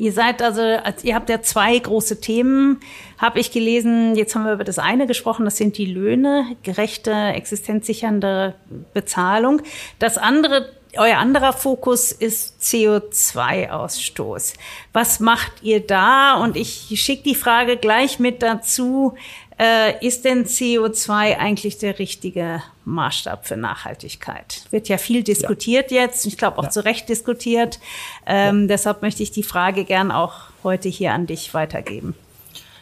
Ihr 0.00 0.12
seid 0.12 0.40
also, 0.40 0.62
ihr 1.02 1.14
habt 1.14 1.28
ja 1.28 1.42
zwei 1.42 1.78
große 1.78 2.22
Themen, 2.22 2.80
habe 3.18 3.38
ich 3.38 3.52
gelesen. 3.52 4.16
Jetzt 4.16 4.34
haben 4.34 4.46
wir 4.46 4.54
über 4.54 4.64
das 4.64 4.78
eine 4.78 5.06
gesprochen, 5.06 5.44
das 5.44 5.58
sind 5.58 5.76
die 5.76 5.84
Löhne, 5.84 6.56
gerechte, 6.62 7.12
existenzsichernde 7.12 8.54
Bezahlung. 8.94 9.60
Das 9.98 10.16
andere, 10.16 10.70
euer 10.96 11.18
anderer 11.18 11.52
Fokus 11.52 12.12
ist 12.12 12.62
CO2-Ausstoß. 12.62 14.54
Was 14.94 15.20
macht 15.20 15.62
ihr 15.62 15.86
da? 15.86 16.42
Und 16.42 16.56
ich 16.56 16.90
schicke 16.98 17.24
die 17.24 17.34
Frage 17.34 17.76
gleich 17.76 18.18
mit 18.18 18.42
dazu. 18.42 19.14
Äh, 19.58 20.02
ist 20.06 20.24
denn 20.24 20.46
CO2 20.46 21.36
eigentlich 21.36 21.76
der 21.76 21.98
richtige 21.98 22.62
Maßstab 22.90 23.46
für 23.46 23.56
Nachhaltigkeit? 23.56 24.64
Wird 24.70 24.88
ja 24.88 24.98
viel 24.98 25.22
diskutiert 25.22 25.90
ja. 25.90 26.02
jetzt, 26.02 26.26
ich 26.26 26.36
glaube 26.36 26.58
auch 26.58 26.64
ja. 26.64 26.70
zu 26.70 26.84
Recht 26.84 27.08
diskutiert. 27.08 27.80
Ähm, 28.26 28.62
ja. 28.62 28.66
Deshalb 28.68 29.02
möchte 29.02 29.22
ich 29.22 29.30
die 29.30 29.42
Frage 29.42 29.84
gern 29.84 30.10
auch 30.10 30.34
heute 30.62 30.88
hier 30.88 31.12
an 31.12 31.26
dich 31.26 31.54
weitergeben. 31.54 32.14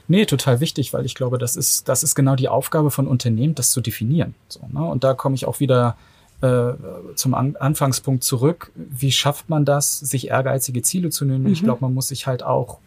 Nee, 0.09 0.25
total 0.25 0.61
wichtig, 0.61 0.95
weil 0.95 1.05
ich 1.05 1.15
glaube, 1.15 1.37
das 1.37 1.55
ist, 1.55 1.89
das 1.89 2.03
ist 2.03 2.15
genau 2.15 2.35
die 2.35 2.49
Aufgabe 2.49 2.91
von 2.91 3.07
Unternehmen, 3.07 3.55
das 3.55 3.73
zu 3.73 3.83
definieren. 3.83 4.35
So, 4.49 4.61
ne? 4.73 4.83
Und 4.83 5.05
da 5.05 5.13
komme 5.13 5.35
ich 5.35 5.45
auch 5.45 5.61
wieder 5.61 5.97
äh, 6.41 6.73
zum 7.15 7.35
An 7.35 7.57
Anfangspunkt 7.57 8.25
zurück. 8.25 8.73
Wie 8.75 9.13
schafft 9.13 9.51
man 9.51 9.67
das, 9.67 9.99
sich 9.99 10.29
ehrgeizige 10.29 10.83
Ziele 10.83 11.11
zu 11.11 11.27
nehmen? 11.27 11.45
Mhm. 11.45 11.53
Ich 11.53 11.63
glaube, 11.63 11.81
man 11.83 11.93
muss 11.93 12.09
sich 12.09 12.27
halt 12.27 12.43
auch 12.43 12.79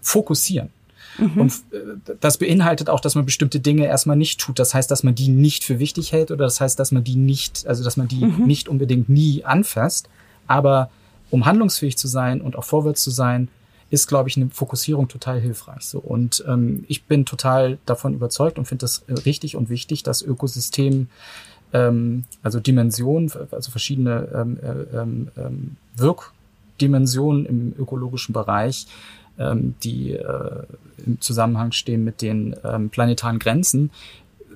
fokussieren. 0.00 0.70
Mhm. 1.18 1.40
Und 1.40 1.52
äh, 1.72 2.14
das 2.20 2.38
beinhaltet 2.38 2.88
auch, 2.88 3.00
dass 3.00 3.14
man 3.14 3.24
bestimmte 3.24 3.60
Dinge 3.60 3.86
erstmal 3.86 4.16
nicht 4.16 4.40
tut. 4.40 4.58
Das 4.58 4.74
heißt, 4.74 4.90
dass 4.90 5.02
man 5.02 5.14
die 5.14 5.28
nicht 5.28 5.64
für 5.64 5.78
wichtig 5.78 6.12
hält 6.12 6.30
oder 6.30 6.44
das 6.44 6.60
heißt, 6.60 6.78
dass 6.78 6.92
man 6.92 7.04
die 7.04 7.16
nicht, 7.16 7.66
also 7.66 7.84
dass 7.84 7.96
man 7.96 8.08
die 8.08 8.24
mhm. 8.24 8.46
nicht 8.46 8.68
unbedingt 8.68 9.08
nie 9.08 9.44
anfasst. 9.44 10.08
Aber 10.46 10.90
um 11.30 11.46
handlungsfähig 11.46 11.96
zu 11.96 12.08
sein 12.08 12.40
und 12.40 12.56
auch 12.56 12.64
vorwärts 12.64 13.02
zu 13.02 13.10
sein, 13.10 13.48
ist, 13.90 14.06
glaube 14.06 14.28
ich, 14.28 14.38
eine 14.38 14.48
Fokussierung 14.48 15.08
total 15.08 15.38
hilfreich. 15.38 15.84
So 15.84 15.98
und 15.98 16.42
ähm, 16.48 16.84
ich 16.88 17.04
bin 17.04 17.26
total 17.26 17.78
davon 17.84 18.14
überzeugt 18.14 18.58
und 18.58 18.64
finde 18.66 18.82
das 18.82 19.04
richtig 19.26 19.54
und 19.54 19.68
wichtig, 19.68 20.02
dass 20.02 20.22
Ökosystem 20.22 21.08
ähm, 21.72 22.24
also 22.42 22.60
Dimensionen, 22.60 23.30
also 23.50 23.70
verschiedene 23.70 24.28
ähm, 24.34 24.58
äh, 24.62 24.96
ähm, 24.96 25.28
ähm, 25.36 25.76
Wirkdimensionen 25.96 27.46
im 27.46 27.74
ökologischen 27.78 28.32
Bereich, 28.32 28.86
ähm, 29.38 29.74
die 29.82 30.12
äh, 30.12 30.64
im 31.04 31.20
Zusammenhang 31.20 31.72
stehen 31.72 32.04
mit 32.04 32.22
den 32.22 32.56
ähm, 32.64 32.90
planetaren 32.90 33.38
Grenzen, 33.38 33.90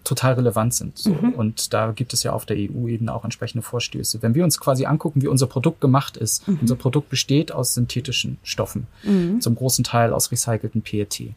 total 0.07 0.35
relevant 0.35 0.72
sind. 0.72 0.97
So. 0.97 1.11
Mhm. 1.11 1.31
Und 1.31 1.74
da 1.74 1.91
gibt 1.91 2.12
es 2.14 2.22
ja 2.22 2.33
auf 2.33 2.47
der 2.47 2.57
EU-Ebene 2.57 3.12
auch 3.12 3.24
entsprechende 3.24 3.62
Vorstöße. 3.62 4.22
Wenn 4.22 4.35
wir 4.35 4.45
uns 4.45 4.59
quasi 4.59 4.87
angucken, 4.87 5.20
wie 5.20 5.27
unser 5.27 5.47
Produkt 5.47 5.81
gemacht 5.81 6.16
ist, 6.16 6.47
mhm. 6.49 6.59
unser 6.62 6.77
Produkt 6.77 7.11
besteht 7.11 7.53
aus 7.53 7.74
synthetischen 7.74 8.39
Stoffen, 8.43 8.87
mhm. 9.03 9.41
zum 9.41 9.57
großen 9.57 9.85
Teil 9.85 10.12
aus 10.12 10.31
recycelten 10.31 10.83
PET. 10.83 11.35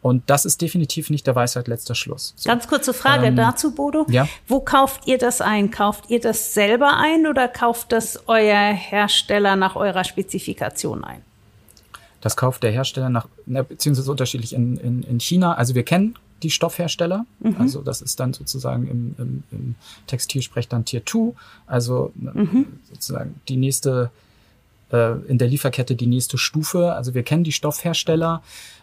Und 0.00 0.28
das 0.28 0.44
ist 0.44 0.60
definitiv 0.62 1.10
nicht 1.10 1.26
der 1.26 1.36
Weisheit 1.36 1.68
letzter 1.68 1.94
Schluss. 1.94 2.34
So. 2.36 2.48
Ganz 2.48 2.66
kurze 2.66 2.92
Frage 2.92 3.26
ähm, 3.26 3.36
dazu, 3.36 3.74
Bodo. 3.74 4.06
Ja? 4.08 4.28
Wo 4.48 4.60
kauft 4.60 5.06
ihr 5.06 5.18
das 5.18 5.40
ein? 5.40 5.70
Kauft 5.70 6.10
ihr 6.10 6.20
das 6.20 6.54
selber 6.54 6.96
ein 6.96 7.26
oder 7.26 7.46
kauft 7.46 7.92
das 7.92 8.24
euer 8.26 8.72
Hersteller 8.72 9.54
nach 9.54 9.76
eurer 9.76 10.02
Spezifikation 10.02 11.04
ein? 11.04 11.22
Das 12.22 12.36
kauft 12.36 12.62
der 12.62 12.70
Hersteller 12.70 13.10
nach, 13.10 13.26
beziehungsweise 13.46 14.10
unterschiedlich 14.10 14.54
in, 14.54 14.78
in, 14.78 15.02
in 15.02 15.20
China. 15.20 15.54
Also 15.54 15.74
wir 15.74 15.82
kennen 15.82 16.14
die 16.42 16.50
Stoffhersteller. 16.50 17.26
Mhm. 17.40 17.56
Also 17.58 17.82
das 17.82 18.00
ist 18.00 18.18
dann 18.20 18.32
sozusagen 18.32 18.88
im, 18.88 19.14
im, 19.18 19.42
im 19.50 19.74
Textilsprech 20.06 20.68
dann 20.68 20.84
Tier 20.84 21.04
2. 21.04 21.34
Also 21.66 22.12
mhm. 22.14 22.66
sozusagen 22.90 23.40
die 23.48 23.56
nächste, 23.56 24.10
äh, 24.92 25.12
in 25.26 25.38
der 25.38 25.48
Lieferkette 25.48 25.94
die 25.94 26.06
nächste 26.06 26.38
Stufe. 26.38 26.92
Also 26.92 27.14
wir 27.14 27.22
kennen 27.22 27.44
die 27.44 27.52
Stoffhersteller. 27.52 28.42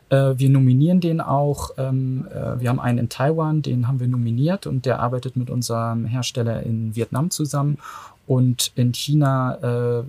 Äh, 0.09 0.33
wir 0.37 0.49
nominieren 0.49 0.99
den 0.99 1.21
auch. 1.21 1.71
Ähm, 1.77 2.27
äh, 2.31 2.59
wir 2.59 2.69
haben 2.69 2.79
einen 2.79 2.97
in 2.97 3.09
Taiwan, 3.09 3.61
den 3.61 3.87
haben 3.87 3.99
wir 3.99 4.07
nominiert 4.07 4.67
und 4.67 4.85
der 4.85 4.99
arbeitet 4.99 5.35
mit 5.35 5.49
unserem 5.49 6.05
Hersteller 6.05 6.63
in 6.63 6.95
Vietnam 6.95 7.29
zusammen. 7.29 7.77
Und 8.29 8.71
in 8.75 8.91
China 8.93 9.55
äh, 9.55 10.03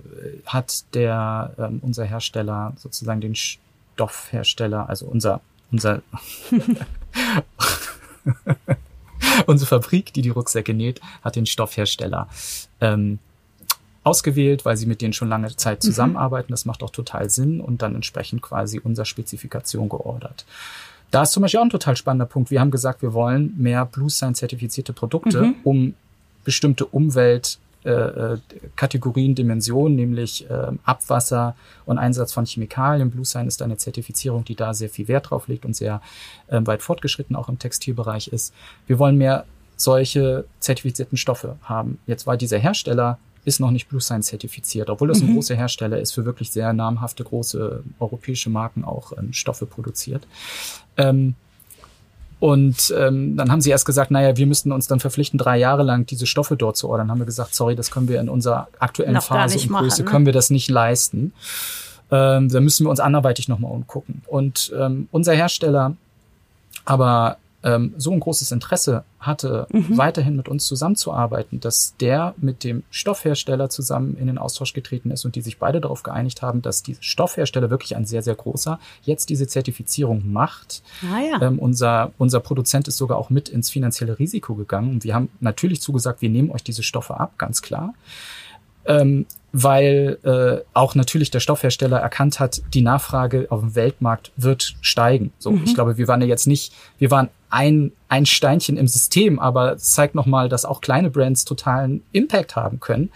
hat 0.45 0.83
der 0.93 1.55
ähm, 1.57 1.79
unser 1.81 2.05
Hersteller 2.05 2.73
sozusagen 2.77 3.19
den 3.19 3.33
Stoffhersteller, 3.33 4.87
also 4.87 5.07
unser 5.07 5.41
unser 5.71 6.03
unsere 9.47 9.67
Fabrik, 9.67 10.13
die 10.13 10.21
die 10.21 10.29
Rucksäcke 10.29 10.75
näht, 10.75 11.01
hat 11.23 11.35
den 11.35 11.47
Stoffhersteller 11.47 12.27
ähm, 12.79 13.17
ausgewählt, 14.03 14.65
weil 14.65 14.77
sie 14.77 14.85
mit 14.85 15.01
denen 15.01 15.13
schon 15.13 15.27
lange 15.27 15.55
Zeit 15.55 15.79
mhm. 15.79 15.87
zusammenarbeiten. 15.87 16.53
Das 16.53 16.65
macht 16.65 16.83
auch 16.83 16.91
total 16.91 17.27
Sinn 17.31 17.59
und 17.59 17.81
dann 17.81 17.95
entsprechend 17.95 18.43
quasi 18.43 18.77
unserer 18.77 19.05
Spezifikation 19.05 19.89
geordert. 19.89 20.45
Da 21.09 21.23
ist 21.23 21.31
zum 21.31 21.41
Beispiel 21.41 21.59
auch 21.59 21.63
ein 21.63 21.71
total 21.71 21.95
spannender 21.95 22.27
Punkt. 22.27 22.51
Wir 22.51 22.59
haben 22.61 22.69
gesagt, 22.69 23.01
wir 23.01 23.13
wollen 23.13 23.55
mehr 23.57 23.83
Blue 23.83 24.11
Sign 24.11 24.35
zertifizierte 24.35 24.93
Produkte, 24.93 25.41
mhm. 25.41 25.55
um 25.63 25.93
bestimmte 26.43 26.85
Umwelt 26.85 27.57
äh, 27.83 27.89
äh, 27.89 28.37
Kategorien, 28.75 29.33
Dimensionen, 29.33 29.95
nämlich 29.95 30.49
äh, 30.49 30.67
Abwasser 30.83 31.55
und 31.85 31.97
Einsatz 31.97 32.33
von 32.33 32.45
Chemikalien. 32.45 33.09
Blue 33.09 33.25
Sign 33.25 33.47
ist 33.47 33.61
eine 33.61 33.77
Zertifizierung, 33.77 34.45
die 34.45 34.55
da 34.55 34.73
sehr 34.73 34.89
viel 34.89 35.07
Wert 35.07 35.31
drauf 35.31 35.47
legt 35.47 35.65
und 35.65 35.75
sehr 35.75 36.01
äh, 36.47 36.61
weit 36.63 36.81
fortgeschritten 36.81 37.35
auch 37.35 37.49
im 37.49 37.57
Textilbereich 37.57 38.27
ist. 38.27 38.53
Wir 38.85 38.99
wollen 38.99 39.17
mehr 39.17 39.45
solche 39.77 40.45
zertifizierten 40.59 41.17
Stoffe 41.17 41.57
haben. 41.63 41.97
Jetzt 42.05 42.27
war 42.27 42.37
dieser 42.37 42.59
Hersteller 42.59 43.17
ist 43.43 43.59
noch 43.59 43.71
nicht 43.71 43.89
Blue 43.89 44.01
Sign 44.01 44.21
zertifiziert, 44.21 44.89
obwohl 44.89 45.07
das 45.07 45.21
ein 45.21 45.29
mhm. 45.29 45.35
großer 45.35 45.55
Hersteller 45.55 45.99
ist, 45.99 46.11
für 46.11 46.25
wirklich 46.25 46.51
sehr 46.51 46.73
namhafte 46.73 47.23
große 47.23 47.83
europäische 47.99 48.51
Marken 48.51 48.83
auch 48.83 49.13
ähm, 49.17 49.33
Stoffe 49.33 49.65
produziert. 49.65 50.27
Ähm, 50.97 51.35
und 52.41 52.91
ähm, 52.97 53.37
dann 53.37 53.51
haben 53.51 53.61
sie 53.61 53.69
erst 53.69 53.85
gesagt, 53.85 54.09
naja, 54.09 54.35
wir 54.35 54.47
müssten 54.47 54.71
uns 54.71 54.87
dann 54.87 54.99
verpflichten, 54.99 55.37
drei 55.37 55.59
Jahre 55.59 55.83
lang 55.83 56.07
diese 56.07 56.25
Stoffe 56.25 56.57
dort 56.57 56.75
zu 56.75 56.89
ordern. 56.89 57.05
Dann 57.05 57.11
haben 57.11 57.19
wir 57.19 57.27
gesagt, 57.27 57.53
sorry, 57.53 57.75
das 57.75 57.91
können 57.91 58.07
wir 58.07 58.19
in 58.19 58.29
unserer 58.29 58.67
aktuellen 58.79 59.13
Noch 59.13 59.25
Phase 59.25 59.59
und 59.59 59.67
Größe, 59.67 59.71
machen, 59.71 60.05
ne? 60.05 60.11
können 60.11 60.25
wir 60.25 60.33
das 60.33 60.49
nicht 60.49 60.67
leisten. 60.67 61.33
Ähm, 62.09 62.49
da 62.49 62.59
müssen 62.59 62.87
wir 62.87 62.89
uns 62.89 62.99
anderweitig 62.99 63.47
nochmal 63.47 63.71
umgucken. 63.71 64.23
Und 64.25 64.73
ähm, 64.75 65.07
unser 65.11 65.33
Hersteller 65.33 65.95
aber 66.83 67.37
ähm, 67.63 67.93
so 67.97 68.11
ein 68.11 68.19
großes 68.19 68.51
Interesse 68.51 69.03
hatte, 69.19 69.67
mhm. 69.71 69.97
weiterhin 69.97 70.35
mit 70.35 70.49
uns 70.49 70.65
zusammenzuarbeiten, 70.65 71.59
dass 71.59 71.95
der 71.99 72.33
mit 72.37 72.63
dem 72.63 72.83
Stoffhersteller 72.89 73.69
zusammen 73.69 74.17
in 74.17 74.27
den 74.27 74.37
Austausch 74.37 74.73
getreten 74.73 75.11
ist 75.11 75.25
und 75.25 75.35
die 75.35 75.41
sich 75.41 75.59
beide 75.59 75.79
darauf 75.79 76.03
geeinigt 76.03 76.41
haben, 76.41 76.61
dass 76.61 76.81
die 76.81 76.97
Stoffhersteller 76.99 77.69
wirklich 77.69 77.95
ein 77.95 78.05
sehr, 78.05 78.23
sehr 78.23 78.35
großer 78.35 78.79
jetzt 79.03 79.29
diese 79.29 79.47
Zertifizierung 79.47 80.31
macht. 80.31 80.81
Ah, 81.03 81.19
ja. 81.19 81.41
ähm, 81.41 81.59
unser, 81.59 82.11
unser 82.17 82.39
Produzent 82.39 82.87
ist 82.87 82.97
sogar 82.97 83.17
auch 83.17 83.29
mit 83.29 83.49
ins 83.49 83.69
finanzielle 83.69 84.17
Risiko 84.17 84.55
gegangen 84.55 84.91
und 84.91 85.03
wir 85.03 85.13
haben 85.13 85.29
natürlich 85.39 85.81
zugesagt, 85.81 86.21
wir 86.21 86.29
nehmen 86.29 86.51
euch 86.51 86.63
diese 86.63 86.83
Stoffe 86.83 87.19
ab, 87.19 87.37
ganz 87.37 87.61
klar. 87.61 87.93
Ähm, 88.85 89.27
weil 89.53 90.17
äh, 90.23 90.63
auch 90.73 90.95
natürlich 90.95 91.31
der 91.31 91.39
Stoffhersteller 91.39 91.99
erkannt 91.99 92.39
hat, 92.39 92.61
die 92.73 92.81
Nachfrage 92.81 93.47
auf 93.49 93.59
dem 93.59 93.75
Weltmarkt 93.75 94.31
wird 94.37 94.75
steigen. 94.81 95.33
So, 95.39 95.51
mhm. 95.51 95.63
ich 95.65 95.75
glaube, 95.75 95.97
wir 95.97 96.07
waren 96.07 96.21
ja 96.21 96.27
jetzt 96.27 96.47
nicht, 96.47 96.73
wir 96.97 97.11
waren 97.11 97.29
ein, 97.49 97.91
ein 98.07 98.25
Steinchen 98.25 98.77
im 98.77 98.87
System, 98.87 99.39
aber 99.39 99.73
es 99.73 99.91
zeigt 99.91 100.15
nochmal, 100.15 100.47
dass 100.47 100.63
auch 100.63 100.79
kleine 100.79 101.09
Brands 101.09 101.43
totalen 101.43 102.01
Impact 102.13 102.55
haben 102.55 102.79
können, 102.79 103.09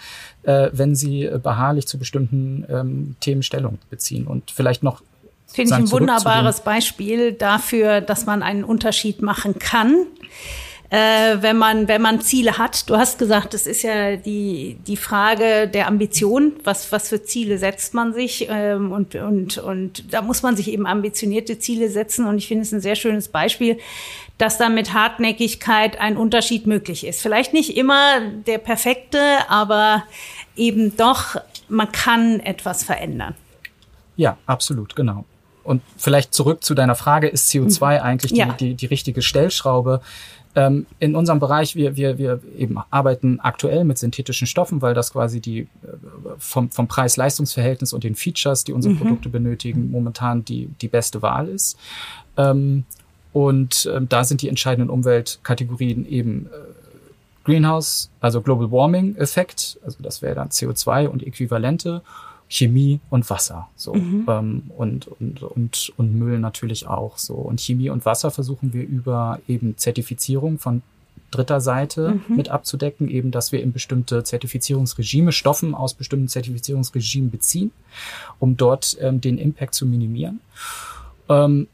äh, 0.44 0.70
wenn 0.74 0.96
sie 0.96 1.30
beharrlich 1.42 1.88
zu 1.88 1.98
bestimmten 1.98 2.66
ähm, 2.70 3.16
Themen 3.22 3.44
Stellung 3.44 3.80
beziehen 3.90 4.28
und 4.28 4.52
vielleicht 4.52 4.84
noch 4.84 5.02
Finde 5.48 5.72
ich 5.72 5.78
ein 5.78 5.92
wunderbares 5.92 6.62
Beispiel 6.62 7.32
dafür, 7.32 8.02
dass 8.02 8.26
man 8.26 8.44
einen 8.44 8.66
Unterschied 8.66 9.22
machen 9.22 9.58
kann 9.58 10.08
äh, 10.90 11.42
wenn 11.42 11.58
man 11.58 11.88
wenn 11.88 12.02
man 12.02 12.22
Ziele 12.22 12.58
hat. 12.58 12.90
Du 12.90 12.98
hast 12.98 13.18
gesagt, 13.18 13.54
es 13.54 13.68
ist 13.68 13.82
ja 13.82 14.16
die 14.16 14.78
die 14.86 14.98
Frage 14.98 15.68
der 15.68 15.88
Ambition. 15.88 16.54
Was 16.64 16.92
was 16.92 17.10
für 17.10 17.24
Ziele 17.24 17.58
setzt 17.58 17.94
man 17.94 18.14
sich? 18.14 18.48
Ähm, 18.50 18.92
und 18.92 19.16
und 19.16 19.58
und 19.58 20.14
da 20.14 20.22
muss 20.22 20.44
man 20.44 20.56
sich 20.56 20.72
eben 20.72 20.86
ambitionierte 20.86 21.58
Ziele 21.60 21.90
setzen. 21.90 22.28
Und 22.28 22.38
ich 22.38 22.48
finde 22.48 22.64
es 22.64 22.72
ein 22.72 22.82
sehr 22.82 22.96
schönes 22.96 23.28
Beispiel, 23.28 23.80
dass 24.38 24.58
da 24.58 24.70
mit 24.70 24.94
Hartnäckigkeit 24.94 26.00
ein 26.00 26.18
Unterschied 26.18 26.68
möglich 26.68 27.06
ist. 27.06 27.22
Vielleicht 27.22 27.54
nicht 27.54 27.76
immer 27.78 28.22
der 28.46 28.60
perfekte, 28.60 29.20
aber 29.50 30.04
eben 30.56 30.96
doch 30.98 31.38
man 31.68 31.92
kann 31.92 32.40
etwas 32.42 32.84
verändern. 32.84 33.34
Ja, 34.18 34.38
absolut, 34.46 34.96
genau. 34.96 35.26
Und 35.64 35.82
vielleicht 35.98 36.34
zurück 36.34 36.64
zu 36.64 36.76
deiner 36.76 36.96
Frage, 36.96 37.28
ist 37.28 37.50
CO2 37.50 37.98
mhm. 37.98 38.04
eigentlich 38.06 38.34
die, 38.34 38.40
ja. 38.40 38.54
die, 38.54 38.76
die 38.76 38.86
richtige 38.86 39.24
Stellschraube? 39.24 40.02
Ähm, 40.56 40.86
in 40.99 41.16
unserem 41.16 41.39
Bereich, 41.39 41.76
wir, 41.76 41.97
wir, 41.97 42.18
wir 42.18 42.39
eben 42.58 42.78
arbeiten 42.89 43.39
aktuell 43.41 43.84
mit 43.84 43.97
synthetischen 43.97 44.47
Stoffen, 44.47 44.82
weil 44.82 44.93
das 44.93 45.12
quasi 45.12 45.41
die 45.41 45.60
äh, 45.60 45.68
vom, 46.38 46.70
vom 46.70 46.88
Preis-Leistungs-Verhältnis 46.88 47.91
und 47.91 48.06
den 48.06 48.16
Features, 48.16 48.64
die 48.64 48.72
unsere 48.72 48.93
mhm. 48.93 48.99
Produkte 48.99 49.30
benötigen, 49.30 49.91
momentan 49.91 50.45
die, 50.45 50.70
die 50.82 50.88
beste 50.88 51.22
Wahl 51.22 51.49
ist. 51.49 51.78
Ähm, 52.38 52.86
und 53.34 53.89
ähm, 53.93 54.08
da 54.08 54.24
sind 54.24 54.41
die 54.41 54.47
entscheidenden 54.47 54.89
Umweltkategorien 54.89 56.08
eben 56.08 56.45
äh, 56.45 56.49
Greenhouse, 57.43 58.10
also 58.22 58.41
Global 58.41 58.72
Warming 58.72 59.18
Effekt, 59.18 59.78
also 59.84 59.97
das 60.01 60.22
wäre 60.22 60.36
dann 60.36 60.49
CO2 60.49 61.08
und 61.08 61.22
Äquivalente 61.22 62.01
Chemie 62.48 63.00
und 63.10 63.30
Wasser 63.30 63.70
so 63.76 63.93
mhm. 63.93 64.26
ähm, 64.28 64.64
und, 64.78 65.08
und, 65.08 65.41
und, 65.41 65.93
und 65.98 66.16
Müll 66.16 66.39
natürlich 66.39 66.88
auch 66.88 67.18
so. 67.18 67.34
Und 67.34 67.60
Chemie 67.60 67.89
und 67.89 68.06
Wasser 68.06 68.32
versuchen 68.32 68.74
wir 68.74 68.84
über 68.84 69.39
eben 69.48 69.78
Zertifizierung 69.78 70.60
von 70.60 70.82
dritter 71.32 71.60
Seite 71.60 72.20
mhm. 72.28 72.36
mit 72.36 72.50
abzudecken, 72.50 73.10
eben 73.10 73.32
dass 73.32 73.52
wir 73.52 73.62
in 73.62 73.74
bestimmte 73.74 74.24
Zertifizierungsregime 74.24 75.32
Stoffen 75.32 75.74
aus 75.76 75.93
bestimmten 75.93 76.28
Zertifizierungsregimen 76.28 77.32
beziehen, 77.32 77.72
um 78.39 78.58
dort 78.58 78.98
ähm, 79.02 79.22
den 79.22 79.38
Impact 79.38 79.74
zu 79.74 79.86
minimieren. 79.86 80.39
Ähm, 81.28 81.68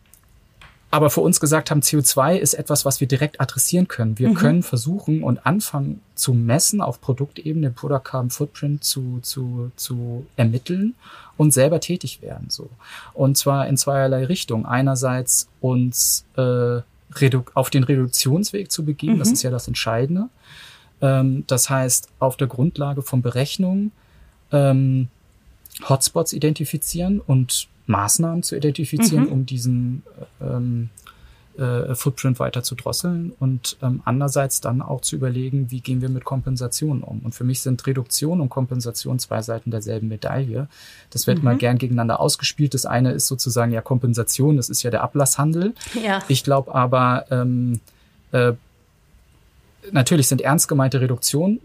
aber 0.91 1.09
für 1.09 1.21
uns 1.21 1.39
gesagt 1.39 1.71
haben, 1.71 1.79
CO2 1.79 2.35
ist 2.35 2.53
etwas, 2.53 2.83
was 2.83 2.99
wir 2.99 3.07
direkt 3.07 3.39
adressieren 3.39 3.87
können. 3.87 4.19
Wir 4.19 4.29
mhm. 4.29 4.33
können 4.33 4.63
versuchen 4.63 5.23
und 5.23 5.45
anfangen 5.45 6.01
zu 6.15 6.33
messen 6.33 6.81
auf 6.81 6.99
Produktebene, 6.99 7.69
den 7.69 7.73
Product 7.73 8.03
Carbon 8.03 8.29
Footprint 8.29 8.83
zu, 8.83 9.19
zu, 9.21 9.71
zu 9.77 10.25
ermitteln 10.35 10.95
und 11.37 11.53
selber 11.53 11.79
tätig 11.79 12.21
werden, 12.21 12.49
so. 12.49 12.69
Und 13.13 13.37
zwar 13.37 13.67
in 13.67 13.77
zweierlei 13.77 14.25
Richtungen. 14.25 14.65
Einerseits 14.65 15.47
uns, 15.61 16.25
äh, 16.35 16.81
auf 17.53 17.69
den 17.69 17.83
Reduktionsweg 17.83 18.71
zu 18.71 18.83
begeben. 18.85 19.15
Mhm. 19.15 19.19
Das 19.19 19.31
ist 19.31 19.43
ja 19.43 19.49
das 19.49 19.67
Entscheidende. 19.67 20.27
Ähm, 21.01 21.45
das 21.47 21.69
heißt, 21.69 22.09
auf 22.19 22.35
der 22.35 22.47
Grundlage 22.47 23.01
von 23.01 23.21
Berechnungen, 23.21 23.91
ähm, 24.51 25.07
Hotspots 25.87 26.33
identifizieren 26.33 27.19
und 27.19 27.67
Maßnahmen 27.87 28.43
zu 28.43 28.55
identifizieren, 28.55 29.25
mhm. 29.25 29.31
um 29.31 29.45
diesen 29.45 30.03
ähm, 30.41 30.89
äh, 31.57 31.95
Footprint 31.95 32.39
weiter 32.39 32.63
zu 32.63 32.75
drosseln 32.75 33.33
und 33.39 33.77
ähm, 33.81 34.01
andererseits 34.05 34.61
dann 34.61 34.81
auch 34.81 35.01
zu 35.01 35.17
überlegen, 35.17 35.69
wie 35.69 35.81
gehen 35.81 36.01
wir 36.01 36.09
mit 36.09 36.23
Kompensation 36.23 37.03
um. 37.03 37.19
Und 37.19 37.35
für 37.35 37.43
mich 37.43 37.61
sind 37.61 37.85
Reduktion 37.85 38.39
und 38.39 38.49
Kompensation 38.49 39.19
zwei 39.19 39.41
Seiten 39.41 39.69
derselben 39.69 40.07
Medaille. 40.07 40.67
Das 41.09 41.27
wird 41.27 41.39
mhm. 41.39 41.43
mal 41.43 41.57
gern 41.57 41.77
gegeneinander 41.77 42.19
ausgespielt. 42.19 42.73
Das 42.73 42.85
eine 42.85 43.11
ist 43.11 43.27
sozusagen 43.27 43.73
ja 43.73 43.81
Kompensation, 43.81 44.57
das 44.57 44.69
ist 44.69 44.81
ja 44.83 44.91
der 44.91 45.03
Ablasshandel. 45.03 45.73
Ja. 46.01 46.23
Ich 46.29 46.43
glaube 46.43 46.73
aber, 46.73 47.25
ähm, 47.31 47.81
äh, 48.31 48.53
natürlich 49.91 50.27
sind 50.27 50.41
ernst 50.41 50.67
gemeinte 50.69 51.01
Reduktionen 51.01 51.59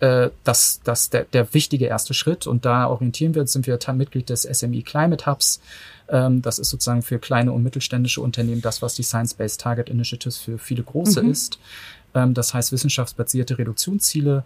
äh, 0.00 0.30
das, 0.44 0.80
das 0.84 1.10
der, 1.10 1.24
der 1.24 1.52
wichtige 1.54 1.86
erste 1.86 2.14
Schritt 2.14 2.46
und 2.46 2.64
da 2.64 2.86
orientieren 2.88 3.34
wir 3.34 3.42
uns, 3.42 3.52
sind 3.52 3.66
wir 3.66 3.78
Mitglied 3.94 4.28
des 4.28 4.42
SME 4.42 4.82
Climate 4.82 5.26
Hubs. 5.26 5.60
Ähm, 6.08 6.42
das 6.42 6.58
ist 6.58 6.70
sozusagen 6.70 7.02
für 7.02 7.18
kleine 7.18 7.52
und 7.52 7.62
mittelständische 7.62 8.20
Unternehmen 8.20 8.62
das, 8.62 8.82
was 8.82 8.94
die 8.94 9.02
Science-Based 9.02 9.60
Target 9.60 9.88
Initiatives 9.88 10.38
für 10.38 10.58
viele 10.58 10.82
große 10.82 11.22
mhm. 11.22 11.30
ist. 11.30 11.58
Ähm, 12.14 12.34
das 12.34 12.54
heißt, 12.54 12.72
wissenschaftsbasierte 12.72 13.58
Reduktionsziele 13.58 14.44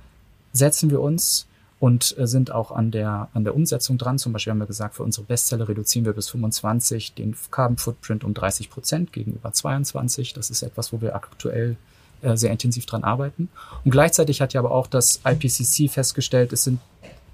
setzen 0.52 0.90
wir 0.90 1.00
uns 1.00 1.46
und 1.80 2.16
äh, 2.18 2.26
sind 2.26 2.50
auch 2.50 2.72
an 2.72 2.90
der, 2.90 3.28
an 3.34 3.44
der 3.44 3.54
Umsetzung 3.54 3.98
dran. 3.98 4.18
Zum 4.18 4.32
Beispiel 4.32 4.50
haben 4.50 4.58
wir 4.58 4.66
gesagt, 4.66 4.96
für 4.96 5.02
unsere 5.02 5.26
Bestseller 5.26 5.68
reduzieren 5.68 6.04
wir 6.04 6.12
bis 6.12 6.28
25 6.28 7.14
den 7.14 7.36
Carbon 7.50 7.76
Footprint 7.76 8.24
um 8.24 8.34
30 8.34 8.70
Prozent 8.70 9.12
gegenüber 9.12 9.52
22. 9.52 10.34
Das 10.34 10.50
ist 10.50 10.62
etwas, 10.62 10.92
wo 10.92 11.00
wir 11.00 11.14
aktuell 11.14 11.76
äh, 12.22 12.36
sehr 12.36 12.50
intensiv 12.50 12.86
dran 12.86 13.04
arbeiten. 13.04 13.48
Und 13.84 13.90
gleichzeitig 13.90 14.40
hat 14.40 14.52
ja 14.52 14.60
aber 14.60 14.70
auch 14.70 14.86
das 14.86 15.20
IPCC 15.24 15.90
festgestellt, 15.90 16.52
es 16.52 16.64
sind 16.64 16.80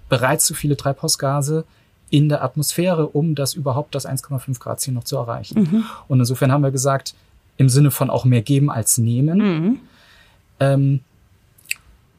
bereits 0.08 0.44
zu 0.44 0.54
viele 0.54 0.76
Treibhausgase 0.76 1.64
in 2.10 2.28
der 2.28 2.44
Atmosphäre, 2.44 3.08
um 3.08 3.34
das 3.34 3.54
überhaupt 3.54 3.94
das 3.94 4.06
1,5 4.06 4.60
Grad 4.60 4.80
Ziel 4.80 4.94
noch 4.94 5.04
zu 5.04 5.16
erreichen. 5.16 5.60
Mhm. 5.60 5.84
Und 6.06 6.20
insofern 6.20 6.52
haben 6.52 6.62
wir 6.62 6.70
gesagt, 6.70 7.14
im 7.56 7.68
Sinne 7.68 7.90
von 7.90 8.10
auch 8.10 8.24
mehr 8.24 8.42
geben 8.42 8.70
als 8.70 8.98
nehmen, 8.98 9.38
mhm. 9.38 9.80
ähm, 10.60 11.00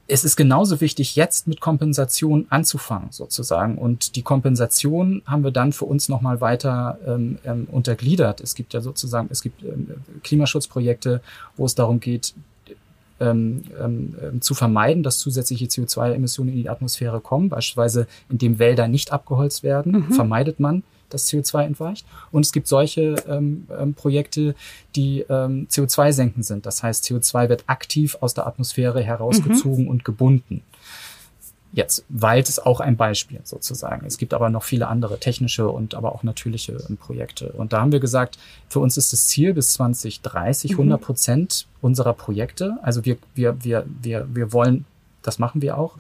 es 0.07 0.23
ist 0.23 0.35
genauso 0.35 0.81
wichtig, 0.81 1.15
jetzt 1.15 1.47
mit 1.47 1.61
Kompensation 1.61 2.45
anzufangen, 2.49 3.11
sozusagen. 3.11 3.77
Und 3.77 4.15
die 4.15 4.21
Kompensation 4.21 5.23
haben 5.25 5.43
wir 5.43 5.51
dann 5.51 5.73
für 5.73 5.85
uns 5.85 6.09
nochmal 6.09 6.41
weiter 6.41 6.99
ähm, 7.07 7.39
ähm, 7.43 7.67
untergliedert. 7.71 8.39
Es 8.39 8.53
gibt 8.53 8.73
ja 8.73 8.81
sozusagen, 8.81 9.29
es 9.31 9.41
gibt 9.41 9.63
ähm, 9.63 9.89
Klimaschutzprojekte, 10.23 11.21
wo 11.57 11.65
es 11.65 11.73
darum 11.73 11.99
geht, 11.99 12.35
ähm, 13.19 13.63
ähm, 13.79 14.15
ähm 14.21 14.41
zu 14.41 14.53
vermeiden, 14.53 15.03
dass 15.03 15.19
zusätzliche 15.19 15.65
CO2-Emissionen 15.65 16.49
in 16.49 16.57
die 16.57 16.69
Atmosphäre 16.69 17.21
kommen. 17.21 17.49
Beispielsweise, 17.49 18.07
indem 18.29 18.59
Wälder 18.59 18.87
nicht 18.87 19.11
abgeholzt 19.11 19.63
werden, 19.63 20.07
mhm. 20.07 20.13
vermeidet 20.13 20.59
man 20.59 20.83
das 21.09 21.29
CO2 21.31 21.63
entweicht. 21.63 22.05
Und 22.31 22.45
es 22.45 22.51
gibt 22.51 22.67
solche 22.67 23.15
ähm, 23.27 23.67
ähm, 23.77 23.93
Projekte, 23.93 24.55
die 24.95 25.21
ähm, 25.29 25.67
CO2 25.69 26.11
senken 26.11 26.43
sind. 26.43 26.65
Das 26.65 26.83
heißt, 26.83 27.05
CO2 27.05 27.49
wird 27.49 27.63
aktiv 27.67 28.17
aus 28.21 28.33
der 28.33 28.47
Atmosphäre 28.47 29.01
herausgezogen 29.01 29.85
mhm. 29.85 29.89
und 29.89 30.05
gebunden. 30.05 30.61
Jetzt, 31.75 32.05
Wald 32.07 32.47
ist 32.47 32.65
auch 32.65 32.79
ein 32.79 32.95
Beispiel 32.95 33.41
sozusagen. 33.43 34.05
Es 34.05 34.17
gibt 34.17 34.33
aber 34.33 34.49
noch 34.49 34.63
viele 34.63 34.87
andere 34.87 35.19
technische 35.19 35.67
und 35.67 35.93
aber 35.93 36.15
auch 36.15 36.23
natürliche 36.23 36.77
ähm, 36.89 36.95
Projekte. 36.95 37.49
Und 37.51 37.73
da 37.73 37.81
haben 37.81 37.91
wir 37.91 37.99
gesagt, 37.99 38.37
für 38.69 38.79
uns 38.79 38.95
ist 38.95 39.11
das 39.11 39.27
Ziel 39.27 39.53
bis 39.53 39.73
2030 39.73 40.71
100 40.71 41.01
mhm. 41.01 41.03
Prozent 41.03 41.67
unserer 41.81 42.13
Projekte. 42.13 42.77
Also 42.81 43.03
wir, 43.03 43.17
wir, 43.33 43.61
wir, 43.61 43.85
wir, 44.01 44.25
wir 44.33 44.53
wollen, 44.53 44.85
das 45.21 45.37
machen 45.37 45.61
wir 45.61 45.77
auch, 45.77 45.97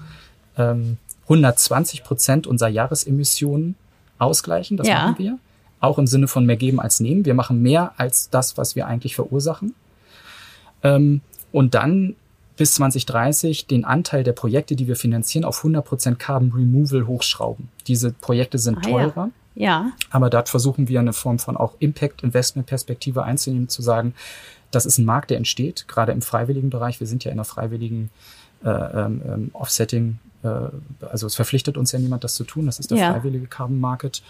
ähm, 0.57 0.97
120 1.23 2.05
Prozent 2.05 2.47
unserer 2.47 2.69
Jahresemissionen 2.69 3.75
ausgleichen. 4.17 4.77
Das 4.77 4.87
ja. 4.87 5.07
machen 5.07 5.15
wir. 5.17 5.39
Auch 5.81 5.97
im 5.97 6.07
Sinne 6.07 6.29
von 6.29 6.45
mehr 6.45 6.55
geben 6.55 6.79
als 6.79 7.01
nehmen. 7.01 7.25
Wir 7.25 7.33
machen 7.33 7.61
mehr 7.61 7.91
als 7.97 8.29
das, 8.29 8.57
was 8.57 8.77
wir 8.77 8.87
eigentlich 8.87 9.15
verursachen. 9.15 9.75
Ähm, 10.83 11.19
und 11.51 11.75
dann 11.75 12.15
bis 12.57 12.75
2030 12.75 13.67
den 13.67 13.85
Anteil 13.85 14.23
der 14.23 14.33
Projekte, 14.33 14.75
die 14.75 14.87
wir 14.87 14.95
finanzieren, 14.95 15.45
auf 15.45 15.63
100% 15.63 16.15
Carbon 16.15 16.51
Removal 16.53 17.07
hochschrauben. 17.07 17.69
Diese 17.87 18.11
Projekte 18.11 18.57
sind 18.57 18.77
ah, 18.77 18.81
teurer. 18.81 19.29
Ja. 19.55 19.65
ja. 19.65 19.91
Aber 20.09 20.29
dort 20.29 20.49
versuchen 20.49 20.87
wir 20.87 20.99
eine 20.99 21.13
Form 21.13 21.39
von 21.39 21.57
auch 21.57 21.73
Impact-Investment-Perspektive 21.79 23.23
einzunehmen, 23.23 23.69
zu 23.69 23.81
sagen, 23.81 24.13
das 24.71 24.85
ist 24.85 24.97
ein 24.97 25.05
Markt, 25.05 25.29
der 25.29 25.37
entsteht, 25.37 25.87
gerade 25.87 26.11
im 26.11 26.21
freiwilligen 26.21 26.69
Bereich. 26.69 26.99
Wir 26.99 27.07
sind 27.07 27.23
ja 27.23 27.31
in 27.31 27.37
einer 27.37 27.45
freiwilligen 27.45 28.09
äh, 28.63 28.69
ähm, 28.69 29.21
ähm 29.25 29.49
Offsetting 29.53 30.19
äh, 30.45 30.69
also 31.05 31.27
es 31.27 31.35
verpflichtet 31.35 31.77
uns 31.77 31.91
ja 31.91 31.99
niemand, 31.99 32.23
das 32.23 32.35
zu 32.35 32.43
tun. 32.43 32.65
Das 32.65 32.79
ist 32.79 32.91
der 32.91 32.97
ja. 32.97 33.13
freiwillige 33.13 33.47
Carbon 33.47 33.79
Market. 33.79 34.21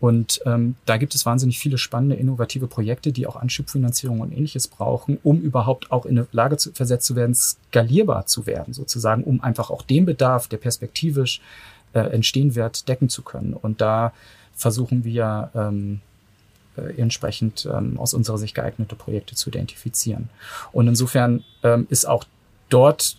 Und 0.00 0.40
ähm, 0.46 0.76
da 0.86 0.96
gibt 0.96 1.14
es 1.14 1.26
wahnsinnig 1.26 1.58
viele 1.58 1.76
spannende, 1.76 2.14
innovative 2.14 2.68
Projekte, 2.68 3.10
die 3.10 3.26
auch 3.26 3.36
Anschubfinanzierung 3.36 4.20
und 4.20 4.32
ähnliches 4.32 4.68
brauchen, 4.68 5.18
um 5.22 5.40
überhaupt 5.40 5.90
auch 5.90 6.06
in 6.06 6.18
eine 6.18 6.26
Lage 6.30 6.56
zu, 6.56 6.72
versetzt 6.72 7.06
zu 7.06 7.16
werden, 7.16 7.34
skalierbar 7.34 8.26
zu 8.26 8.46
werden, 8.46 8.74
sozusagen, 8.74 9.24
um 9.24 9.42
einfach 9.42 9.70
auch 9.70 9.82
den 9.82 10.06
Bedarf, 10.06 10.46
der 10.46 10.58
perspektivisch 10.58 11.40
äh, 11.94 12.00
entstehen 12.00 12.54
wird, 12.54 12.88
decken 12.88 13.08
zu 13.08 13.22
können. 13.22 13.54
Und 13.54 13.80
da 13.80 14.12
versuchen 14.54 15.04
wir 15.04 15.50
ähm, 15.54 16.00
äh, 16.76 17.00
entsprechend 17.00 17.68
ähm, 17.72 17.98
aus 17.98 18.14
unserer 18.14 18.38
Sicht 18.38 18.54
geeignete 18.54 18.94
Projekte 18.94 19.34
zu 19.34 19.50
identifizieren. 19.50 20.28
Und 20.72 20.86
insofern 20.86 21.44
ähm, 21.62 21.86
ist 21.90 22.06
auch 22.06 22.24
dort 22.68 23.18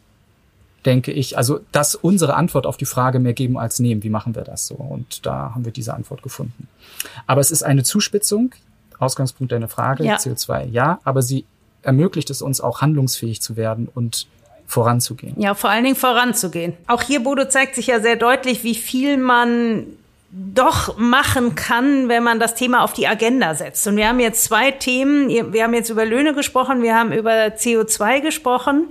denke 0.86 1.12
ich, 1.12 1.38
also 1.38 1.60
das 1.72 1.96
unsere 1.96 2.36
Antwort 2.36 2.66
auf 2.66 2.78
die 2.78 2.86
Frage 2.86 3.20
mehr 3.20 3.34
geben 3.34 3.58
als 3.58 3.80
nehmen. 3.80 4.04
Wie 4.04 4.10
machen 4.10 4.36
wir 4.36 4.44
das 4.44 4.68
so? 4.68 4.76
Und 4.76 5.26
da 5.26 5.54
haben 5.54 5.66
wir 5.66 5.72
diese 5.72 5.94
Antwort 5.94 6.24
gefunden. 6.24 6.68
Aber 7.28 7.42
es 7.42 7.52
ist 7.52 7.64
eine 7.64 7.84
Zuspitzung. 7.84 8.56
Ausgangspunkt 8.98 9.52
deiner 9.52 9.70
Frage, 9.70 10.04
ja. 10.04 10.18
CO2, 10.18 10.66
ja, 10.66 11.00
aber 11.06 11.22
sie 11.22 11.46
ermöglicht 11.84 12.30
es 12.30 12.42
uns 12.42 12.60
auch 12.60 12.82
handlungsfähig 12.82 13.42
zu 13.42 13.56
werden 13.56 13.88
und 13.94 14.28
voranzugehen. 14.68 15.40
Ja, 15.40 15.56
vor 15.56 15.70
allen 15.70 15.86
Dingen 15.86 15.96
voranzugehen. 15.96 16.74
Auch 16.88 17.02
hier, 17.02 17.24
Bodo, 17.24 17.46
zeigt 17.46 17.76
sich 17.76 17.88
ja 17.88 18.02
sehr 18.02 18.18
deutlich, 18.18 18.64
wie 18.64 18.76
viel 18.76 19.18
man 19.18 19.86
doch 20.32 20.96
machen 20.96 21.56
kann, 21.56 22.08
wenn 22.08 22.22
man 22.22 22.40
das 22.40 22.54
Thema 22.54 22.84
auf 22.84 22.94
die 22.94 23.08
Agenda 23.08 23.56
setzt. 23.56 23.88
Und 23.88 23.98
wir 23.98 24.08
haben 24.08 24.20
jetzt 24.20 24.44
zwei 24.44 24.70
Themen. 24.70 25.28
Wir 25.54 25.64
haben 25.64 25.74
jetzt 25.74 25.90
über 25.90 26.06
Löhne 26.06 26.36
gesprochen, 26.36 26.84
wir 26.84 26.94
haben 26.94 27.12
über 27.12 27.32
CO2 27.32 28.22
gesprochen. 28.22 28.90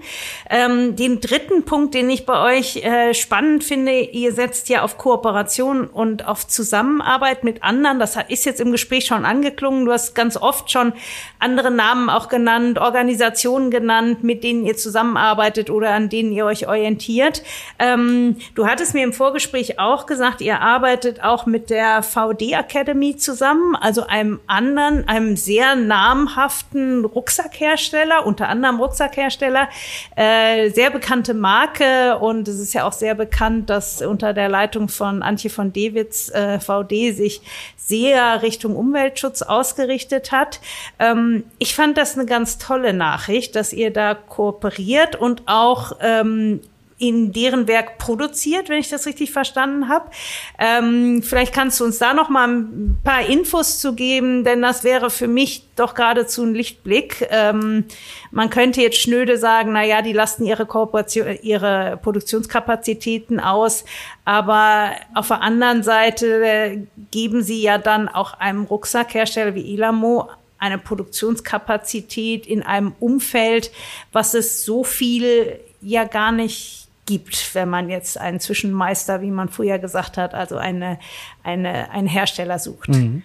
Ähm, 0.51 0.97
den 0.97 1.21
dritten 1.21 1.65
Punkt, 1.65 1.95
den 1.95 2.11
ich 2.11 2.27
bei 2.27 2.57
euch 2.57 2.79
äh, 2.79 3.15
spannend 3.15 3.63
finde, 3.63 4.01
ihr 4.01 4.33
setzt 4.33 4.69
ja 4.69 4.83
auf 4.83 4.99
Kooperation 4.99 5.87
und 5.87 6.27
auf 6.27 6.45
Zusammenarbeit 6.45 7.45
mit 7.45 7.63
anderen. 7.63 8.01
Das 8.01 8.17
ist 8.29 8.45
jetzt 8.45 8.61
im 8.61 8.73
Gespräch 8.73 9.07
schon 9.07 9.25
angeklungen. 9.25 9.85
Du 9.85 9.93
hast 9.93 10.17
ganz 10.17 10.37
oft 10.37 10.73
schon 10.73 10.93
andere 11.39 11.71
Namen 11.71 12.11
auch 12.11 12.29
genannt, 12.29 12.81
Organisationen 12.81 13.71
genannt, 13.71 14.25
mit 14.25 14.43
denen 14.43 14.65
ihr 14.65 14.77
zusammenarbeitet 14.77 15.71
oder 15.71 15.91
an 15.91 16.09
denen 16.09 16.33
ihr 16.33 16.47
euch 16.47 16.67
orientiert. 16.67 17.45
Ähm, 17.79 18.39
du 18.57 18.67
hattest 18.67 18.95
mir 18.95 19.05
im 19.05 19.13
Vorgespräch 19.13 19.79
auch 19.79 20.07
gesagt, 20.07 20.41
ihr 20.41 20.61
arbeitet 20.61 21.23
auch 21.29 21.47
mit 21.47 21.71
der 21.71 22.03
VD 22.03 22.53
Academy 22.53 23.17
zusammen, 23.17 23.77
also 23.77 24.07
einem 24.07 24.41
anderen, 24.47 25.07
einem 25.09 25.37
sehr 25.37 25.77
namhaften 25.77 27.05
Rucksackhersteller, 27.05 28.27
unter 28.27 28.49
anderem 28.49 28.81
Rucksackhersteller, 28.81 29.69
äh, 30.17 30.71
sehr 30.71 30.91
bekannte 30.91 31.35
Marke 31.35 32.19
und 32.19 32.49
es 32.49 32.59
ist 32.59 32.75
ja 32.75 32.87
auch 32.87 32.93
sehr 32.93 33.15
bekannt, 33.15 33.71
dass 33.71 34.03
unter 34.03 34.33
der 34.35 34.49
Leitung 34.49 34.89
von 34.89 35.23
Antje 35.23 35.51
von 35.51 35.73
Dewitz 35.73 36.31
äh, 36.31 36.59
VD 36.61 37.13
sich 37.13 37.41
sehr 37.77 38.43
Richtung 38.43 38.77
Umweltschutz 38.77 39.43
ausgerichtet 39.43 40.33
hat. 40.33 40.61
Ähm, 40.99 41.45
ich 41.59 41.75
fand 41.75 41.97
das 41.97 42.17
eine 42.17 42.27
ganz 42.27 42.59
tolle 42.59 42.93
Nachricht, 42.93 43.57
dass 43.57 43.73
ihr 43.73 43.93
da 43.93 44.15
kooperiert 44.15 45.17
und 45.17 45.43
auch 45.47 45.93
ähm, 46.01 46.61
in 46.99 47.33
deren 47.33 47.69
Werk 47.69 47.99
produziert, 47.99 48.69
wenn 48.69 48.81
ich 48.81 48.89
das 48.89 49.07
richtig 49.07 49.31
verstanden 49.31 49.89
habe. 49.89 50.11
Ähm, 50.59 51.23
vielleicht 51.23 51.55
kannst 51.55 51.79
du 51.79 51.85
uns 51.85 51.99
da 51.99 52.13
noch 52.13 52.29
mal 52.29 52.49
ein 52.49 52.99
paar 53.05 53.25
Infos 53.25 53.79
zu 53.79 53.95
geben, 53.95 54.43
denn 54.43 54.61
das 54.61 54.83
wäre 54.83 55.09
für 55.09 55.29
mich 55.29 55.63
doch 55.77 55.95
geradezu 55.95 56.43
ein 56.43 56.55
Lichtblick. 56.55 57.27
Ähm, 57.31 57.85
man 58.33 58.51
könnte 58.51 58.83
jetzt 58.83 59.01
schnöde 59.01 59.39
sagen, 59.39 59.73
na 59.73 59.85
ja, 59.85 60.03
die 60.03 60.13
lasten 60.13 60.45
ihre 60.45 60.67
Kooperation, 60.67 61.39
ihre 61.43 61.99
Produktionskapazitäten 62.03 63.39
aus, 63.39 63.85
aber 64.25 64.91
auf 65.15 65.29
der 65.29 65.41
anderen 65.41 65.85
Seite 65.85 66.45
äh, 66.45 66.79
geben 67.13 67.43
sie 67.43 67.63
ja 67.63 67.79
dann 67.79 68.09
auch 68.09 68.35
einem 68.35 68.65
Rucksackhersteller 68.65 69.55
wie 69.55 69.73
Ilamo 69.73 70.29
eine 70.59 70.79
Produktionskapazität 70.79 72.47
in 72.47 72.65
einem 72.65 72.93
Umfeld, 72.99 73.71
was 74.13 74.35
es 74.35 74.65
so 74.65 74.83
viel 74.83 75.61
ja 75.81 76.03
gar 76.05 76.33
nicht 76.33 76.88
gibt, 77.09 77.55
wenn 77.55 77.71
man 77.71 77.89
jetzt 77.89 78.19
einen 78.19 78.39
Zwischenmeister, 78.39 79.23
wie 79.23 79.31
man 79.31 79.49
früher 79.49 79.79
gesagt 79.79 80.19
hat, 80.19 80.35
also 80.35 80.59
eine, 80.59 80.99
eine, 81.43 81.91
einen 81.91 82.07
Hersteller 82.07 82.59
sucht. 82.59 82.91
Mhm. 82.91 83.23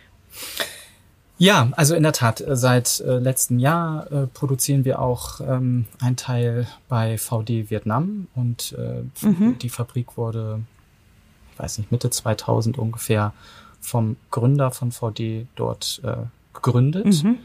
Ja, 1.38 1.70
also 1.74 1.94
in 1.94 2.04
der 2.04 2.14
Tat, 2.14 2.40
äh, 2.40 2.56
seit 2.56 3.02
äh, 3.02 3.18
letztem 3.18 3.60
Jahr 3.60 4.10
äh, 4.10 4.28
produzieren 4.28 4.86
wir 4.86 5.02
auch 5.02 5.42
ähm, 5.42 5.86
einen 6.00 6.16
Teil 6.16 6.66
bei 6.88 7.18
VD 7.18 7.70
Vietnam 7.70 8.28
und 8.36 8.74
äh, 8.78 9.26
mhm. 9.26 9.58
die 9.60 9.70
Fabrik 9.70 10.16
wurde, 10.16 10.62
ich 11.52 11.60
weiß 11.60 11.80
nicht, 11.80 11.92
Mitte 11.92 12.10
2000 12.10 12.78
ungefähr 12.78 13.34
vom 13.82 14.16
Gründer 14.32 14.72
von 14.72 14.94
VD 14.94 15.48
dort 15.56 16.02
äh, 16.06 16.16
gegründet 16.54 17.22
mhm. 17.24 17.40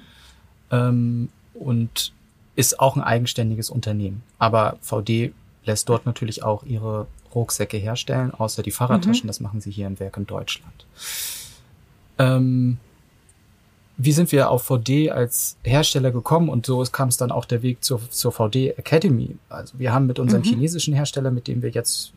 ähm, 0.70 1.28
und 1.54 2.12
ist 2.54 2.78
auch 2.78 2.94
ein 2.94 3.02
eigenständiges 3.02 3.68
Unternehmen. 3.68 4.22
Aber 4.38 4.76
VD 4.80 5.32
lässt 5.68 5.88
dort 5.88 6.04
natürlich 6.06 6.42
auch 6.42 6.64
ihre 6.64 7.06
Rucksäcke 7.32 7.76
herstellen, 7.76 8.32
außer 8.34 8.62
die 8.64 8.72
Fahrradtaschen, 8.72 9.26
mhm. 9.26 9.28
das 9.28 9.38
machen 9.38 9.60
sie 9.60 9.70
hier 9.70 9.86
im 9.86 10.00
Werk 10.00 10.16
in 10.16 10.26
Deutschland. 10.26 10.86
Ähm, 12.18 12.78
wie 14.00 14.12
sind 14.12 14.30
wir 14.32 14.50
auf 14.50 14.62
VD 14.62 15.10
als 15.10 15.56
Hersteller 15.64 16.10
gekommen 16.10 16.48
und 16.48 16.66
so 16.66 16.82
kam 16.90 17.08
es 17.08 17.16
dann 17.16 17.32
auch 17.32 17.44
der 17.44 17.62
Weg 17.62 17.82
zur, 17.82 18.00
zur 18.10 18.32
VD 18.32 18.78
Academy. 18.78 19.36
Also 19.48 19.78
wir 19.78 19.92
haben 19.92 20.06
mit 20.06 20.18
unserem 20.18 20.42
mhm. 20.42 20.46
chinesischen 20.46 20.94
Hersteller, 20.94 21.30
mit 21.30 21.48
dem 21.48 21.62
wir 21.62 21.70
jetzt 21.70 22.12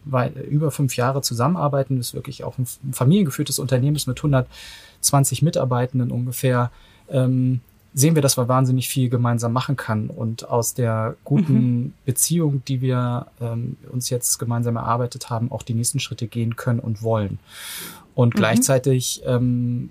über 0.50 0.72
fünf 0.72 0.96
Jahre 0.96 1.22
zusammenarbeiten, 1.22 1.98
das 1.98 2.10
ist 2.10 2.14
wirklich 2.14 2.44
auch 2.44 2.58
ein 2.58 2.68
familiengeführtes 2.94 3.60
Unternehmen 3.60 3.96
ist 3.96 4.08
mit 4.08 4.20
120 4.20 5.42
Mitarbeitenden 5.42 6.12
ungefähr, 6.12 6.72
ähm, 7.10 7.62
sehen 7.94 8.16
wir, 8.16 8.22
dass 8.22 8.38
man 8.38 8.48
wahnsinnig 8.48 8.88
viel 8.88 9.10
gemeinsam 9.10 9.52
machen 9.52 9.76
kann 9.76 10.10
und 10.10 10.48
aus 10.48 10.74
der 10.74 11.16
guten 11.24 11.54
mhm. 11.54 11.94
Beziehung, 12.06 12.64
die 12.68 12.82
wir 12.82 13.28
ähm, 13.42 13.78
uns 13.92 14.10
jetzt 14.10 14.38
gemeinsam 14.40 14.78
erarbeitet 14.78 15.30
haben, 15.30 15.52
auch 15.52 15.64
die 15.64 15.74
nächsten 15.74 16.00
Schritte 16.00 16.28
gehen 16.28 16.56
können 16.56 16.80
und 16.80 17.04
wollen. 17.04 17.40
Und 18.16 18.34
mhm. 18.34 18.40
gleichzeitig 18.40 19.22
ähm, 19.26 19.90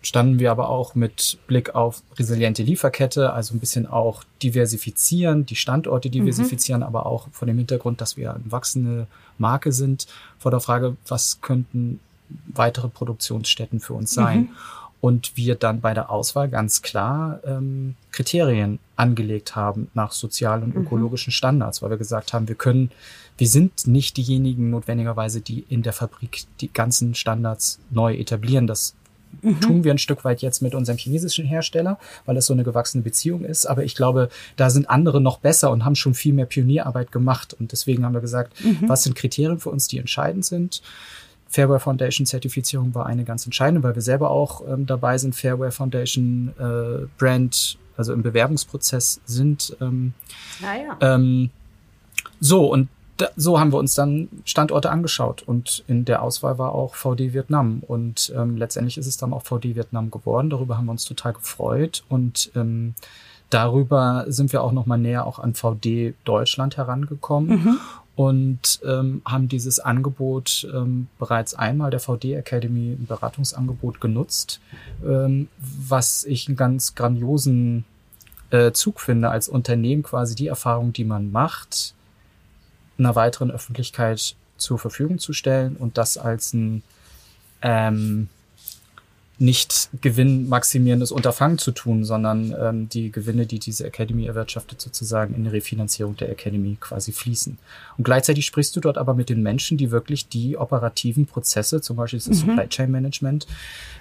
standen 0.00 0.38
wir 0.38 0.50
aber 0.50 0.70
auch 0.70 0.94
mit 0.94 1.38
Blick 1.46 1.74
auf 1.74 2.02
resiliente 2.18 2.62
Lieferkette, 2.62 3.32
also 3.32 3.54
ein 3.54 3.60
bisschen 3.60 3.86
auch 3.86 4.24
diversifizieren, 4.42 5.44
die 5.44 5.56
Standorte 5.56 6.08
diversifizieren, 6.08 6.80
mhm. 6.80 6.86
aber 6.86 7.06
auch 7.06 7.28
vor 7.30 7.46
dem 7.46 7.58
Hintergrund, 7.58 8.00
dass 8.00 8.16
wir 8.16 8.34
eine 8.34 8.50
wachsende 8.50 9.06
Marke 9.36 9.72
sind, 9.72 10.06
vor 10.38 10.50
der 10.50 10.60
Frage, 10.60 10.96
was 11.06 11.40
könnten 11.42 12.00
weitere 12.46 12.88
Produktionsstätten 12.88 13.80
für 13.80 13.94
uns 13.94 14.12
sein. 14.12 14.40
Mhm. 14.40 14.50
Und 15.00 15.36
wir 15.36 15.54
dann 15.54 15.80
bei 15.80 15.94
der 15.94 16.10
Auswahl 16.10 16.48
ganz 16.48 16.82
klar 16.82 17.40
ähm, 17.44 17.94
Kriterien 18.10 18.80
angelegt 18.96 19.54
haben 19.54 19.88
nach 19.94 20.10
sozialen 20.10 20.64
und 20.64 20.74
mhm. 20.74 20.82
ökologischen 20.82 21.32
Standards, 21.32 21.82
weil 21.82 21.90
wir 21.90 21.98
gesagt 21.98 22.32
haben, 22.32 22.48
wir 22.48 22.56
können, 22.56 22.90
wir 23.36 23.46
sind 23.46 23.86
nicht 23.86 24.16
diejenigen 24.16 24.70
notwendigerweise, 24.70 25.40
die 25.40 25.64
in 25.68 25.82
der 25.82 25.92
Fabrik 25.92 26.46
die 26.60 26.72
ganzen 26.72 27.14
Standards 27.14 27.78
neu 27.90 28.14
etablieren. 28.16 28.66
Das 28.66 28.94
Mhm. 29.42 29.60
Tun 29.60 29.84
wir 29.84 29.92
ein 29.92 29.98
Stück 29.98 30.24
weit 30.24 30.42
jetzt 30.42 30.62
mit 30.62 30.74
unserem 30.74 30.98
chinesischen 30.98 31.46
Hersteller, 31.46 31.98
weil 32.26 32.36
es 32.36 32.46
so 32.46 32.52
eine 32.52 32.64
gewachsene 32.64 33.02
Beziehung 33.02 33.44
ist. 33.44 33.66
Aber 33.66 33.84
ich 33.84 33.94
glaube, 33.94 34.30
da 34.56 34.70
sind 34.70 34.90
andere 34.90 35.20
noch 35.20 35.38
besser 35.38 35.70
und 35.70 35.84
haben 35.84 35.94
schon 35.94 36.14
viel 36.14 36.32
mehr 36.32 36.46
Pionierarbeit 36.46 37.12
gemacht. 37.12 37.54
Und 37.54 37.72
deswegen 37.72 38.04
haben 38.04 38.14
wir 38.14 38.20
gesagt, 38.20 38.52
mhm. 38.64 38.88
was 38.88 39.04
sind 39.04 39.16
Kriterien 39.16 39.58
für 39.58 39.70
uns, 39.70 39.88
die 39.88 39.98
entscheidend 39.98 40.44
sind? 40.44 40.82
Fairware 41.48 41.80
Foundation 41.80 42.26
Zertifizierung 42.26 42.94
war 42.94 43.06
eine 43.06 43.24
ganz 43.24 43.44
entscheidende, 43.46 43.82
weil 43.82 43.94
wir 43.94 44.02
selber 44.02 44.30
auch 44.30 44.62
ähm, 44.68 44.86
dabei 44.86 45.16
sind, 45.18 45.34
Fairware 45.34 45.72
Foundation 45.72 46.52
äh, 46.58 47.06
Brand, 47.18 47.78
also 47.96 48.12
im 48.12 48.22
Bewerbungsprozess 48.22 49.20
sind. 49.24 49.76
Ähm, 49.80 50.12
naja. 50.60 50.96
ähm, 51.00 51.50
so, 52.40 52.70
und 52.70 52.88
da, 53.16 53.28
so 53.36 53.58
haben 53.58 53.72
wir 53.72 53.78
uns 53.78 53.94
dann 53.94 54.28
Standorte 54.44 54.90
angeschaut 54.90 55.42
und 55.42 55.84
in 55.88 56.04
der 56.04 56.22
Auswahl 56.22 56.58
war 56.58 56.72
auch 56.72 56.94
VD 56.94 57.32
Vietnam 57.32 57.82
und 57.86 58.32
ähm, 58.36 58.56
letztendlich 58.56 58.96
ist 58.96 59.06
es 59.06 59.16
dann 59.16 59.32
auch 59.32 59.42
VD 59.42 59.74
Vietnam 59.74 60.10
geworden. 60.10 60.50
Darüber 60.50 60.76
haben 60.76 60.86
wir 60.86 60.92
uns 60.92 61.04
total 61.04 61.32
gefreut 61.32 62.04
und 62.08 62.52
ähm, 62.54 62.94
darüber 63.50 64.24
sind 64.28 64.52
wir 64.52 64.62
auch 64.62 64.72
noch 64.72 64.86
mal 64.86 64.98
näher 64.98 65.26
auch 65.26 65.40
an 65.40 65.54
VD 65.54 66.14
Deutschland 66.24 66.76
herangekommen 66.76 67.64
mhm. 67.64 67.80
Und 68.18 68.80
ähm, 68.84 69.22
haben 69.24 69.46
dieses 69.46 69.78
Angebot 69.78 70.66
ähm, 70.74 71.06
bereits 71.20 71.54
einmal 71.54 71.92
der 71.92 72.00
VD 72.00 72.34
Academy 72.34 72.96
ein 72.98 73.06
Beratungsangebot 73.06 74.00
genutzt, 74.00 74.60
ähm, 75.06 75.46
was 75.56 76.24
ich 76.24 76.48
einen 76.48 76.56
ganz 76.56 76.96
grandiosen 76.96 77.84
äh, 78.50 78.72
Zug 78.72 79.00
finde 79.00 79.30
als 79.30 79.48
Unternehmen 79.48 80.02
quasi 80.02 80.34
die 80.34 80.48
Erfahrung, 80.48 80.92
die 80.92 81.04
man 81.04 81.30
macht 81.30 81.94
einer 82.98 83.14
weiteren 83.14 83.52
Öffentlichkeit 83.52 84.34
zur 84.56 84.80
Verfügung 84.80 85.20
zu 85.20 85.32
stellen 85.32 85.76
und 85.76 85.96
das 85.96 86.18
als 86.18 86.52
ein 86.54 86.82
ähm, 87.62 88.28
nicht 89.40 89.90
gewinnmaximierendes 90.00 91.12
Unterfangen 91.12 91.58
zu 91.58 91.70
tun, 91.70 92.04
sondern 92.04 92.54
ähm, 92.60 92.88
die 92.88 93.12
Gewinne, 93.12 93.46
die 93.46 93.60
diese 93.60 93.86
Academy 93.86 94.26
erwirtschaftet, 94.26 94.80
sozusagen 94.80 95.34
in 95.34 95.44
die 95.44 95.50
Refinanzierung 95.50 96.16
der 96.16 96.30
Academy 96.30 96.76
quasi 96.80 97.12
fließen. 97.12 97.56
Und 97.96 98.04
gleichzeitig 98.04 98.46
sprichst 98.46 98.74
du 98.74 98.80
dort 98.80 98.98
aber 98.98 99.14
mit 99.14 99.28
den 99.28 99.42
Menschen, 99.42 99.78
die 99.78 99.92
wirklich 99.92 100.28
die 100.28 100.56
operativen 100.56 101.26
Prozesse, 101.26 101.80
zum 101.80 101.96
Beispiel 101.96 102.18
das 102.18 102.28
mhm. 102.28 102.34
Supply 102.34 102.68
Chain 102.68 102.90
Management, 102.90 103.46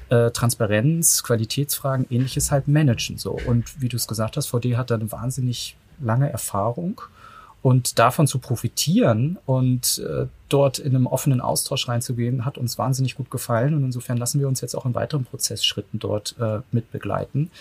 äh, 0.09 0.31
Transparenz, 0.31 1.21
Qualitätsfragen, 1.21 2.07
ähnliches 2.09 2.49
halt 2.51 2.67
managen. 2.67 3.17
So. 3.17 3.37
Und 3.45 3.79
wie 3.79 3.89
du 3.89 3.97
es 3.97 4.07
gesagt 4.07 4.37
hast, 4.37 4.47
VD 4.47 4.75
hat 4.75 4.89
da 4.89 4.95
eine 4.95 5.11
wahnsinnig 5.11 5.75
lange 5.99 6.31
Erfahrung 6.31 7.01
und 7.67 7.99
davon 7.99 8.27
zu 8.27 8.39
profitieren 8.39 9.37
und 9.45 10.01
äh, 10.07 10.27
dort 10.47 10.79
in 10.79 10.95
einem 10.95 11.05
offenen 11.05 11.41
Austausch 11.41 11.89
reinzugehen, 11.89 12.45
hat 12.45 12.57
uns 12.57 12.77
wahnsinnig 12.77 13.17
gut 13.17 13.29
gefallen. 13.29 13.73
Und 13.73 13.83
insofern 13.83 14.15
lassen 14.15 14.39
wir 14.39 14.47
uns 14.47 14.61
jetzt 14.61 14.73
auch 14.73 14.85
in 14.85 14.95
weiteren 14.95 15.25
Prozessschritten 15.25 15.99
dort 15.99 16.35
äh, 16.39 16.59
mit 16.71 16.93
begleiten. 16.93 17.51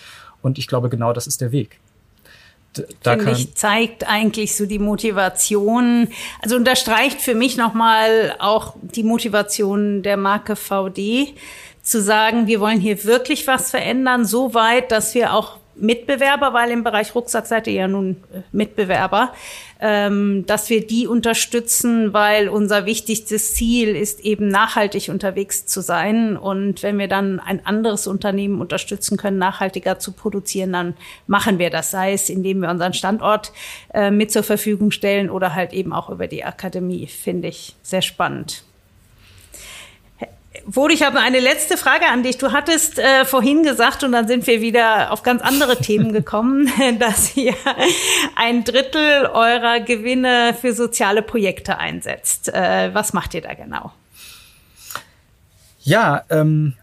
Und 0.43 0.59
ich 0.59 0.69
glaube, 0.69 0.91
genau 0.91 1.13
das 1.13 1.27
ist 1.27 1.41
der 1.41 1.51
Weg. 1.51 1.81
Da 3.03 3.15
Finde 3.15 3.33
ich, 3.33 3.57
zeigt 3.57 4.09
eigentlich 4.09 4.55
so 4.55 4.67
die 4.67 4.79
Motivation, 4.79 6.07
also 6.41 6.55
unterstreicht 6.55 7.21
für 7.21 7.35
mich 7.35 7.57
nochmal 7.57 8.37
auch 8.39 8.77
die 8.81 9.03
Motivation 9.03 10.05
der 10.05 10.17
Marke 10.17 10.55
VD, 10.55 11.35
zu 11.83 12.01
sagen, 12.01 12.47
wir 12.47 12.61
wollen 12.61 12.79
hier 12.79 13.03
wirklich 13.03 13.49
was 13.49 13.71
verändern, 13.71 14.25
so 14.25 14.55
weit, 14.55 14.93
dass 14.93 15.17
wir 15.17 15.35
auch 15.35 15.59
Mitbewerber, 15.79 16.55
weil 16.55 16.71
im 16.71 16.85
Bereich 16.85 17.15
Rucksack 17.15 17.47
seid 17.47 17.67
ihr 17.67 17.75
ja 17.75 17.89
nun 17.89 18.17
äh, 18.33 18.41
Mitbewerber, 18.53 19.33
ähm, 19.81 20.45
dass 20.47 20.71
wir 20.71 20.87
die 20.87 21.07
unterstützen, 21.07 22.13
weil 22.13 22.49
unser 22.49 22.87
wichtigstes 22.87 23.55
Ziel 23.55 23.95
ist 23.95 24.21
eben 24.21 24.49
nachhaltig 24.49 25.09
unterwegs 25.09 25.67
zu 25.67 25.81
sein. 25.81 26.37
Und 26.37 26.83
wenn 26.83 26.99
wir 26.99 27.09
dann 27.09 27.41
ein 27.41 27.65
anderes 27.65 28.07
Unternehmen 28.07 28.61
unterstützen 28.61 29.17
können, 29.17 29.39
nachhaltiger 29.39 29.99
zu 29.99 30.13
produzieren, 30.13 30.73
dann 30.73 30.95
machen 31.27 31.59
wir 31.59 31.71
das, 31.71 31.91
sei 31.91 32.13
es 32.13 32.31
indem 32.31 32.61
wir 32.61 32.71
unseren 32.71 32.93
Standort 32.93 33.53
äh, 33.93 34.11
mit 34.11 34.33
zur 34.33 34.43
Verfügung 34.43 34.91
stellen 34.91 35.31
oder 35.31 35.55
halt 35.55 35.73
eben 35.73 35.93
auch 35.93 36.11
über 36.11 36.27
die 36.27 36.45
Akademie, 36.45 37.07
finde 37.07 37.49
ich 37.49 37.77
sehr 37.83 38.03
spannend. 38.03 38.66
Wodi, 40.69 40.95
ich 40.95 41.05
habe 41.05 41.21
eine 41.21 41.39
letzte 41.39 41.77
Frage 41.77 42.07
an 42.07 42.25
dich. 42.25 42.39
Du 42.39 42.51
hattest 42.51 42.99
äh, 42.99 43.25
vorhin 43.25 43.63
gesagt, 43.63 44.03
und 44.03 44.11
dann 44.11 44.27
sind 44.27 44.49
wir 44.49 44.61
wieder 44.61 45.13
auf 45.13 45.23
ganz 45.23 45.41
andere 45.43 45.77
Themen 45.77 46.13
gekommen, 46.13 46.69
dass 46.99 47.37
ihr 47.37 47.55
ein 48.35 48.65
Drittel 48.65 49.27
eurer 49.27 49.79
Gewinne 49.79 50.57
für 50.61 50.73
soziale 50.73 51.23
Projekte 51.23 51.79
einsetzt. 51.79 52.53
Äh, 52.53 52.93
was 52.93 53.13
macht 53.13 53.35
ihr 53.35 53.43
da 53.43 53.55
genau? 53.55 53.93
Ja, 55.83 56.25
ähm, 56.31 56.75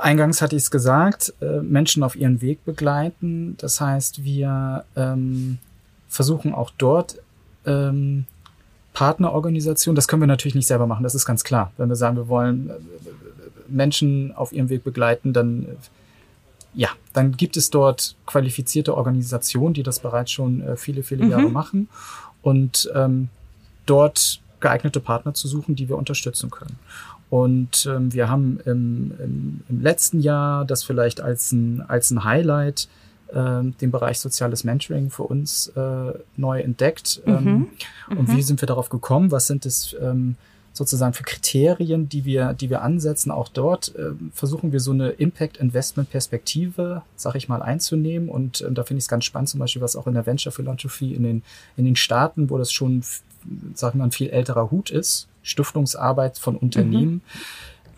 eingangs 0.00 0.40
hatte 0.40 0.56
ich 0.56 0.62
es 0.62 0.70
gesagt, 0.70 1.34
äh, 1.42 1.60
Menschen 1.60 2.02
auf 2.02 2.16
ihren 2.16 2.40
Weg 2.40 2.64
begleiten. 2.64 3.58
Das 3.58 3.78
heißt, 3.78 4.24
wir 4.24 4.86
ähm, 4.96 5.58
versuchen 6.08 6.54
auch 6.54 6.70
dort 6.78 7.18
ähm, 7.66 8.24
Partnerorganisation, 8.92 9.94
das 9.94 10.08
können 10.08 10.22
wir 10.22 10.26
natürlich 10.26 10.54
nicht 10.54 10.66
selber 10.66 10.86
machen, 10.86 11.02
das 11.02 11.14
ist 11.14 11.26
ganz 11.26 11.44
klar. 11.44 11.72
Wenn 11.76 11.88
wir 11.88 11.96
sagen, 11.96 12.16
wir 12.16 12.28
wollen 12.28 12.70
äh, 12.70 12.74
Menschen 13.68 14.32
auf 14.34 14.52
ihrem 14.52 14.68
Weg 14.68 14.84
begleiten, 14.84 15.32
dann 15.32 15.64
äh, 15.64 15.74
ja, 16.74 16.88
dann 17.12 17.32
gibt 17.32 17.56
es 17.56 17.70
dort 17.70 18.16
qualifizierte 18.26 18.96
Organisationen, 18.96 19.74
die 19.74 19.82
das 19.82 20.00
bereits 20.00 20.30
schon 20.30 20.62
äh, 20.62 20.76
viele, 20.76 21.02
viele 21.02 21.24
mhm. 21.24 21.30
Jahre 21.30 21.48
machen 21.50 21.88
und 22.42 22.90
ähm, 22.94 23.28
dort 23.86 24.40
geeignete 24.60 25.00
Partner 25.00 25.34
zu 25.34 25.48
suchen, 25.48 25.74
die 25.74 25.88
wir 25.88 25.98
unterstützen 25.98 26.50
können. 26.50 26.78
Und 27.28 27.86
ähm, 27.86 28.12
wir 28.12 28.28
haben 28.28 28.60
im, 28.64 29.12
im, 29.18 29.60
im 29.68 29.80
letzten 29.80 30.20
Jahr 30.20 30.64
das 30.64 30.84
vielleicht 30.84 31.20
als 31.20 31.52
ein, 31.52 31.82
als 31.88 32.10
ein 32.10 32.24
Highlight 32.24 32.88
den 33.34 33.90
Bereich 33.90 34.20
soziales 34.20 34.64
Mentoring 34.64 35.10
für 35.10 35.22
uns 35.22 35.68
äh, 35.68 36.12
neu 36.36 36.60
entdeckt. 36.60 37.22
Mhm. 37.24 37.32
Ähm, 37.32 37.68
und 38.10 38.28
mhm. 38.28 38.36
wie 38.36 38.42
sind 38.42 38.60
wir 38.60 38.66
darauf 38.66 38.88
gekommen? 38.88 39.30
Was 39.30 39.46
sind 39.46 39.64
es 39.64 39.96
ähm, 40.00 40.36
sozusagen 40.72 41.14
für 41.14 41.22
Kriterien, 41.22 42.08
die 42.08 42.24
wir, 42.24 42.52
die 42.52 42.68
wir 42.68 42.82
ansetzen? 42.82 43.30
Auch 43.30 43.48
dort 43.48 43.94
äh, 43.96 44.10
versuchen 44.34 44.72
wir 44.72 44.80
so 44.80 44.92
eine 44.92 45.10
Impact-Investment-Perspektive, 45.10 47.02
sag 47.16 47.34
ich 47.34 47.48
mal, 47.48 47.62
einzunehmen. 47.62 48.28
Und 48.28 48.60
äh, 48.60 48.70
da 48.70 48.84
finde 48.84 48.98
ich 48.98 49.04
es 49.04 49.08
ganz 49.08 49.24
spannend, 49.24 49.48
zum 49.48 49.60
Beispiel, 49.60 49.82
was 49.82 49.96
auch 49.96 50.06
in 50.06 50.14
der 50.14 50.26
Venture 50.26 50.52
Philanthropy 50.52 51.14
in 51.14 51.22
den, 51.22 51.42
in 51.76 51.84
den 51.84 51.96
Staaten, 51.96 52.50
wo 52.50 52.58
das 52.58 52.72
schon, 52.72 53.02
sagen 53.74 53.94
wir 53.94 53.98
mal, 53.98 54.04
ein 54.04 54.12
viel 54.12 54.30
älterer 54.30 54.70
Hut 54.70 54.90
ist, 54.90 55.28
Stiftungsarbeit 55.42 56.38
von 56.38 56.56
Unternehmen. 56.56 57.14
Mhm 57.14 57.22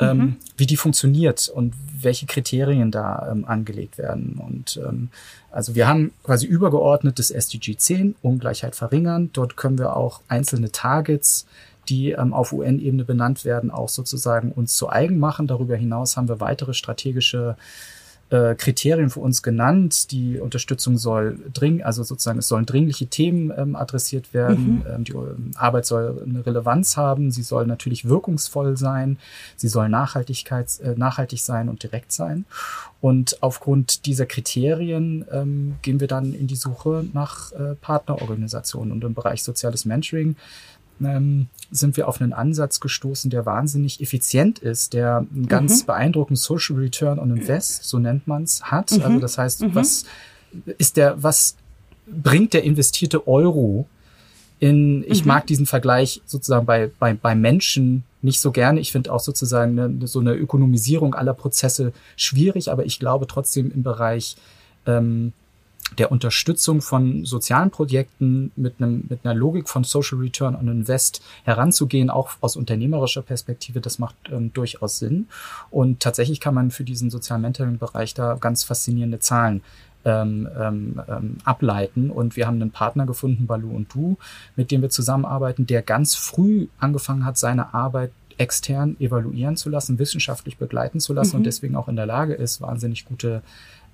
ähm, 0.01 0.19
mhm. 0.19 0.37
wie 0.57 0.67
die 0.67 0.77
funktioniert 0.77 1.49
und 1.49 1.75
welche 2.05 2.27
Kriterien 2.27 2.91
da 2.91 3.29
ähm, 3.31 3.45
angelegt 3.45 3.99
werden. 3.99 4.41
Und 4.45 4.81
ähm, 4.85 5.09
also 5.51 5.75
wir 5.75 5.89
haben 5.89 6.13
quasi 6.23 6.47
übergeordnet 6.47 7.19
das 7.19 7.31
SDG 7.31 7.77
10, 7.77 8.17
Ungleichheit 8.23 8.75
verringern. 8.75 9.31
Dort 9.33 9.57
können 9.57 9.79
wir 9.79 9.97
auch 9.97 10.21
einzelne 10.29 10.71
Targets, 10.71 11.47
die 11.89 12.13
ähm, 12.13 12.33
auf 12.33 12.53
UN-Ebene 12.53 13.05
benannt 13.05 13.45
werden, 13.45 13.71
auch 13.71 13.89
sozusagen 13.89 14.53
uns 14.53 14.77
zu 14.77 14.89
eigen 14.89 15.19
machen. 15.19 15.47
Darüber 15.47 15.77
hinaus 15.77 16.17
haben 16.17 16.29
wir 16.29 16.41
weitere 16.41 16.75
strategische 16.75 17.57
äh, 18.31 18.55
Kriterien 18.55 19.11
für 19.11 19.21
uns 19.21 19.43
genannt. 19.43 20.11
Die 20.11 20.39
Unterstützung 20.39 20.97
soll 20.97 21.39
dring, 21.53 21.83
also 21.83 22.03
sozusagen 22.03 22.39
es 22.39 22.49
sollen 22.49 22.67
dringliche 22.67 23.07
Themen 23.07 23.53
ähm, 23.57 23.77
adressiert 23.77 24.33
werden. 24.33 24.77
Mhm. 24.77 24.83
Ähm, 24.95 25.05
die 25.05 25.13
ähm, 25.13 25.51
Arbeit 25.57 25.87
soll 25.87 26.23
eine 26.27 26.45
Relevanz 26.45 26.97
haben. 26.97 27.31
Sie 27.31 27.43
soll 27.43 27.67
natürlich 27.67 28.09
wirkungsvoll 28.09 28.77
sein. 28.77 29.19
Sie 29.57 29.69
soll 29.69 29.89
Nachhaltigkeit, 29.89 30.81
äh, 30.81 30.95
nachhaltig 30.97 31.41
sein 31.41 31.69
und 31.69 31.83
direkt 31.83 32.13
sein. 32.13 32.45
Und 33.01 33.43
aufgrund 33.43 34.07
dieser 34.07 34.25
Kriterien 34.25 35.27
ähm, 35.31 35.77
gehen 35.83 36.01
wir 36.01 36.09
dann 36.09 36.33
in 36.33 36.47
die 36.47 36.57
Suche 36.57 37.05
nach 37.13 37.53
äh, 37.53 37.75
Partnerorganisationen. 37.75 38.93
Und 38.93 39.05
im 39.05 39.15
Bereich 39.15 39.43
soziales 39.43 39.85
Mentoring 39.85 40.37
ähm, 41.03 41.49
sind 41.71 41.97
wir 41.97 42.09
auf 42.09 42.21
einen 42.21 42.33
Ansatz 42.33 42.81
gestoßen, 42.81 43.31
der 43.31 43.47
wahnsinnig 43.47 44.01
effizient 44.01 44.59
ist, 44.59 44.93
der 44.93 45.27
einen 45.35 45.49
ganz 45.49 45.83
mhm. 45.83 45.87
beeindruckenden 45.87 46.37
Social 46.37 46.77
Return 46.77 47.19
on 47.19 47.37
Invest, 47.37 47.85
so 47.85 47.99
nennt 47.99 48.27
man's, 48.27 48.63
hat. 48.63 48.93
Mhm. 48.93 49.03
Also 49.03 49.21
das 49.21 49.39
heißt, 49.39 49.63
mhm. 49.63 49.75
was 49.75 50.05
ist 50.79 50.97
der, 50.97 51.23
was 51.23 51.57
bringt 52.07 52.53
der 52.53 52.65
investierte 52.65 53.27
Euro 53.27 53.87
in, 54.61 55.05
ich 55.09 55.23
mhm. 55.23 55.29
mag 55.29 55.47
diesen 55.47 55.67
Vergleich 55.67 56.23
sozusagen 56.27 56.65
bei, 56.65 56.91
bei, 56.99 57.15
bei 57.15 57.35
Menschen 57.35 58.05
nicht 58.23 58.41
so 58.41 58.53
gerne. 58.53 58.81
Ich 58.81 58.93
finde 58.93 59.13
auch 59.13 59.21
sozusagen 59.21 59.79
eine, 59.79 60.07
so 60.07 60.21
eine 60.21 60.35
Ökonomisierung 60.35 61.15
aller 61.15 61.35
Prozesse 61.35 61.93
schwierig, 62.17 62.71
aber 62.71 62.87
ich 62.87 62.99
glaube 62.99 63.27
trotzdem 63.27 63.71
im 63.71 63.83
Bereich 63.83 64.37
ähm, 64.87 65.33
der 65.99 66.13
Unterstützung 66.13 66.81
von 66.81 67.25
sozialen 67.25 67.71
Projekten 67.71 68.53
mit, 68.57 68.75
einem, 68.79 69.05
mit 69.09 69.21
einer 69.25 69.35
Logik 69.35 69.69
von 69.69 69.85
Social 69.85 70.19
Return 70.19 70.55
on 70.55 70.69
Invest 70.69 71.23
heranzugehen, 71.45 72.11
auch 72.11 72.31
aus 72.41 72.57
unternehmerischer 72.57 73.23
Perspektive, 73.23 73.81
das 73.81 73.99
macht 73.99 74.17
ähm, 74.31 74.53
durchaus 74.53 74.99
Sinn. 74.99 75.29
Und 75.71 76.01
tatsächlich 76.01 76.41
kann 76.41 76.55
man 76.55 76.71
für 76.71 76.85
diesen 76.85 77.11
sozialen 77.11 77.43
Mentoring-Bereich 77.43 78.15
da 78.15 78.35
ganz 78.35 78.65
faszinierende 78.65 79.19
Zahlen 79.19 79.63
ähm, 80.05 80.49
ähm, 80.61 81.01
ähm, 81.09 81.39
ableiten. 81.45 82.11
Und 82.11 82.37
wir 82.37 82.47
haben 82.47 82.61
einen 82.61 82.71
Partner 82.71 83.07
gefunden, 83.07 83.47
Balu 83.47 83.75
und 83.75 83.95
Du, 83.95 84.19
mit 84.55 84.71
dem 84.71 84.83
wir 84.83 84.91
zusammenarbeiten, 84.91 85.67
der 85.67 85.81
ganz 85.81 86.15
früh 86.15 86.69
angefangen 86.79 87.25
hat, 87.25 87.39
seine 87.39 87.73
Arbeit 87.73 88.13
extern 88.37 88.97
evaluieren 89.01 89.57
zu 89.57 89.71
lassen, 89.71 89.99
wissenschaftlich 89.99 90.59
begleiten 90.59 91.01
zu 91.01 91.13
lassen 91.13 91.37
mhm. 91.37 91.41
und 91.41 91.45
deswegen 91.45 91.77
auch 91.77 91.89
in 91.89 91.97
der 91.97 92.07
Lage 92.07 92.35
ist, 92.35 92.61
wahnsinnig 92.61 93.05
gute 93.05 93.43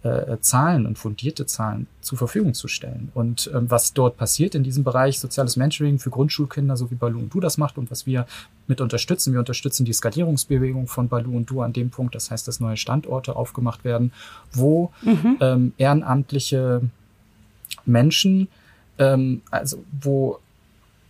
äh, 0.03 0.39
Zahlen 0.41 0.87
und 0.87 0.99
fundierte 0.99 1.45
Zahlen 1.45 1.87
zur 2.01 2.17
Verfügung 2.17 2.55
zu 2.55 2.69
stellen. 2.69 3.11
Und 3.15 3.51
ähm, 3.55 3.71
was 3.71 3.93
dort 3.93 4.17
passiert 4.17 4.55
in 4.55 4.63
diesem 4.63 4.83
Bereich 4.83 5.19
soziales 5.19 5.57
Mentoring 5.57 5.99
für 5.99 6.11
Grundschulkinder, 6.11 6.77
so 6.77 6.91
wie 6.91 6.95
Balu 6.95 7.19
und 7.19 7.35
Du 7.35 7.41
das 7.41 7.59
macht 7.59 7.77
und 7.77 7.91
was 7.91 8.07
wir 8.07 8.27
mit 8.67 8.81
unterstützen. 8.81 9.33
Wir 9.33 9.41
unterstützen 9.41 9.85
die 9.85 9.93
Skalierungsbewegung 9.93 10.87
von 10.87 11.09
Balu 11.09 11.37
und 11.37 11.51
Du 11.51 11.61
an 11.61 11.73
dem 11.73 11.91
Punkt, 11.91 12.15
das 12.15 12.31
heißt, 12.31 12.49
dass 12.49 12.61
neue 12.61 12.79
Standorte 12.79 13.37
aufgemacht 13.37 13.85
werden, 13.85 14.13
wo 14.53 14.91
mhm. 15.03 15.37
ähm, 15.41 15.73
ehrenamtliche 15.77 16.81
Menschen, 17.85 18.49
ähm, 18.99 19.43
also 19.51 19.85
wo 20.01 20.39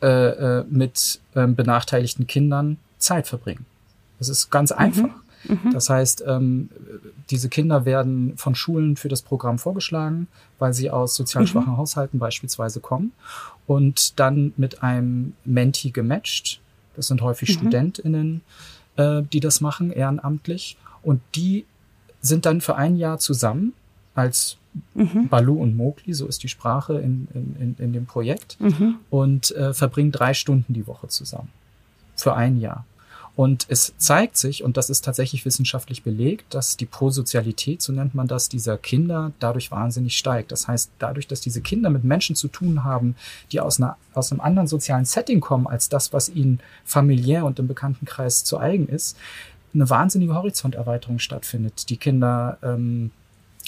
äh, 0.03 0.07
äh, 0.07 0.64
mit 0.68 1.20
ähm, 1.36 1.55
benachteiligten 1.55 2.26
Kindern 2.26 2.78
Zeit 2.99 3.28
verbringen. 3.28 3.66
Das 4.18 4.28
ist 4.28 4.51
ganz 4.51 4.70
mhm. 4.70 4.78
einfach. 4.78 5.05
Mhm. 5.05 5.30
Mhm. 5.45 5.72
Das 5.72 5.88
heißt, 5.88 6.24
ähm, 6.26 6.70
diese 7.30 7.49
Kinder 7.49 7.84
werden 7.84 8.36
von 8.36 8.55
Schulen 8.55 8.97
für 8.97 9.09
das 9.09 9.22
Programm 9.22 9.59
vorgeschlagen, 9.59 10.28
weil 10.59 10.74
sie 10.74 10.91
aus 10.91 11.14
sozial 11.14 11.45
mhm. 11.45 11.49
schwachen 11.49 11.72
mhm. 11.72 11.76
Haushalten 11.76 12.18
beispielsweise 12.18 12.80
kommen 12.80 13.12
und 13.66 14.18
dann 14.18 14.53
mit 14.57 14.82
einem 14.82 15.34
Menti 15.45 15.91
gematcht. 15.91 16.61
Das 16.97 17.07
sind 17.07 17.22
häufig 17.22 17.49
mhm. 17.51 17.53
StudentInnen, 17.55 18.41
äh, 18.97 19.22
die 19.32 19.41
das 19.41 19.61
machen, 19.61 19.91
ehrenamtlich. 19.91 20.76
Und 21.03 21.20
die 21.34 21.64
sind 22.20 22.47
dann 22.47 22.61
für 22.61 22.76
ein 22.76 22.97
Jahr 22.97 23.18
zusammen 23.18 23.72
als 24.14 24.59
mhm. 24.95 25.28
Balu 25.28 25.61
und 25.61 25.76
Mokli, 25.76 26.12
so 26.14 26.26
ist 26.26 26.43
die 26.43 26.49
Sprache 26.49 26.99
in, 26.99 27.28
in, 27.34 27.76
in 27.78 27.93
dem 27.93 28.07
Projekt, 28.07 28.61
mhm. 28.61 28.97
und 29.09 29.55
äh, 29.57 29.72
verbringen 29.72 30.12
drei 30.12 30.34
Stunden 30.34 30.74
die 30.74 30.86
Woche 30.86 31.09
zusammen. 31.09 31.49
Für 32.16 32.34
ein 32.34 32.61
Jahr. 32.61 32.84
Und 33.37 33.66
es 33.68 33.95
zeigt 33.97 34.37
sich, 34.37 34.62
und 34.64 34.76
das 34.76 34.91
ist 34.91 35.05
tatsächlich 35.05 35.45
wissenschaftlich 35.45 36.03
belegt, 36.03 36.53
dass 36.53 36.76
die 36.76 36.87
Prosozialität, 36.87 37.81
so 37.81 37.93
nennt 37.93 38.14
man 38.14 38.28
das, 38.28 38.49
dieser 38.49 38.76
Kinder 38.76 39.33
dadurch 39.39 39.70
wahnsinnig 39.70 40.16
steigt. 40.16 40.53
Das 40.53 40.68
heißt, 40.68 40.91
dadurch, 40.99 41.26
dass 41.26 41.41
diese 41.41 41.61
Kinder 41.61 41.91
mit 41.91 42.05
Menschen 42.05 42.37
zu 42.37 42.49
tun 42.49 42.85
haben, 42.85 43.16
die 43.53 43.61
aus, 43.61 43.81
einer, 43.81 43.97
aus 44.14 44.31
einem 44.31 44.41
anderen 44.41 44.66
sozialen 44.66 45.05
Setting 45.05 45.41
kommen 45.41 45.66
als 45.66 45.89
das, 45.89 46.12
was 46.12 46.28
ihnen 46.28 46.61
familiär 46.85 47.45
und 47.45 47.59
im 47.59 47.68
Bekanntenkreis 47.68 48.45
zu 48.45 48.59
eigen 48.59 48.89
ist, 48.89 49.16
eine 49.72 49.89
wahnsinnige 49.89 50.35
Horizonterweiterung 50.35 51.18
stattfindet. 51.18 51.89
Die 51.91 51.97
Kinder 51.97 52.59
ähm, 52.62 53.11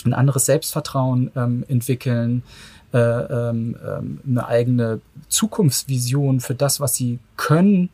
ein 0.04 0.14
anderes 0.14 0.46
Selbstvertrauen 0.46 1.30
ähm, 1.36 1.64
entwickeln, 1.68 2.42
äh, 2.92 2.98
ähm, 2.98 3.76
ähm 3.86 4.20
eine 4.26 4.46
eigene 4.46 5.00
Zukunftsvision 5.28 6.40
für 6.40 6.54
das, 6.54 6.80
was 6.80 6.94
sie 6.94 7.20
können 7.36 7.88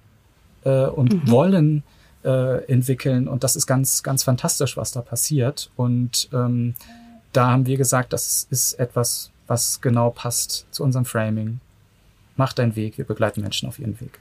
äh, 0.64 0.86
und 0.86 1.12
mhm. 1.12 1.30
wollen 1.30 1.82
äh, 2.24 2.64
entwickeln. 2.70 3.28
Und 3.28 3.44
das 3.44 3.56
ist 3.56 3.66
ganz, 3.66 4.02
ganz 4.02 4.22
fantastisch, 4.22 4.76
was 4.76 4.92
da 4.92 5.00
passiert. 5.00 5.70
Und 5.76 6.28
ähm, 6.32 6.74
da 7.32 7.50
haben 7.50 7.66
wir 7.66 7.76
gesagt, 7.76 8.12
das 8.12 8.46
ist 8.50 8.74
etwas, 8.74 9.30
was 9.46 9.80
genau 9.80 10.10
passt 10.10 10.66
zu 10.70 10.82
unserem 10.82 11.04
Framing. 11.04 11.60
Mach 12.36 12.52
deinen 12.52 12.76
Weg, 12.76 12.98
wir 12.98 13.04
begleiten 13.04 13.40
Menschen 13.40 13.68
auf 13.68 13.78
ihren 13.78 14.00
Weg. 14.00 14.18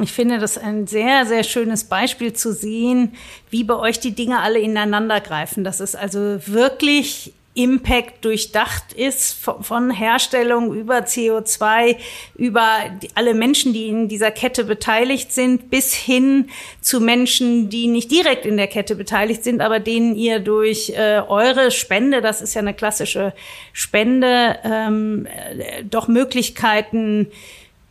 Ich 0.00 0.12
finde 0.12 0.38
das 0.38 0.56
ein 0.56 0.86
sehr, 0.86 1.26
sehr 1.26 1.42
schönes 1.42 1.84
Beispiel 1.84 2.32
zu 2.32 2.52
sehen, 2.52 3.14
wie 3.50 3.64
bei 3.64 3.74
euch 3.74 3.98
die 3.98 4.14
Dinge 4.14 4.40
alle 4.40 4.60
ineinander 4.60 5.20
greifen. 5.20 5.64
Das 5.64 5.80
ist 5.80 5.96
also 5.96 6.38
wirklich 6.46 7.32
Impact 7.62 8.24
durchdacht 8.24 8.92
ist, 8.92 9.32
von 9.32 9.90
Herstellung 9.90 10.74
über 10.74 11.00
CO2, 11.00 11.96
über 12.36 12.66
alle 13.14 13.34
Menschen, 13.34 13.72
die 13.72 13.88
in 13.88 14.08
dieser 14.08 14.30
Kette 14.30 14.64
beteiligt 14.64 15.32
sind, 15.32 15.70
bis 15.70 15.92
hin 15.94 16.48
zu 16.80 17.00
Menschen, 17.00 17.68
die 17.68 17.86
nicht 17.86 18.10
direkt 18.10 18.46
in 18.46 18.56
der 18.56 18.66
Kette 18.66 18.96
beteiligt 18.96 19.44
sind, 19.44 19.60
aber 19.60 19.78
denen 19.78 20.16
ihr 20.16 20.40
durch 20.40 20.90
äh, 20.90 21.22
eure 21.28 21.70
Spende, 21.70 22.20
das 22.20 22.40
ist 22.40 22.54
ja 22.54 22.60
eine 22.60 22.74
klassische 22.74 23.34
Spende, 23.72 24.58
ähm, 24.64 25.26
äh, 25.26 25.84
doch 25.84 26.08
Möglichkeiten 26.08 27.26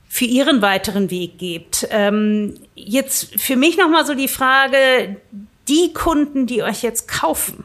für 0.07 0.25
ihren 0.25 0.63
weiteren 0.63 1.11
Weg 1.11 1.37
gebt. 1.37 1.87
Ähm, 1.91 2.55
jetzt 2.73 3.39
für 3.39 3.55
mich 3.55 3.77
nochmal 3.77 4.05
so 4.05 4.15
die 4.15 4.27
Frage, 4.27 5.17
die 5.67 5.93
Kunden, 5.93 6.47
die 6.47 6.63
euch 6.63 6.81
jetzt 6.81 7.07
kaufen, 7.07 7.63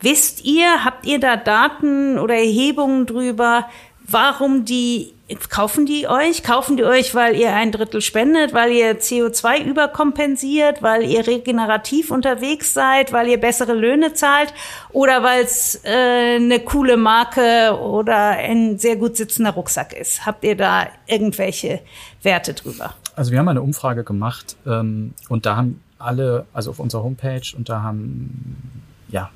Wisst 0.00 0.44
ihr, 0.44 0.84
habt 0.84 1.06
ihr 1.06 1.18
da 1.18 1.36
Daten 1.36 2.18
oder 2.18 2.34
Erhebungen 2.34 3.06
drüber, 3.06 3.68
warum 4.06 4.64
die 4.64 5.12
kaufen 5.50 5.84
die 5.84 6.08
euch? 6.08 6.42
Kaufen 6.42 6.76
die 6.76 6.84
euch, 6.84 7.14
weil 7.14 7.36
ihr 7.36 7.52
ein 7.52 7.70
Drittel 7.72 8.00
spendet, 8.00 8.54
weil 8.54 8.72
ihr 8.72 8.98
CO2 8.98 9.64
überkompensiert, 9.64 10.82
weil 10.82 11.02
ihr 11.02 11.26
regenerativ 11.26 12.10
unterwegs 12.10 12.72
seid, 12.72 13.12
weil 13.12 13.28
ihr 13.28 13.38
bessere 13.38 13.74
Löhne 13.74 14.14
zahlt 14.14 14.54
oder 14.90 15.22
weil 15.22 15.44
es 15.44 15.82
äh, 15.84 16.36
eine 16.36 16.60
coole 16.60 16.96
Marke 16.96 17.78
oder 17.78 18.16
ein 18.16 18.78
sehr 18.78 18.96
gut 18.96 19.16
sitzender 19.16 19.50
Rucksack 19.50 19.92
ist? 19.92 20.24
Habt 20.24 20.44
ihr 20.44 20.56
da 20.56 20.86
irgendwelche 21.06 21.80
Werte 22.22 22.54
drüber? 22.54 22.94
Also 23.14 23.32
wir 23.32 23.38
haben 23.38 23.48
eine 23.48 23.62
Umfrage 23.62 24.04
gemacht 24.04 24.56
ähm, 24.66 25.12
und 25.28 25.44
da 25.44 25.56
haben 25.56 25.82
alle, 25.98 26.46
also 26.54 26.70
auf 26.70 26.78
unserer 26.78 27.02
Homepage 27.02 27.42
und 27.56 27.68
da 27.68 27.82
haben 27.82 28.82
ja 29.08 29.30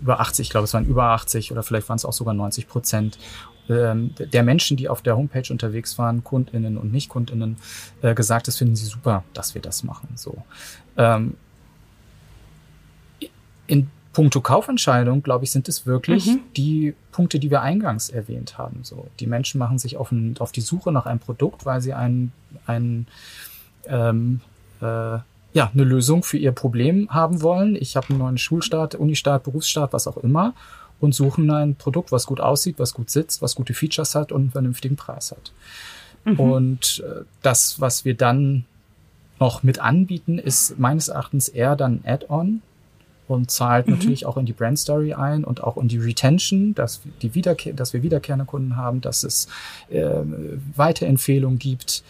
über 0.00 0.20
80, 0.20 0.46
ich 0.46 0.50
glaube, 0.50 0.64
es 0.64 0.74
waren 0.74 0.86
über 0.86 1.04
80 1.04 1.52
oder 1.52 1.62
vielleicht 1.62 1.88
waren 1.88 1.96
es 1.96 2.04
auch 2.04 2.12
sogar 2.12 2.34
90 2.34 2.68
Prozent 2.68 3.18
ähm, 3.68 4.14
der 4.18 4.42
Menschen, 4.42 4.76
die 4.76 4.88
auf 4.88 5.02
der 5.02 5.16
Homepage 5.16 5.50
unterwegs 5.50 5.98
waren, 5.98 6.24
KundInnen 6.24 6.76
und 6.76 6.92
Nicht-KundInnen, 6.92 7.56
äh, 8.02 8.14
gesagt, 8.14 8.48
das 8.48 8.58
finden 8.58 8.76
sie 8.76 8.86
super, 8.86 9.24
dass 9.34 9.54
wir 9.54 9.62
das 9.62 9.84
machen. 9.84 10.08
So. 10.16 10.42
Ähm, 10.96 11.34
in 13.66 13.88
puncto 14.12 14.40
Kaufentscheidung, 14.40 15.22
glaube 15.22 15.44
ich, 15.44 15.50
sind 15.50 15.68
es 15.68 15.86
wirklich 15.86 16.26
mhm. 16.26 16.40
die 16.56 16.94
Punkte, 17.12 17.38
die 17.38 17.50
wir 17.50 17.62
eingangs 17.62 18.10
erwähnt 18.10 18.58
haben. 18.58 18.80
So, 18.82 19.06
die 19.20 19.26
Menschen 19.26 19.58
machen 19.58 19.78
sich 19.78 19.96
auf, 19.96 20.12
ein, 20.12 20.36
auf 20.38 20.52
die 20.52 20.60
Suche 20.60 20.92
nach 20.92 21.06
einem 21.06 21.20
Produkt, 21.20 21.64
weil 21.64 21.80
sie 21.80 21.94
ein, 21.94 22.32
ein 22.66 23.06
ähm, 23.86 24.40
äh, 24.80 25.18
ja, 25.52 25.70
eine 25.72 25.84
Lösung 25.84 26.22
für 26.22 26.38
ihr 26.38 26.52
Problem 26.52 27.08
haben 27.10 27.42
wollen. 27.42 27.76
Ich 27.76 27.96
habe 27.96 28.10
einen 28.10 28.18
neuen 28.18 28.38
Schulstart, 28.38 28.94
Unistart, 28.94 29.44
Berufsstart, 29.44 29.92
was 29.92 30.06
auch 30.06 30.16
immer 30.18 30.54
und 31.00 31.14
suchen 31.14 31.50
ein 31.50 31.74
Produkt, 31.74 32.12
was 32.12 32.26
gut 32.26 32.40
aussieht, 32.40 32.78
was 32.78 32.94
gut 32.94 33.10
sitzt, 33.10 33.42
was 33.42 33.54
gute 33.54 33.74
Features 33.74 34.14
hat 34.14 34.32
und 34.32 34.40
einen 34.42 34.50
vernünftigen 34.50 34.96
Preis 34.96 35.32
hat. 35.32 35.52
Mhm. 36.24 36.40
Und 36.40 37.04
äh, 37.04 37.24
das, 37.42 37.80
was 37.80 38.04
wir 38.04 38.14
dann 38.14 38.64
noch 39.40 39.64
mit 39.64 39.80
anbieten, 39.80 40.38
ist 40.38 40.78
meines 40.78 41.08
Erachtens 41.08 41.48
eher 41.48 41.74
dann 41.74 42.00
Add-on 42.04 42.62
und 43.26 43.50
zahlt 43.50 43.88
mhm. 43.88 43.94
natürlich 43.94 44.26
auch 44.26 44.36
in 44.36 44.46
die 44.46 44.52
Brand 44.52 44.78
Story 44.78 45.14
ein 45.14 45.42
und 45.42 45.64
auch 45.64 45.76
in 45.76 45.88
die 45.88 45.98
Retention, 45.98 46.74
dass, 46.74 47.00
die 47.20 47.34
Wiederkehr, 47.34 47.72
dass 47.72 47.92
wir 47.92 48.04
wiederkehrende 48.04 48.44
Kunden 48.44 48.76
haben, 48.76 49.00
dass 49.00 49.24
es 49.24 49.48
äh, 49.90 50.20
Weiterempfehlungen 50.76 51.58
gibt 51.58 52.04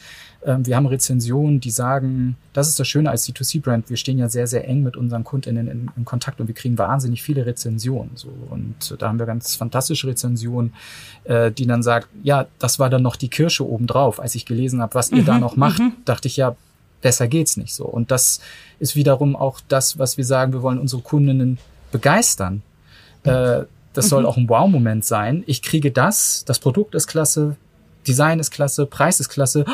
wir 0.45 0.77
haben 0.77 0.87
Rezensionen, 0.87 1.61
die 1.61 1.71
sagen, 1.71 2.37
das 2.53 2.69
ist 2.69 2.81
das 2.81 2.89
Schöne 2.89 3.11
als 3.11 3.29
C2C-Brand, 3.29 3.89
wir 3.91 3.97
stehen 3.97 4.19
ja 4.19 4.29
sehr, 4.29 4.47
sehr 4.47 4.67
eng 4.67 4.83
mit 4.83 4.97
unseren 4.97 5.23
KundInnen 5.23 5.69
in, 5.69 5.91
in, 5.97 6.05
Kontakt 6.05 6.41
und 6.41 6.49
wir 6.49 6.55
kriegen 6.55 6.77
wahnsinnig 6.79 7.23
viele 7.23 7.47
Rezensionen. 7.47 8.11
So. 8.17 8.29
Und 8.51 8.97
da 8.99 9.09
haben 9.09 9.19
wir 9.21 9.27
ganz 9.27 9.55
fantastische 9.55 10.09
Rezensionen, 10.09 10.73
äh, 11.25 11.53
die 11.53 11.67
dann 11.67 11.83
sagen, 11.83 12.07
ja, 12.25 12.47
das 12.59 12.79
war 12.79 12.91
dann 12.91 13.03
noch 13.03 13.15
die 13.15 13.29
Kirsche 13.29 13.69
obendrauf. 13.69 14.19
Als 14.19 14.35
ich 14.35 14.45
gelesen 14.45 14.83
habe, 14.83 14.95
was 14.95 15.13
ihr 15.13 15.23
mhm, 15.23 15.27
da 15.27 15.39
noch 15.39 15.55
macht, 15.55 15.79
mhm. 15.79 15.93
dachte 16.05 16.27
ich 16.27 16.37
ja, 16.37 16.57
besser 17.03 17.29
geht's 17.29 17.57
nicht 17.57 17.75
so. 17.75 17.85
Und 17.85 18.11
das 18.11 18.41
ist 18.81 18.97
wiederum 18.97 19.37
auch 19.37 19.61
das, 19.69 19.99
was 19.99 20.17
wir 20.17 20.25
sagen, 20.25 20.53
wir 20.53 20.63
wollen 20.63 20.79
unsere 20.79 21.03
Kundinnen 21.03 21.59
begeistern. 21.93 22.63
Äh, 23.23 23.63
das 23.93 24.07
mhm. 24.07 24.09
soll 24.09 24.27
auch 24.27 24.37
ein 24.37 24.49
Wow-Moment 24.49 25.05
sein. 25.05 25.45
Ich 25.47 25.63
kriege 25.63 25.93
das, 25.93 26.45
das 26.47 26.59
Produkt 26.59 26.95
ist 26.97 27.07
klasse, 27.07 27.57
Design 28.07 28.41
ist 28.41 28.51
klasse, 28.51 28.87
Preis 28.87 29.21
ist 29.21 29.29
klasse 29.29 29.65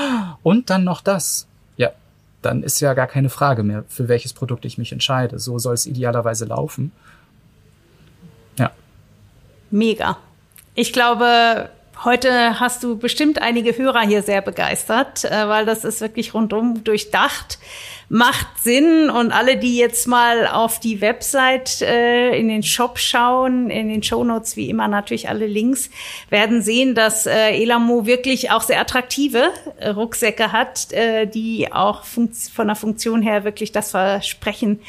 und 0.49 0.71
dann 0.71 0.83
noch 0.83 1.03
das. 1.03 1.47
Ja, 1.77 1.91
dann 2.41 2.63
ist 2.63 2.81
ja 2.81 2.95
gar 2.95 3.07
keine 3.07 3.29
Frage 3.29 3.63
mehr, 3.63 3.85
für 3.89 4.09
welches 4.09 4.33
Produkt 4.33 4.65
ich 4.65 4.79
mich 4.79 4.93
entscheide. 4.93 5.39
So 5.39 5.59
soll 5.59 5.75
es 5.75 5.85
idealerweise 5.85 6.47
laufen. 6.47 6.91
Ja. 8.59 8.71
Mega. 9.71 10.17
Ich 10.75 10.95
glaube, 10.95 11.69
Heute 12.05 12.61
hast 12.61 12.85
du 12.85 12.97
bestimmt 12.97 13.43
einige 13.43 13.77
Hörer 13.77 14.03
hier 14.03 14.23
sehr 14.23 14.41
begeistert, 14.41 15.25
äh, 15.25 15.49
weil 15.49 15.67
das 15.67 15.85
ist 15.85 16.01
wirklich 16.01 16.33
rundum 16.33 16.85
durchdacht 16.85 17.59
macht 18.09 18.47
Sinn. 18.63 19.11
Und 19.11 19.33
alle, 19.33 19.57
die 19.57 19.77
jetzt 19.77 20.07
mal 20.07 20.47
auf 20.47 20.81
die 20.81 21.01
Website 21.01 21.83
äh, 21.83 22.39
in 22.39 22.49
den 22.49 22.63
Shop 22.63 22.99
schauen, 22.99 23.71
in 23.71 23.89
den 23.89 24.03
Show 24.03 24.25
Notes 24.25 24.57
wie 24.57 24.71
immer 24.71 24.89
natürlich 24.89 25.29
alle 25.29 25.47
Links, 25.47 25.91
werden 26.31 26.63
sehen, 26.63 26.95
dass 26.95 27.27
äh, 27.27 27.51
Elamo 27.61 28.07
wirklich 28.07 28.51
auch 28.51 28.63
sehr 28.63 28.81
attraktive 28.81 29.51
Rucksäcke 29.85 30.53
hat, 30.53 30.89
die 31.35 31.73
auch 31.73 32.05
von 32.05 32.31
der 32.67 32.77
Funktion 32.77 33.23
her 33.23 33.45
wirklich 33.45 33.73
das 33.73 33.91
Versprechen 33.91 34.81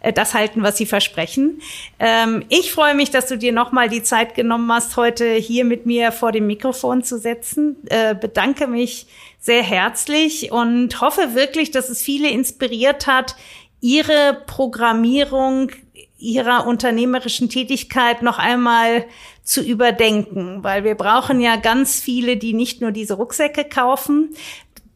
äh, 0.00 0.12
das 0.12 0.34
halten, 0.34 0.62
was 0.62 0.76
sie 0.76 0.86
versprechen. 0.86 1.60
Ähm, 1.98 2.44
ich 2.48 2.72
freue 2.72 2.94
mich, 2.94 3.10
dass 3.10 3.26
du 3.26 3.38
dir 3.38 3.52
nochmal 3.52 3.88
die 3.88 4.02
Zeit 4.02 4.34
genommen 4.34 4.70
hast, 4.72 4.96
heute 4.96 5.34
hier 5.34 5.64
mit 5.64 5.86
mir 5.86 6.12
vor 6.12 6.32
dem 6.32 6.46
Mikrofon 6.46 7.02
zu 7.02 7.18
setzen. 7.18 7.76
Äh, 7.88 8.14
bedanke 8.14 8.66
mich 8.66 9.06
sehr 9.40 9.62
herzlich 9.62 10.52
und 10.52 11.00
hoffe 11.00 11.34
wirklich, 11.34 11.70
dass 11.70 11.88
es 11.88 12.02
viele 12.02 12.28
inspiriert 12.28 13.06
hat, 13.06 13.36
ihre 13.80 14.42
Programmierung 14.46 15.70
ihrer 16.18 16.66
unternehmerischen 16.66 17.48
Tätigkeit 17.48 18.22
noch 18.22 18.38
einmal 18.38 19.04
zu 19.44 19.62
überdenken, 19.62 20.62
weil 20.62 20.84
wir 20.84 20.96
brauchen 20.96 21.40
ja 21.40 21.56
ganz 21.56 22.00
viele, 22.00 22.36
die 22.36 22.52
nicht 22.52 22.80
nur 22.80 22.90
diese 22.90 23.14
Rucksäcke 23.14 23.64
kaufen, 23.64 24.34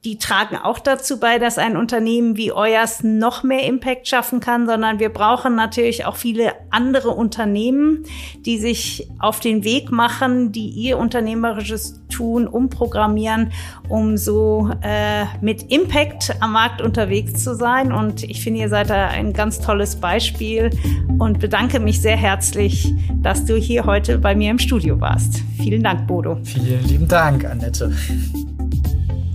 die 0.04 0.18
tragen 0.18 0.56
auch 0.56 0.80
dazu 0.80 1.20
bei, 1.20 1.38
dass 1.38 1.58
ein 1.58 1.76
Unternehmen 1.76 2.36
wie 2.36 2.50
euers 2.50 3.04
noch 3.04 3.44
mehr 3.44 3.64
Impact 3.64 4.08
schaffen 4.08 4.40
kann, 4.40 4.66
sondern 4.66 4.98
wir 4.98 5.10
brauchen 5.10 5.54
natürlich 5.54 6.06
auch 6.06 6.16
viele 6.16 6.54
andere 6.70 7.10
Unternehmen, 7.10 8.04
die 8.44 8.58
sich 8.58 9.08
auf 9.20 9.38
den 9.38 9.62
Weg 9.62 9.92
machen, 9.92 10.50
die 10.50 10.68
ihr 10.70 10.98
unternehmerisches 10.98 12.00
Tun 12.08 12.48
umprogrammieren, 12.48 13.52
um 13.88 14.16
so 14.16 14.70
äh, 14.82 15.24
mit 15.40 15.70
Impact 15.70 16.34
am 16.40 16.52
Markt 16.52 16.82
unterwegs 16.82 17.44
zu 17.44 17.54
sein. 17.54 17.92
Und 17.92 18.24
ich 18.24 18.42
finde, 18.42 18.58
ihr 18.58 18.68
seid 18.68 18.90
da 18.90 19.06
ein 19.06 19.32
ganz 19.32 19.60
tolles 19.60 19.94
Beispiel 19.94 20.70
und 21.18 21.38
bedanke 21.38 21.78
mich 21.78 22.02
sehr 22.02 22.16
herzlich, 22.16 22.92
dass 23.22 23.44
du 23.44 23.54
hier 23.54 23.86
heute 23.86 24.18
bei 24.18 24.34
mir 24.34 24.50
im 24.50 24.58
Studio 24.58 25.00
warst. 25.00 25.42
Vielen 25.58 25.84
Dank, 25.84 26.08
Bodo. 26.08 26.38
Vielen 26.42 26.84
lieben 26.88 27.06
Dank, 27.06 27.44
Annette. 27.44 27.92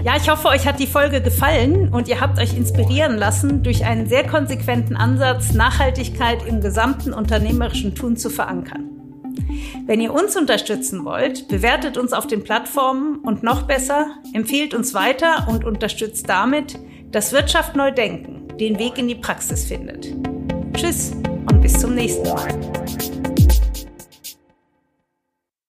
Ja, 0.03 0.15
ich 0.15 0.29
hoffe, 0.29 0.47
euch 0.47 0.67
hat 0.67 0.79
die 0.79 0.87
Folge 0.87 1.21
gefallen 1.21 1.89
und 1.89 2.07
ihr 2.07 2.21
habt 2.21 2.39
euch 2.39 2.55
inspirieren 2.55 3.17
lassen, 3.17 3.63
durch 3.63 3.83
einen 3.83 4.07
sehr 4.07 4.25
konsequenten 4.25 4.95
Ansatz 4.95 5.53
Nachhaltigkeit 5.53 6.45
im 6.47 6.61
gesamten 6.61 7.13
unternehmerischen 7.13 7.95
Tun 7.95 8.15
zu 8.15 8.29
verankern. 8.29 8.89
Wenn 9.85 10.01
ihr 10.01 10.13
uns 10.13 10.35
unterstützen 10.35 11.03
wollt, 11.05 11.47
bewertet 11.47 11.97
uns 11.97 12.13
auf 12.13 12.27
den 12.27 12.43
Plattformen 12.43 13.17
und 13.17 13.43
noch 13.43 13.63
besser, 13.63 14.07
empfehlt 14.33 14.73
uns 14.73 14.93
weiter 14.93 15.47
und 15.49 15.65
unterstützt 15.65 16.29
damit, 16.29 16.77
dass 17.11 17.33
Wirtschaft 17.33 17.75
neu 17.75 17.91
denken 17.91 18.47
den 18.57 18.79
Weg 18.79 18.97
in 18.97 19.07
die 19.07 19.15
Praxis 19.15 19.65
findet. 19.65 20.13
Tschüss 20.73 21.11
und 21.49 21.61
bis 21.61 21.79
zum 21.79 21.95
nächsten 21.95 22.27
Mal. 22.27 23.26